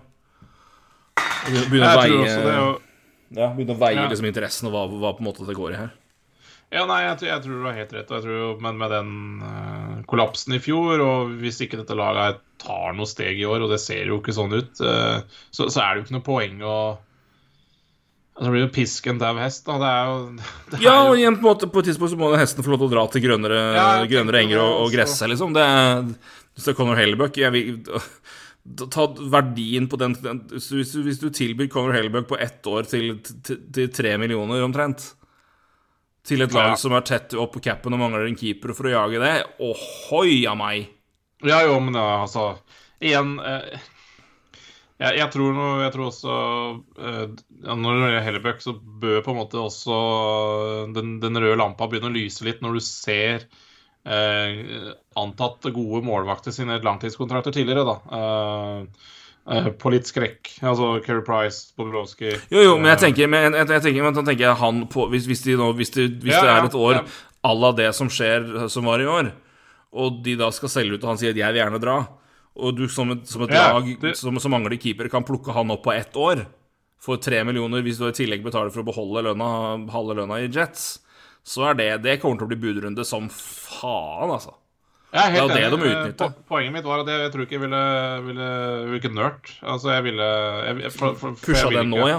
[1.46, 2.16] Begynne å veie,
[2.58, 2.72] jo...
[3.38, 4.10] ja, begynne å veie ja.
[4.10, 5.94] liksom, interessen og hva, hva, på en måte det går i her.
[6.74, 8.10] Ja, nei, jeg, jeg, tror du har helt rett.
[8.10, 12.42] Og jeg tror, men med den uh, kollapsen i fjor, og hvis ikke dette laget
[12.62, 15.84] tar noe steg i år, og det ser jo ikke sånn ut, uh, så, så,
[15.84, 16.78] er det jo ikke noe poeng å
[18.36, 19.78] Altså blir jo pisken dau hest, da.
[19.80, 20.16] Det er jo
[20.74, 22.82] det er Ja, og igjen på, måte, på et tidspunkt så må hesten få lov
[22.82, 25.54] til å dra til grønnere, ja, grønnere enger og, og gresse, liksom.
[25.56, 26.10] Det er,
[26.58, 27.54] det er Conor Hellebuck jeg
[28.66, 32.88] Ta verdien på den, den hvis, du, hvis, du, tilbyr Conor Hellebuck på ett år
[32.90, 35.12] til, til tre millioner omtrent
[36.26, 36.78] til et lag ja.
[36.80, 39.36] som er tett opp på capen og mangler en keeper for å jage det.
[39.62, 40.88] Ohoi a meg!
[41.46, 42.56] Ja, jo, men altså
[43.04, 43.76] Igjen eh,
[44.96, 46.36] jeg, jeg, tror noe, jeg, tror også
[46.96, 47.26] eh,
[47.68, 49.98] Når det gjelder Hellebuck, så bør på en måte også
[50.96, 53.46] den, den, røde lampa begynne å lyse litt når du ser
[54.06, 58.00] eh, antatt gode målvakter sine langtidskontrakter tidligere, da.
[58.20, 59.12] Eh,
[59.46, 60.56] Eh, på litt skrekk.
[60.66, 64.58] Altså Keri Price, Bobrovsky Jo, jo, men jeg tenker, men jeg, jeg tenker, men tenker
[64.58, 67.02] han på Hvis, hvis, de nå, hvis, de, hvis ja, det er et år
[67.46, 69.28] à la det som skjer som var i år,
[69.94, 72.08] og de da skal selge ut, og han sier at 'jeg vil gjerne dra',
[72.58, 74.16] og du som et, som et lag det...
[74.18, 76.42] som, som, mangler keeper, kan plukke han opp på ett år
[76.98, 79.52] for tre millioner hvis du i tillegg betaler for å beholde lønna,
[79.94, 81.05] halve lønna i Jets,
[81.46, 84.56] så er det Det kommer til å bli budrunde som faen, altså.
[85.16, 86.28] Jeg er helt det er det de må utnytte.
[86.50, 87.84] Poenget mitt var at jeg, jeg tror ikke jeg ville,
[88.26, 88.48] ville,
[88.84, 89.52] ville ikke nørt.
[89.64, 92.18] Altså, jeg ville jeg, for, for, for Pusha det nå, ja?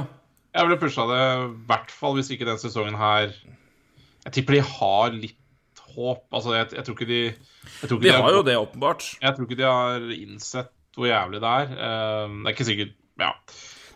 [0.56, 4.62] Jeg ville pusha det i hvert fall hvis ikke den sesongen her Jeg tipper de
[4.64, 6.24] har litt håp.
[6.30, 9.04] Altså, jeg, jeg tror ikke de ikke De har jo det, åpenbart.
[9.20, 11.74] Jeg tror ikke de har innsett hvor jævlig det er.
[11.76, 13.34] Uh, det er ikke sikkert Ja.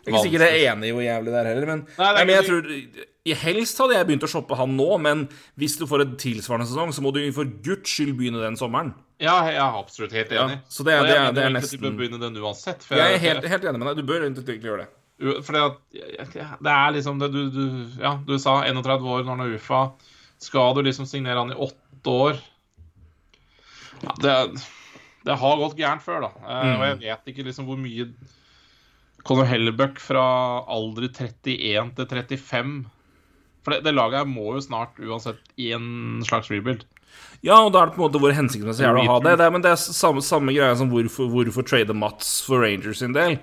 [0.01, 2.11] Jeg er ikke sikkert jeg er enig i hvor jævlig det er heller, men, nei,
[2.17, 2.69] nei, men jeg tror
[3.21, 5.27] Helst hadde jeg begynt å shoppe han nå, men
[5.61, 8.95] hvis du får en tilsvarende sesong, så må du for guds skyld begynne den sommeren.
[9.21, 10.55] Ja, jeg er absolutt helt enig.
[10.57, 12.87] Ja, så det, er, det, er, det er nesten Du bør begynne den uansett.
[12.89, 13.99] jeg, er helt, helt, enig med deg.
[14.01, 14.87] Du bør egentlig gjøre det.
[15.45, 17.65] For det er liksom det du, du,
[18.01, 19.81] Ja, du sa 31 år når han er UFA.
[20.41, 22.39] Skal du liksom signere han i åtte år?
[24.01, 24.37] Ja, det,
[25.29, 26.31] det har gått gærent før, da.
[26.41, 26.71] Mm.
[26.71, 28.09] Og jeg vet ikke liksom hvor mye
[29.21, 30.25] Conor Hellebuck fra
[30.65, 32.73] alder 31 til 35
[33.61, 36.85] For det, det laget må jo snart uansett i en slags rebuild.
[37.41, 39.37] Ja, og da er det på en måte hvor hensiktsmessig er det å ha det.
[39.41, 43.17] det men det er samme, samme greia som hvorfor, hvorfor trade Mats for Rangers sin
[43.17, 43.39] del.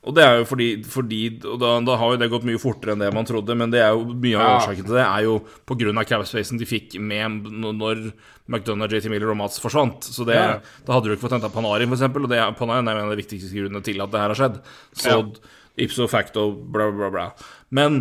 [0.00, 2.94] Og det er jo fordi, fordi Og da, da, har jo det gått mye fortere
[2.94, 5.34] enn det man trodde, men det er jo mye av årsaken til det er jo
[5.44, 8.06] av capspacen de fikk med når
[8.48, 10.08] McDonagh, JT Miller og Mats forsvant.
[10.08, 10.56] Så det, ja.
[10.86, 13.20] Da hadde du ikke fått henta Panarin, f.eks., og det, Panarin er en av de
[13.20, 14.58] viktigste grunnene til at det her har skjedd.
[14.96, 15.52] Så ja.
[15.84, 17.28] ipso facto, bla, bla, bla.
[17.76, 18.00] Men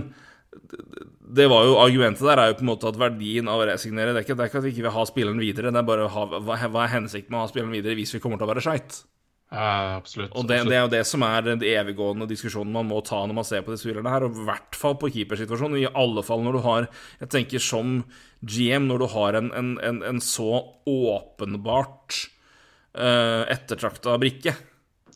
[1.29, 4.15] det var jo Argumentet der er jo på en måte at verdien av å resignere
[4.15, 5.87] Det er ikke, det er ikke at vi ikke vil ha spilleren videre, det er
[5.87, 8.47] bare ha, hva, hva, er hensikten med å ha spilleren videre hvis vi kommer til
[8.47, 9.01] å være skeit?
[9.49, 10.33] Ja, absolutt.
[10.37, 13.37] Og det, det, er jo det som er den eviggående diskusjonen man må ta når
[13.39, 15.79] man ser på de spillerne her, og i hvert fall på keepersituasjonen.
[15.81, 16.89] I alle fall når du har
[17.23, 18.03] Jeg tenker som
[18.45, 20.51] GM, når du har en, en, en, en så
[20.85, 22.19] åpenbart
[22.93, 24.53] uh, ettertrakta brikke.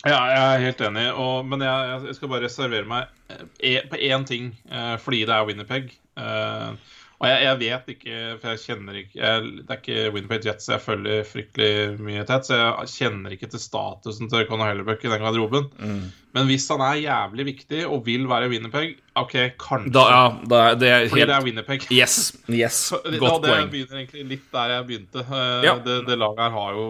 [0.04, 4.00] Ja, jeg er helt enig, og, men jeg, jeg, skal bare reservere meg e, på
[4.04, 5.94] én ting, uh, fordi det er Winnerpeg.
[6.20, 6.76] Uh,
[7.24, 10.68] og jeg, jeg, vet ikke, for jeg kjenner ikke jeg, Det er ikke Winnipeg Jets
[10.68, 11.70] jeg følger fryktelig
[12.04, 15.70] mye tett, så jeg kjenner ikke til statusen til Conor Hellebuck i den garderoben.
[15.80, 16.02] Mm.
[16.36, 19.94] Men hvis han er jævlig viktig og vil være Winnerpeg, OK, kanskje.
[19.96, 21.32] Da, ja, da, det er Fordi helt...
[21.32, 21.88] det er Winnerpeg.
[21.96, 22.18] Yes,
[22.52, 22.82] yes.
[22.92, 23.70] Godt poeng.
[23.70, 25.26] Det begynner egentlig litt der jeg begynte.
[25.64, 25.78] Ja.
[25.86, 26.88] det, det laget her har jo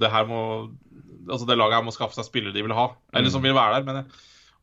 [0.00, 0.42] Det her må
[1.28, 2.88] Altså, det laget her må skaffe seg spillere de vil ha.
[3.16, 3.50] Eller som mm.
[3.50, 4.08] vil være der, men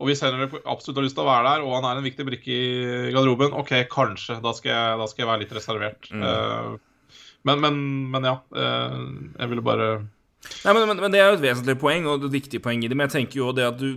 [0.02, 2.26] og hvis Henry absolutt har lyst til å være der, og han er en viktig
[2.28, 4.40] brikke i garderoben, OK, kanskje.
[4.44, 6.10] Da skal jeg, da skal jeg være litt reservert.
[6.12, 6.26] Mm.
[6.26, 7.80] Uh, men, men,
[8.12, 8.36] men, ja.
[8.52, 9.94] Uh, jeg ville bare
[10.44, 12.98] Nei, men, men, Det er jo et vesentlig poeng, og et viktig poeng i det.
[13.00, 13.94] Men jeg tenker jo det at du,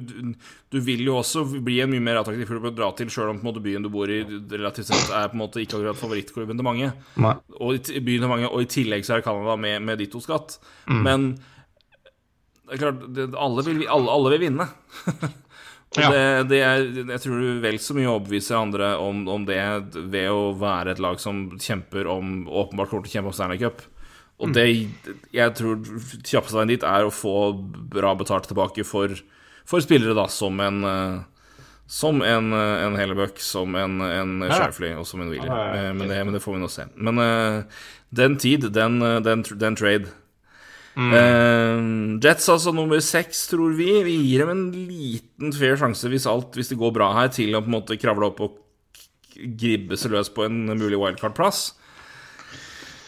[0.70, 3.40] du, vil jo også bli en mye mer attraktiv klubb å dra til, sjøl om
[3.40, 4.20] på en måte, byen du bor i,
[4.52, 6.92] relativt sett er på en måte ikke akkurat favorittklubben til mange.
[7.58, 10.60] Og i, byen til mange, og i tillegg så er Canada med, med ditto-skatt.
[10.86, 11.02] Mm.
[11.08, 11.28] Men
[12.66, 14.70] det er klart, det, alle, vil, alle, alle vil vinne.
[15.96, 16.10] Ja.
[16.12, 19.56] det, det er, jeg tror du vel så mye overbeviser andre om, om, det
[19.94, 23.60] ved å være et lag som kjemper om Åpenbart kommer til å kjempe om Stanley
[23.62, 23.80] Cup.
[24.42, 24.56] Og mm.
[24.58, 24.66] det
[25.32, 25.78] jeg tror
[26.26, 27.36] kjappeste veien dit er å få
[27.94, 29.14] bra betalt tilbake for,
[29.64, 30.82] for spillere da som en,
[31.86, 34.42] Som en, eh, en Hellebuck, som en, en.
[34.50, 35.48] Shifley og som en Wheeler.
[35.48, 36.90] Eh, Men, det, men det får vi nå se.
[36.98, 37.62] Men eh,
[38.10, 40.10] den tid, den, eh, den, den trade
[40.96, 41.12] Mm.
[41.12, 43.90] Uh, Jets altså nummer seks, tror vi.
[44.06, 47.52] Vi gir dem en liten fair sjanse hvis, alt, hvis det går bra her, til
[47.52, 48.62] å på en måte kravle opp og
[49.36, 51.66] gribbe seg løs på en mulig wildcard-plass.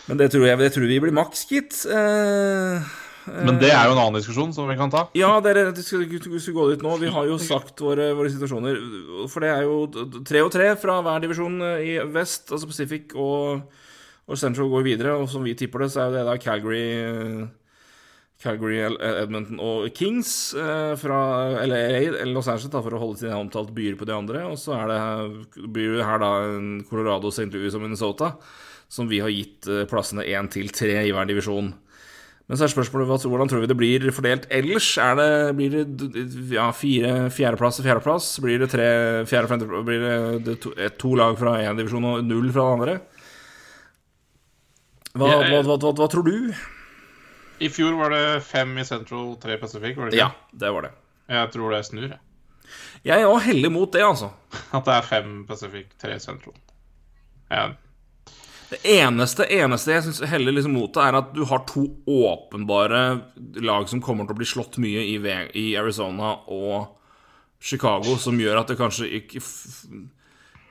[0.08, 1.82] Men det tror jeg det tror vi blir maks, gitt.
[1.88, 2.84] Eh,
[3.28, 5.06] Men det er jo en annen diskusjon som vi kan ta.
[5.16, 6.94] ja, dere det skal, Vi skal gå dit nå.
[7.00, 8.78] Vi har jo sagt våre, våre situasjoner.
[9.28, 9.82] For det er jo
[10.24, 13.64] tre og tre fra hver divisjon eh, i vest, altså Pacific og,
[14.28, 15.16] og Central går videre.
[15.20, 17.48] Og som vi tipper det, så er jo det da Calgary eh,
[18.38, 21.18] Calgary, Edmonton og Kings eh, fra
[21.58, 24.44] eller LA Los Angeles da, for å holde sine omtalt byer på de andre.
[24.46, 27.50] Og så er det byer her da en Colorado, St.
[27.50, 28.36] Louis og Minnesota,
[28.86, 31.72] som vi har gitt eh, plassene én til tre i hver divisjon.
[32.48, 34.94] Men så er spørsmålet hvordan tror vi det blir fordelt ellers?
[35.02, 35.28] Er det,
[35.58, 36.24] blir det
[36.54, 38.30] ja, fire fjerdeplass og fjerdeplass?
[38.40, 38.88] Blir det tre
[39.28, 40.16] fjerde, femte, Blir det,
[40.46, 42.98] det to, to lag fra én divisjon og null fra den andre?
[45.18, 46.52] Hva, hva, hva, hva tror du?
[47.58, 49.96] I fjor var det fem i Central, tre i Pacific.
[49.96, 50.28] var det ikke?
[50.28, 50.94] Ja, det var det.
[51.28, 52.08] Jeg tror det snur.
[52.08, 52.18] jeg.
[53.04, 54.30] Jeg er også heldig mot det, altså.
[54.76, 56.54] At det er fem Pacific, tre Central.
[57.50, 57.68] Ja.
[58.68, 63.00] Det eneste, eneste jeg syns heller liksom mot det, er at du har to åpenbare
[63.64, 65.16] lag som kommer til å bli slått mye i,
[65.56, 66.90] i Arizona og
[67.64, 69.40] Chicago, som gjør at det kanskje ikke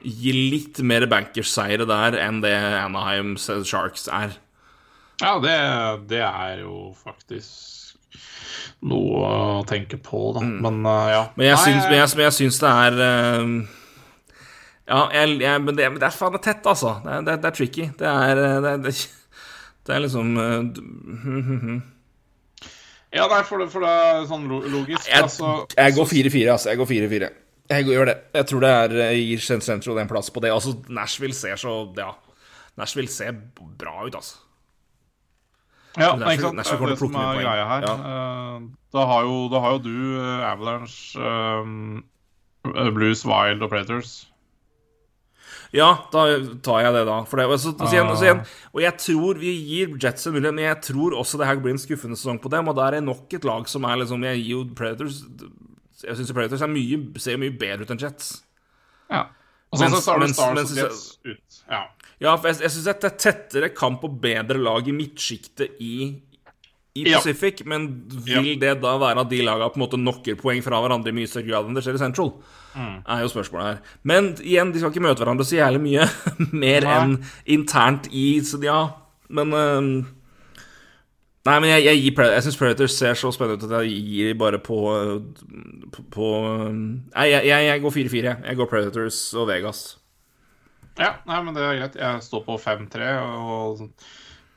[0.05, 4.37] gir litt mer bankers-seire der enn det Anaheim Sharks er.
[5.21, 5.55] Ja, det,
[6.11, 7.95] det er jo faktisk
[8.85, 10.43] noe å tenke på, da.
[10.45, 11.23] Men uh, ja.
[11.31, 11.35] Mm.
[11.39, 13.47] Men jeg syns, men jeg, men jeg syns det er uh,
[14.87, 16.93] Ja, jeg, jeg, men, det, men det er faen det tett, altså.
[17.03, 17.87] Det er, det det er tricky.
[17.97, 18.93] Det er, eh, det er, det
[19.87, 20.63] det liksom uh,
[23.15, 25.07] Ja, nei, for det, for det er sånn logisk.
[25.07, 26.71] Jeg, altså, jeg går 4-4, altså.
[26.73, 27.29] Jeg går 4-4.
[27.67, 28.17] Jeg går- gjør det.
[28.37, 30.53] Jeg tror det er eh, gir Central en plass på det.
[30.53, 32.13] Altså, Nashville ser så Ja.
[32.77, 34.43] Nashville ser bra ut, altså.
[35.97, 36.57] Ja, ikke Nashville- sant?
[36.57, 37.81] Det er kommer det til å som er greia her.
[37.81, 37.95] Ja.
[38.11, 38.59] Eh,
[38.93, 41.17] da, har jo, da har jo du eh, Avalanche,
[42.75, 44.27] eh, Blues, Wild og Predators.
[45.75, 46.21] Ja, da
[46.63, 47.17] tar jeg det, da.
[47.27, 48.15] Det, altså, så igjen, Ah.
[48.15, 51.47] så igjen, og jeg tror vi gir Jets en mulighet, men jeg tror også det
[51.47, 52.67] her blir en skuffende sesong på dem.
[52.69, 55.23] Og der er nok et lag som er liksom Jeg gir jo Predators
[56.03, 58.43] Jeg syns Predators er mye, ser mye bedre ut enn Jets.
[59.09, 59.25] Ja.
[59.73, 61.63] Og så Mens- så du mens- Stars og Jets ut.
[61.69, 61.83] Ja.
[62.23, 66.15] Ja, for jeg, jeg syns det er tettere kamp og bedre lag i midtsjiktet i,
[66.97, 67.19] i Ja.
[67.19, 67.83] Pacific, men
[68.25, 71.17] vil det da være at de lagene på en måte knocker poeng fra hverandre i
[71.19, 72.31] mye større grad enn det skjer i Central?
[72.73, 72.95] Mm.
[73.05, 73.95] Er jo spørsmålet her.
[74.01, 76.07] Men igjen, de skal ikke møte hverandre så jævlig mye
[76.65, 76.97] mer Nei.
[77.03, 77.17] enn
[77.57, 78.79] internt i Så ja,
[79.29, 80.13] men uh,
[81.47, 84.33] Nei, men jeg, jeg, gir jeg syns Predators ser så spennende ut at jeg gir
[84.41, 84.77] bare på
[85.93, 86.31] På, på
[86.73, 88.23] Nei, jeg, jeg, går 4-4.
[88.25, 88.37] jeg.
[88.49, 89.85] Jeg går Predators og Vegas.
[90.97, 91.99] Ja, nei, men det er greit.
[91.99, 93.91] Jeg står på 5-3 og uh,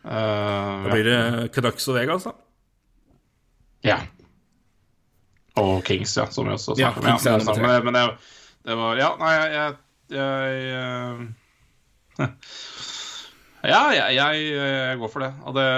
[0.05, 1.21] Da blir det
[1.55, 2.35] Canucks og Vegas, da.
[3.87, 4.01] Ja.
[5.61, 7.11] Og Kings, ja, som vi også Ja, snakket om.
[7.11, 8.05] Kings er men, men, det,
[8.69, 10.67] det var Ja, nei, jeg, jeg, jeg
[12.21, 12.29] eh,
[13.71, 15.35] Ja, jeg, jeg, jeg går for det.
[15.45, 15.69] Og det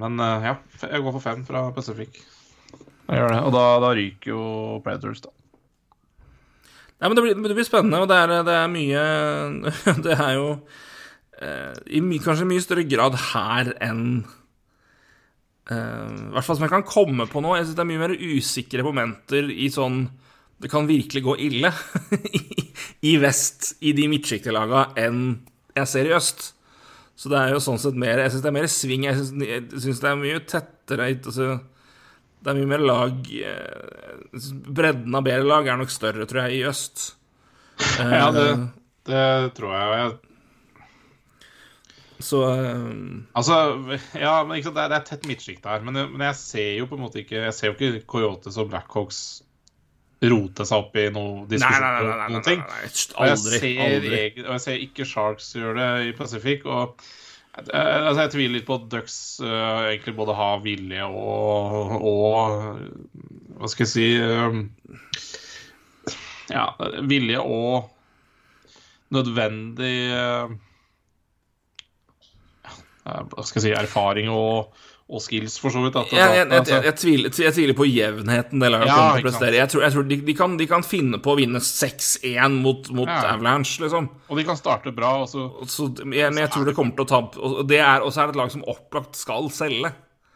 [0.00, 2.22] Men eh, ja, jeg går for fem fra Pacific.
[3.10, 3.42] Jeg gjør det.
[3.46, 4.42] Og da, da ryker jo
[4.84, 5.34] Predators, da.
[7.00, 9.04] Nei, men det blir, det blir spennende, og det er, det er mye
[10.04, 10.48] Det er jo
[11.40, 14.04] eh, i my, kanskje mye større grad her enn
[15.72, 17.54] eh, I hvert fall som jeg kan komme på nå.
[17.56, 20.02] Jeg syns det er mye mer usikre momenter i sånn
[20.60, 21.72] Det kan virkelig gå ille
[22.40, 22.44] i,
[23.08, 25.38] i vest, i de midtsjiktelaga, enn
[25.78, 26.50] jeg ser i øst.
[27.16, 29.08] Så det er jo sånn sett mer Jeg syns det er mer sving.
[29.08, 31.54] Jeg syns det er mye tettere altså,
[32.40, 34.40] det er mye mer lag eh,
[34.72, 37.06] Bredden av bedre lag er nok større, tror jeg, i øst.
[38.00, 38.46] Eh, Ja, det,
[39.08, 39.24] det
[39.58, 39.86] tror jeg.
[40.00, 40.10] jeg
[42.20, 42.88] Så eh,
[43.36, 43.54] Altså,
[44.20, 45.80] ja, men det er, det er tett midtsjikt her.
[45.86, 48.68] Men, men jeg ser jo på en måte ikke Jeg ser jo ikke Coyotes og
[48.72, 49.20] Blackhawks
[50.20, 51.90] rote seg opp i noe Nei, nei, diskusjon nei.
[51.96, 52.60] nei, nei, noen nei, ting.
[52.60, 53.60] nei, nei, nei, jeg, Aldri.
[53.62, 54.10] ser, aldri.
[54.18, 56.66] egen- og jeg ser ikke Sharks gjøre det i Pacific.
[56.68, 57.06] Og eh,
[57.68, 62.80] altså, jeg tviler litt på at Ducks uh, egentlig både har vilje og, og
[63.60, 64.56] Hva skal jeg si uh,
[66.50, 66.66] Ja,
[67.06, 67.90] vilje og
[69.14, 70.52] nødvendig uh,
[73.04, 74.72] Hva skal jeg si Erfaring og,
[75.10, 75.96] og skills, for så vidt.
[75.98, 78.94] At, Jeg, jeg, jeg, altså- jeg, jeg, tviler, jeg tviler på jevnheten det laget Ja,
[78.94, 79.56] kommer til å prestere.
[79.58, 82.90] Jeg tror, jeg tror de, de, kan, de kan finne på å vinne 6-1 mot,
[82.94, 83.16] mot Ja.
[83.32, 84.06] Avalanche, liksom.
[84.28, 85.10] og de kan starte bra.
[85.24, 88.06] Og så, Så, jeg, men jeg tror det kommer til å ta Og det er,
[88.06, 89.90] er det et lag som opplagt skal selge,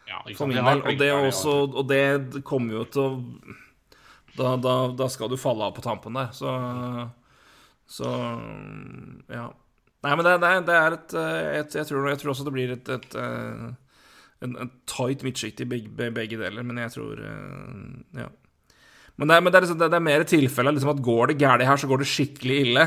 [0.09, 0.83] ja, for min del.
[0.83, 3.11] Og det, også, og det kommer jo til å
[4.35, 6.33] Da, da, da skal du falle av på tampen der.
[6.35, 6.51] Så,
[7.87, 8.09] så
[9.31, 9.47] ja.
[10.03, 11.13] Nei, men det, det, det er et,
[11.63, 13.15] et jeg, tror, jeg, tror, også det blir et, et
[14.43, 17.21] en, en tight midtsjikt i begge, begge, deler, men jeg tror
[18.15, 18.31] Ja.
[19.15, 21.37] Men det er, men det er, liksom, det er mer tilfelle liksom at går det
[21.39, 22.83] galt her, så går det skikkelig ille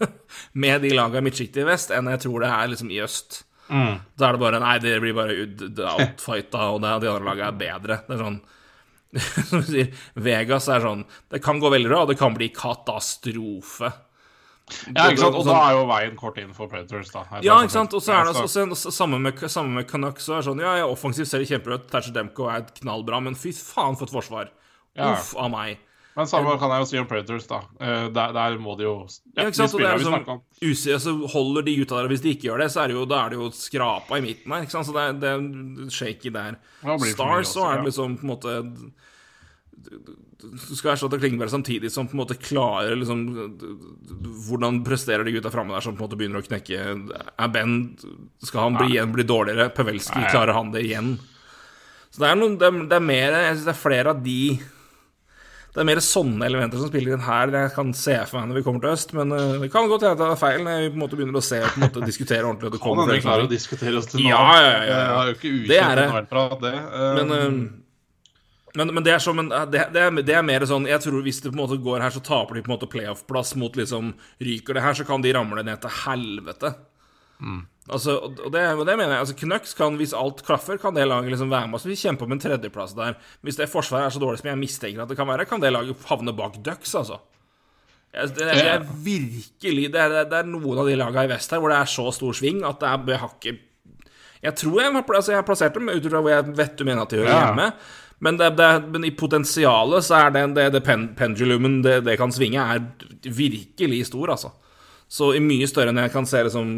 [0.62, 3.40] med de lagene i midtsjiktet i vest, enn jeg tror det er liksom i øst.
[3.66, 3.96] Mm.
[4.14, 5.34] Da er det bare Nei, det blir bare
[5.96, 7.98] outfighta, og det, de andre lagene er bedre.
[8.06, 8.42] Det er sånn
[9.48, 12.50] Som du sier, Vegas er sånn Det kan gå veldig bra, og det kan bli
[12.54, 13.90] katastrofe.
[14.94, 15.36] Ja, ikke sant?
[15.36, 17.24] Og da er jo veien kort inn for Predators, da.
[17.44, 17.94] Ja, ikke sant.
[17.96, 20.24] Og så er det også, samme med, sammen med Canucks.
[20.24, 21.88] Så er sånn, ja, ja, offensivt ser det kjempebra ut.
[21.92, 24.54] Thatcher Demko er knallbra, men fy faen for et forsvar.
[24.96, 25.12] Ja.
[25.12, 25.82] Uff a meg.
[26.14, 27.60] Men samme kan jeg jo si om Predators, da.
[27.80, 28.94] Uh, der, der, må de jo
[29.34, 29.72] Ja, ikke sant.
[29.72, 30.42] De spiller vi snakker om.
[31.02, 33.06] Så holder de ut av det, hvis de ikke gjør det, så er det jo,
[33.10, 34.64] da er det jo skrapa i midten her.
[34.64, 34.88] Ikke sant?
[34.88, 36.60] Så det er, det er shaky der.
[37.10, 38.54] Stars, så er det liksom på en måte
[40.40, 43.22] du skal erstatte Klingberg samtidig som på en måte klarer liksom
[44.46, 47.76] Hvordan presterer de gutta framme der som på en måte begynner å knekke Er Ben
[48.42, 49.70] Skal han bli, igjen bli dårligere?
[49.76, 51.14] Pavelski, klarer han det igjen?
[52.10, 54.24] Så det er, noen, det er, det er mer Jeg syns det er flere av
[54.24, 54.38] de
[55.74, 58.60] det er mer sånne elementer som spiller inn her jeg kan se for meg når
[58.60, 59.10] vi kommer til øst.
[59.18, 61.40] Men uh, det kan godt hende det er feil når vi på en måte begynner
[61.40, 62.70] å se og på en måte diskutere ordentlig.
[62.76, 64.28] Det kan hende vi klarer å diskutere oss til nå.
[64.28, 65.00] Ja, ja, ja, ja.
[65.00, 66.76] Jeg har jo ikke ukjent det.
[66.94, 67.83] Um, men, uh,
[68.74, 71.22] men, men, det er som en, det, det, er, det, er, mer sånn Jeg tror
[71.22, 73.76] hvis det på en måte går her, så taper de på en måte playoff-plass mot
[73.78, 76.72] liksom Ryker det her, så kan de ramle ned til helvete.
[77.38, 77.60] Mm.
[77.92, 79.20] Altså, og det, det, mener jeg.
[79.20, 81.86] altså Knøks kan, hvis alt klaffer, kan det laget liksom være med oss.
[81.86, 83.18] Vi kjemper om en tredjeplass der.
[83.44, 85.72] Hvis det forsvaret er så dårlig som jeg mistenker at det kan være, kan det
[85.74, 87.20] laget havne bak Ducks, altså.
[88.14, 91.50] Det er, det er virkelig det er, det er, noen av de lagene i vest
[91.50, 93.58] her hvor det er så stor sving at det er hakket
[94.44, 97.06] Jeg tror jeg, altså jeg har plassert dem ut fra hvor jeg vet du mener
[97.06, 97.44] at de hører ja.
[97.48, 97.68] hjemme.
[98.24, 102.18] Men, det, det, men, i potensialet så er det, det, det pen, pendulumen det, det,
[102.20, 102.84] kan svinge, er
[103.24, 104.52] virkelig stor, altså.
[105.10, 106.70] Så i mye større enn jeg kan se det som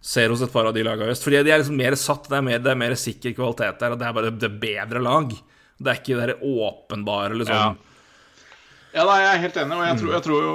[0.00, 1.24] ser hos et par av de lagene i øst.
[1.26, 3.94] Fordi de er liksom mer satt, det er mer, det er mer sikker kvalitet der,
[3.94, 5.34] og det er bare det bedre lag.
[5.76, 7.56] Det er ikke det åpenbare, liksom.
[7.56, 8.96] Ja.
[8.96, 10.54] ja, nei, jeg er helt enig, og jeg tror, jeg tror jo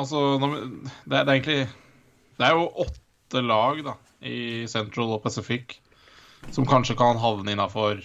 [0.00, 0.24] Altså,
[1.08, 1.60] det, er egentlig
[2.36, 3.94] Det er jo åtte lag, da,
[4.24, 5.78] i Central og Pacific
[6.52, 8.02] som kanskje kan havne innafor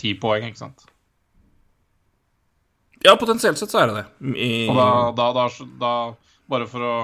[0.00, 0.86] ti poeng, ikke sant?
[3.04, 4.06] Ja, potensielt sett så er det det.
[4.34, 4.50] I...
[4.70, 5.46] Og da, da, da,
[5.80, 5.94] da,
[6.46, 6.94] Bare for å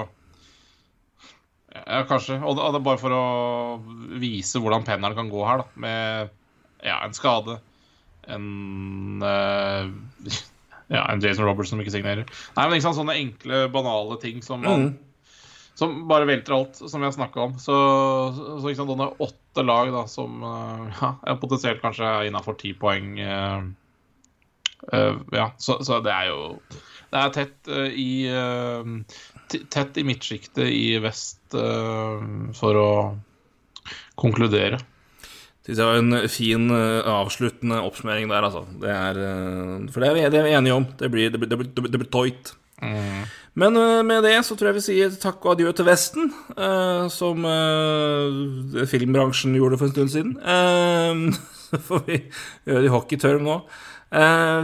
[1.73, 2.37] Ja, kanskje.
[2.45, 3.23] Og er bare for å
[4.21, 5.83] vise hvordan penneren kan gå her, da.
[5.83, 6.33] Med
[6.83, 7.57] ja, en skade,
[8.27, 9.89] en uh,
[10.93, 12.27] Ja, en Jason Roberts som ikke signerer.
[12.57, 14.93] Nei, men ikke sant, sånne enkle, banale ting som man mm
[15.75, 17.57] som bare velter alt, som vi har snakka om.
[17.59, 17.75] Så,
[18.35, 22.75] så, så sant, sånne åtte lag da, som ja, er potensielt kanskje er innafor ti
[22.77, 23.15] poeng.
[23.17, 23.65] Uh,
[24.93, 26.39] uh, ja, så, så, det er jo
[27.13, 28.09] Det er tett i
[29.53, 32.89] Tett i midtsjiktet i vest for å
[34.17, 34.79] konkludere.
[35.67, 38.63] Det var en fin avsluttende oppsummering der, altså.
[38.81, 39.19] Det er,
[39.93, 40.87] for det er, vi, er enige om.
[40.97, 42.55] Det blir, blir, det blir, det blir toit.
[43.59, 47.05] Men uh, med det så tror jeg vi sier takk og adjø til Vesten, uh,
[47.13, 50.37] som uh, filmbransjen gjorde for en stund siden.
[51.69, 52.19] så får vi
[52.65, 53.59] gjøre det i hockeytørm nå.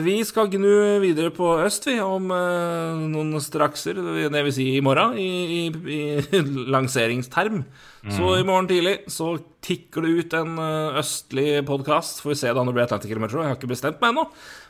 [0.05, 3.97] Vi skal gnu videre på øst, vi, om noen strakser,
[4.30, 6.41] det vil si i morgen, i, i, i
[6.76, 7.63] lanseringsterm.
[8.03, 8.11] Mm.
[8.13, 9.31] Så i morgen tidlig så
[9.65, 10.61] tikker det ut en
[11.01, 12.21] østlig podkast.
[12.21, 13.41] Får vi se da når det blir Atlantic Metro.
[13.41, 14.27] Jeg har ikke bestemt meg ennå.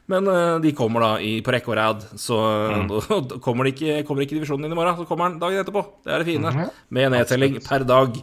[0.09, 0.29] Men
[0.63, 2.05] de kommer da i, på rekke og rad.
[2.17, 2.93] Så mm.
[3.45, 5.83] kommer, de ikke, kommer ikke divisjonen inn i morgen, så kommer den dagen etterpå.
[6.05, 6.53] Det er det fine.
[6.55, 6.71] Mm.
[6.97, 8.15] Med nedtelling per dag.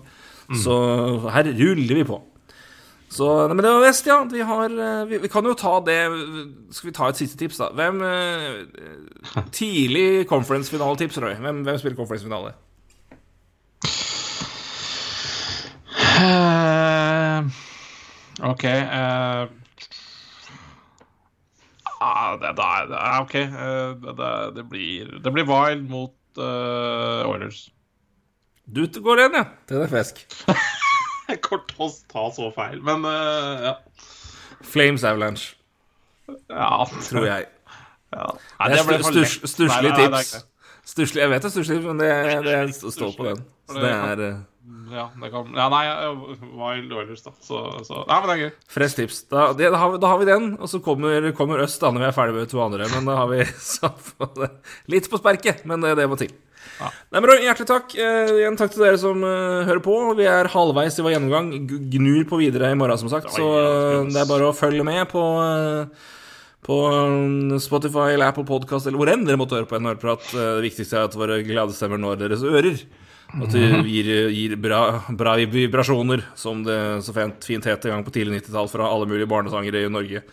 [0.46, 0.58] Mm.
[0.64, 0.74] Så
[1.36, 2.18] her ruller vi på.
[3.08, 4.18] Så, men det var vest, ja.
[4.30, 5.98] Vi, har, eh, vi, vi, kan jo ta det
[6.74, 7.70] Skal vi ta et siste tips, da?
[7.72, 11.36] Hvem uh, Tidlig conference-finaletips, Roy.
[11.40, 12.56] Hvem, hvem spiller conference-finale?
[16.16, 17.46] Uh,
[18.50, 18.64] OK.
[18.64, 19.64] Uh
[22.00, 23.34] Ah, det, det, OK.
[23.34, 27.70] Eh, det, det, blir, det blir Wild mot uh, Oilers.
[28.64, 29.44] Du går igjen, ja.
[29.68, 30.26] Det er fisk.
[31.46, 33.74] Kort hos, ta så feil, men uh, ja.
[34.66, 35.54] Flames Avalanche.
[36.50, 36.86] Ja.
[37.10, 37.46] Tror jeg.
[38.16, 38.28] Ja.
[38.60, 40.28] Nei, det er stusslig tips.
[40.86, 42.10] Stusslig, jeg vet det er stusslig, men det,
[42.46, 43.40] det, det står på den.
[43.66, 44.36] Så det er uh,
[44.94, 45.84] ja, det kan Ja, nei,
[46.54, 47.32] Wild Oilers, da.
[47.42, 48.52] Så, så Nei, men det er gøy.
[48.76, 49.20] Fresh tips.
[49.30, 51.90] Da, det, da, har vi, da, har vi, den, og så kommer, kommer Øst da
[51.90, 52.88] når vi er ferdig med to andre.
[52.94, 53.42] Men da har vi
[54.94, 56.34] litt på sperket, men det, det må til.
[56.80, 56.90] Ja.
[57.14, 57.94] Nei, men Hjertelig takk.
[57.96, 59.94] Eh, igjen takk til dere som eh, hører på.
[60.18, 61.48] Vi er halvveis i vår gjennomgang.
[61.94, 63.30] Gnur på videre i morgen, som sagt.
[63.32, 65.24] Så eh, det er bare å følge med på
[66.66, 70.24] på um, Spotify eller Apple Podcast eller hvor enn dere måtte høre på NHL-prat.
[70.34, 72.80] Eh, Det viktigste er at våre glade stemmer når deres ører.
[73.36, 74.80] At det gir, gir bra,
[75.14, 76.76] bra vibrasjoner, som det
[77.06, 80.24] så fint, fint het en gang på tidlig 90-tall fra alle mulige barnesangere i Norge.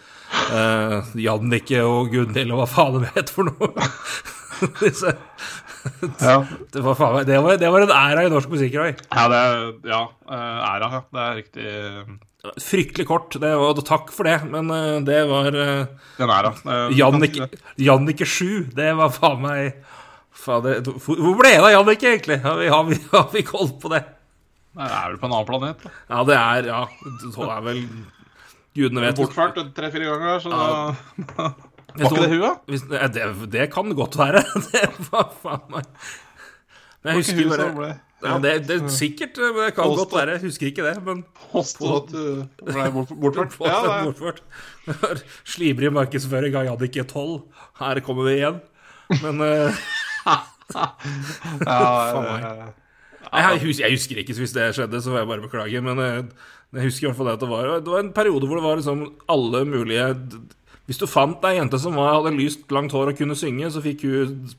[0.49, 3.69] Uh, Jannicke og Gunhild og hva faen de het for noe.
[4.81, 5.13] Disse-
[6.23, 6.35] Ja,
[6.73, 8.75] det, var faen, det, var, det var en æra i norsk musikk.
[8.79, 8.93] Roy.
[8.93, 10.91] ja det er ja, eh, æra.
[10.93, 11.01] Ja.
[11.09, 11.65] Det er riktig.
[12.59, 16.53] Fryktelig kort, det var, takk for det, men eh, det var Den æra.
[16.63, 17.49] Eh, Jannicke,
[17.79, 18.73] Jannicke 7.
[18.75, 19.83] Det var faen meg
[20.43, 22.41] fader, Hvor ble det av Jannicke, egentlig?
[22.43, 24.03] Har vi, har, vi, har vi koll på det?
[24.73, 25.83] Det er vel på en annen planet.
[25.83, 25.93] Da.
[26.09, 26.83] Ja, det er Ja,
[27.21, 27.83] det er vel
[28.73, 29.19] Gudene vet.
[29.19, 30.63] Bortført tre-fire ganger, så da
[31.37, 31.53] Jeg
[31.93, 32.63] Var ikke det huet?
[32.71, 34.41] Hvis, det, det, det kan godt være.
[34.71, 35.85] Det var faen meg
[37.03, 37.93] Men jeg husker bare
[38.23, 40.37] ja, det, det er sikkert men Det kan godt være.
[40.37, 42.21] Jeg husker ikke det, men Påstå at du
[42.69, 43.57] ble bort- bortført.
[43.67, 44.39] Ja, bortført.
[45.43, 47.41] Slibrig markedsføring av Jannicke 12.
[47.81, 48.61] Her kommer vi igjen.
[49.19, 49.83] Men uh,
[51.67, 52.47] ja, meg.
[53.33, 55.83] Jeg, husker, jeg husker ikke, hvis det skjedde, så får jeg bare beklage.
[55.83, 56.25] Men jeg,
[56.77, 58.65] jeg husker i hvert fall det at det var, det var en periode hvor det
[58.65, 59.03] var liksom
[59.35, 60.07] alle mulige
[60.89, 63.83] Hvis du fant ei jente som var, hadde lyst, langt hår og kunne synge, så
[63.83, 64.49] fikk hun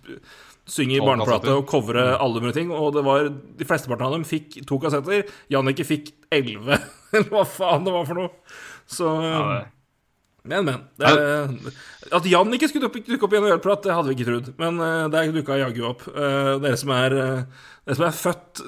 [0.64, 2.72] synge i barneplate og covre alle mulige ting.
[2.72, 5.28] Og det var, de flesteparten av dem fikk to kassetter.
[5.52, 6.80] Jannicke fikk elleve,
[7.14, 8.32] eller hva faen det var for noe.
[8.88, 9.44] Så ja,
[10.44, 10.80] Men, men.
[11.00, 11.10] Det,
[12.12, 14.50] at Jannicke skulle dukke opp i en ølprat, det hadde vi ikke trodd.
[14.60, 16.04] Men uh, der dukka jaggu opp.
[16.08, 18.64] Eh, dere, som er, eh, dere som er født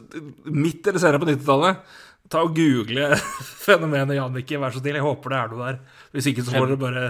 [0.48, 1.98] midt eller senere på 90-tallet,
[2.32, 3.10] ta og google
[3.66, 4.98] fenomenet Jannicke, vær så snill.
[4.98, 5.78] Jeg håper det er noe der.
[6.16, 7.04] Hvis ikke så får dere bare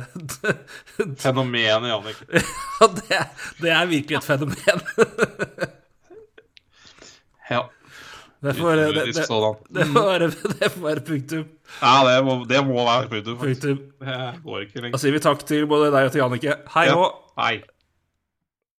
[1.25, 2.43] Fenomenet Jannicke.
[2.81, 3.21] Ja, det,
[3.63, 4.83] det er virkelig et fenomen.
[7.51, 7.63] Ja.
[8.45, 10.27] Det får det, det, det får være,
[10.61, 11.45] det får være punktum.
[11.81, 13.39] Ja, det må, det må være punktum.
[13.41, 13.79] punktum.
[14.03, 16.59] Det går ikke Da sier vi takk til både deg og til Jannicke.
[16.75, 16.99] Hei Ja.
[16.99, 17.09] nå.
[17.41, 17.55] Hei.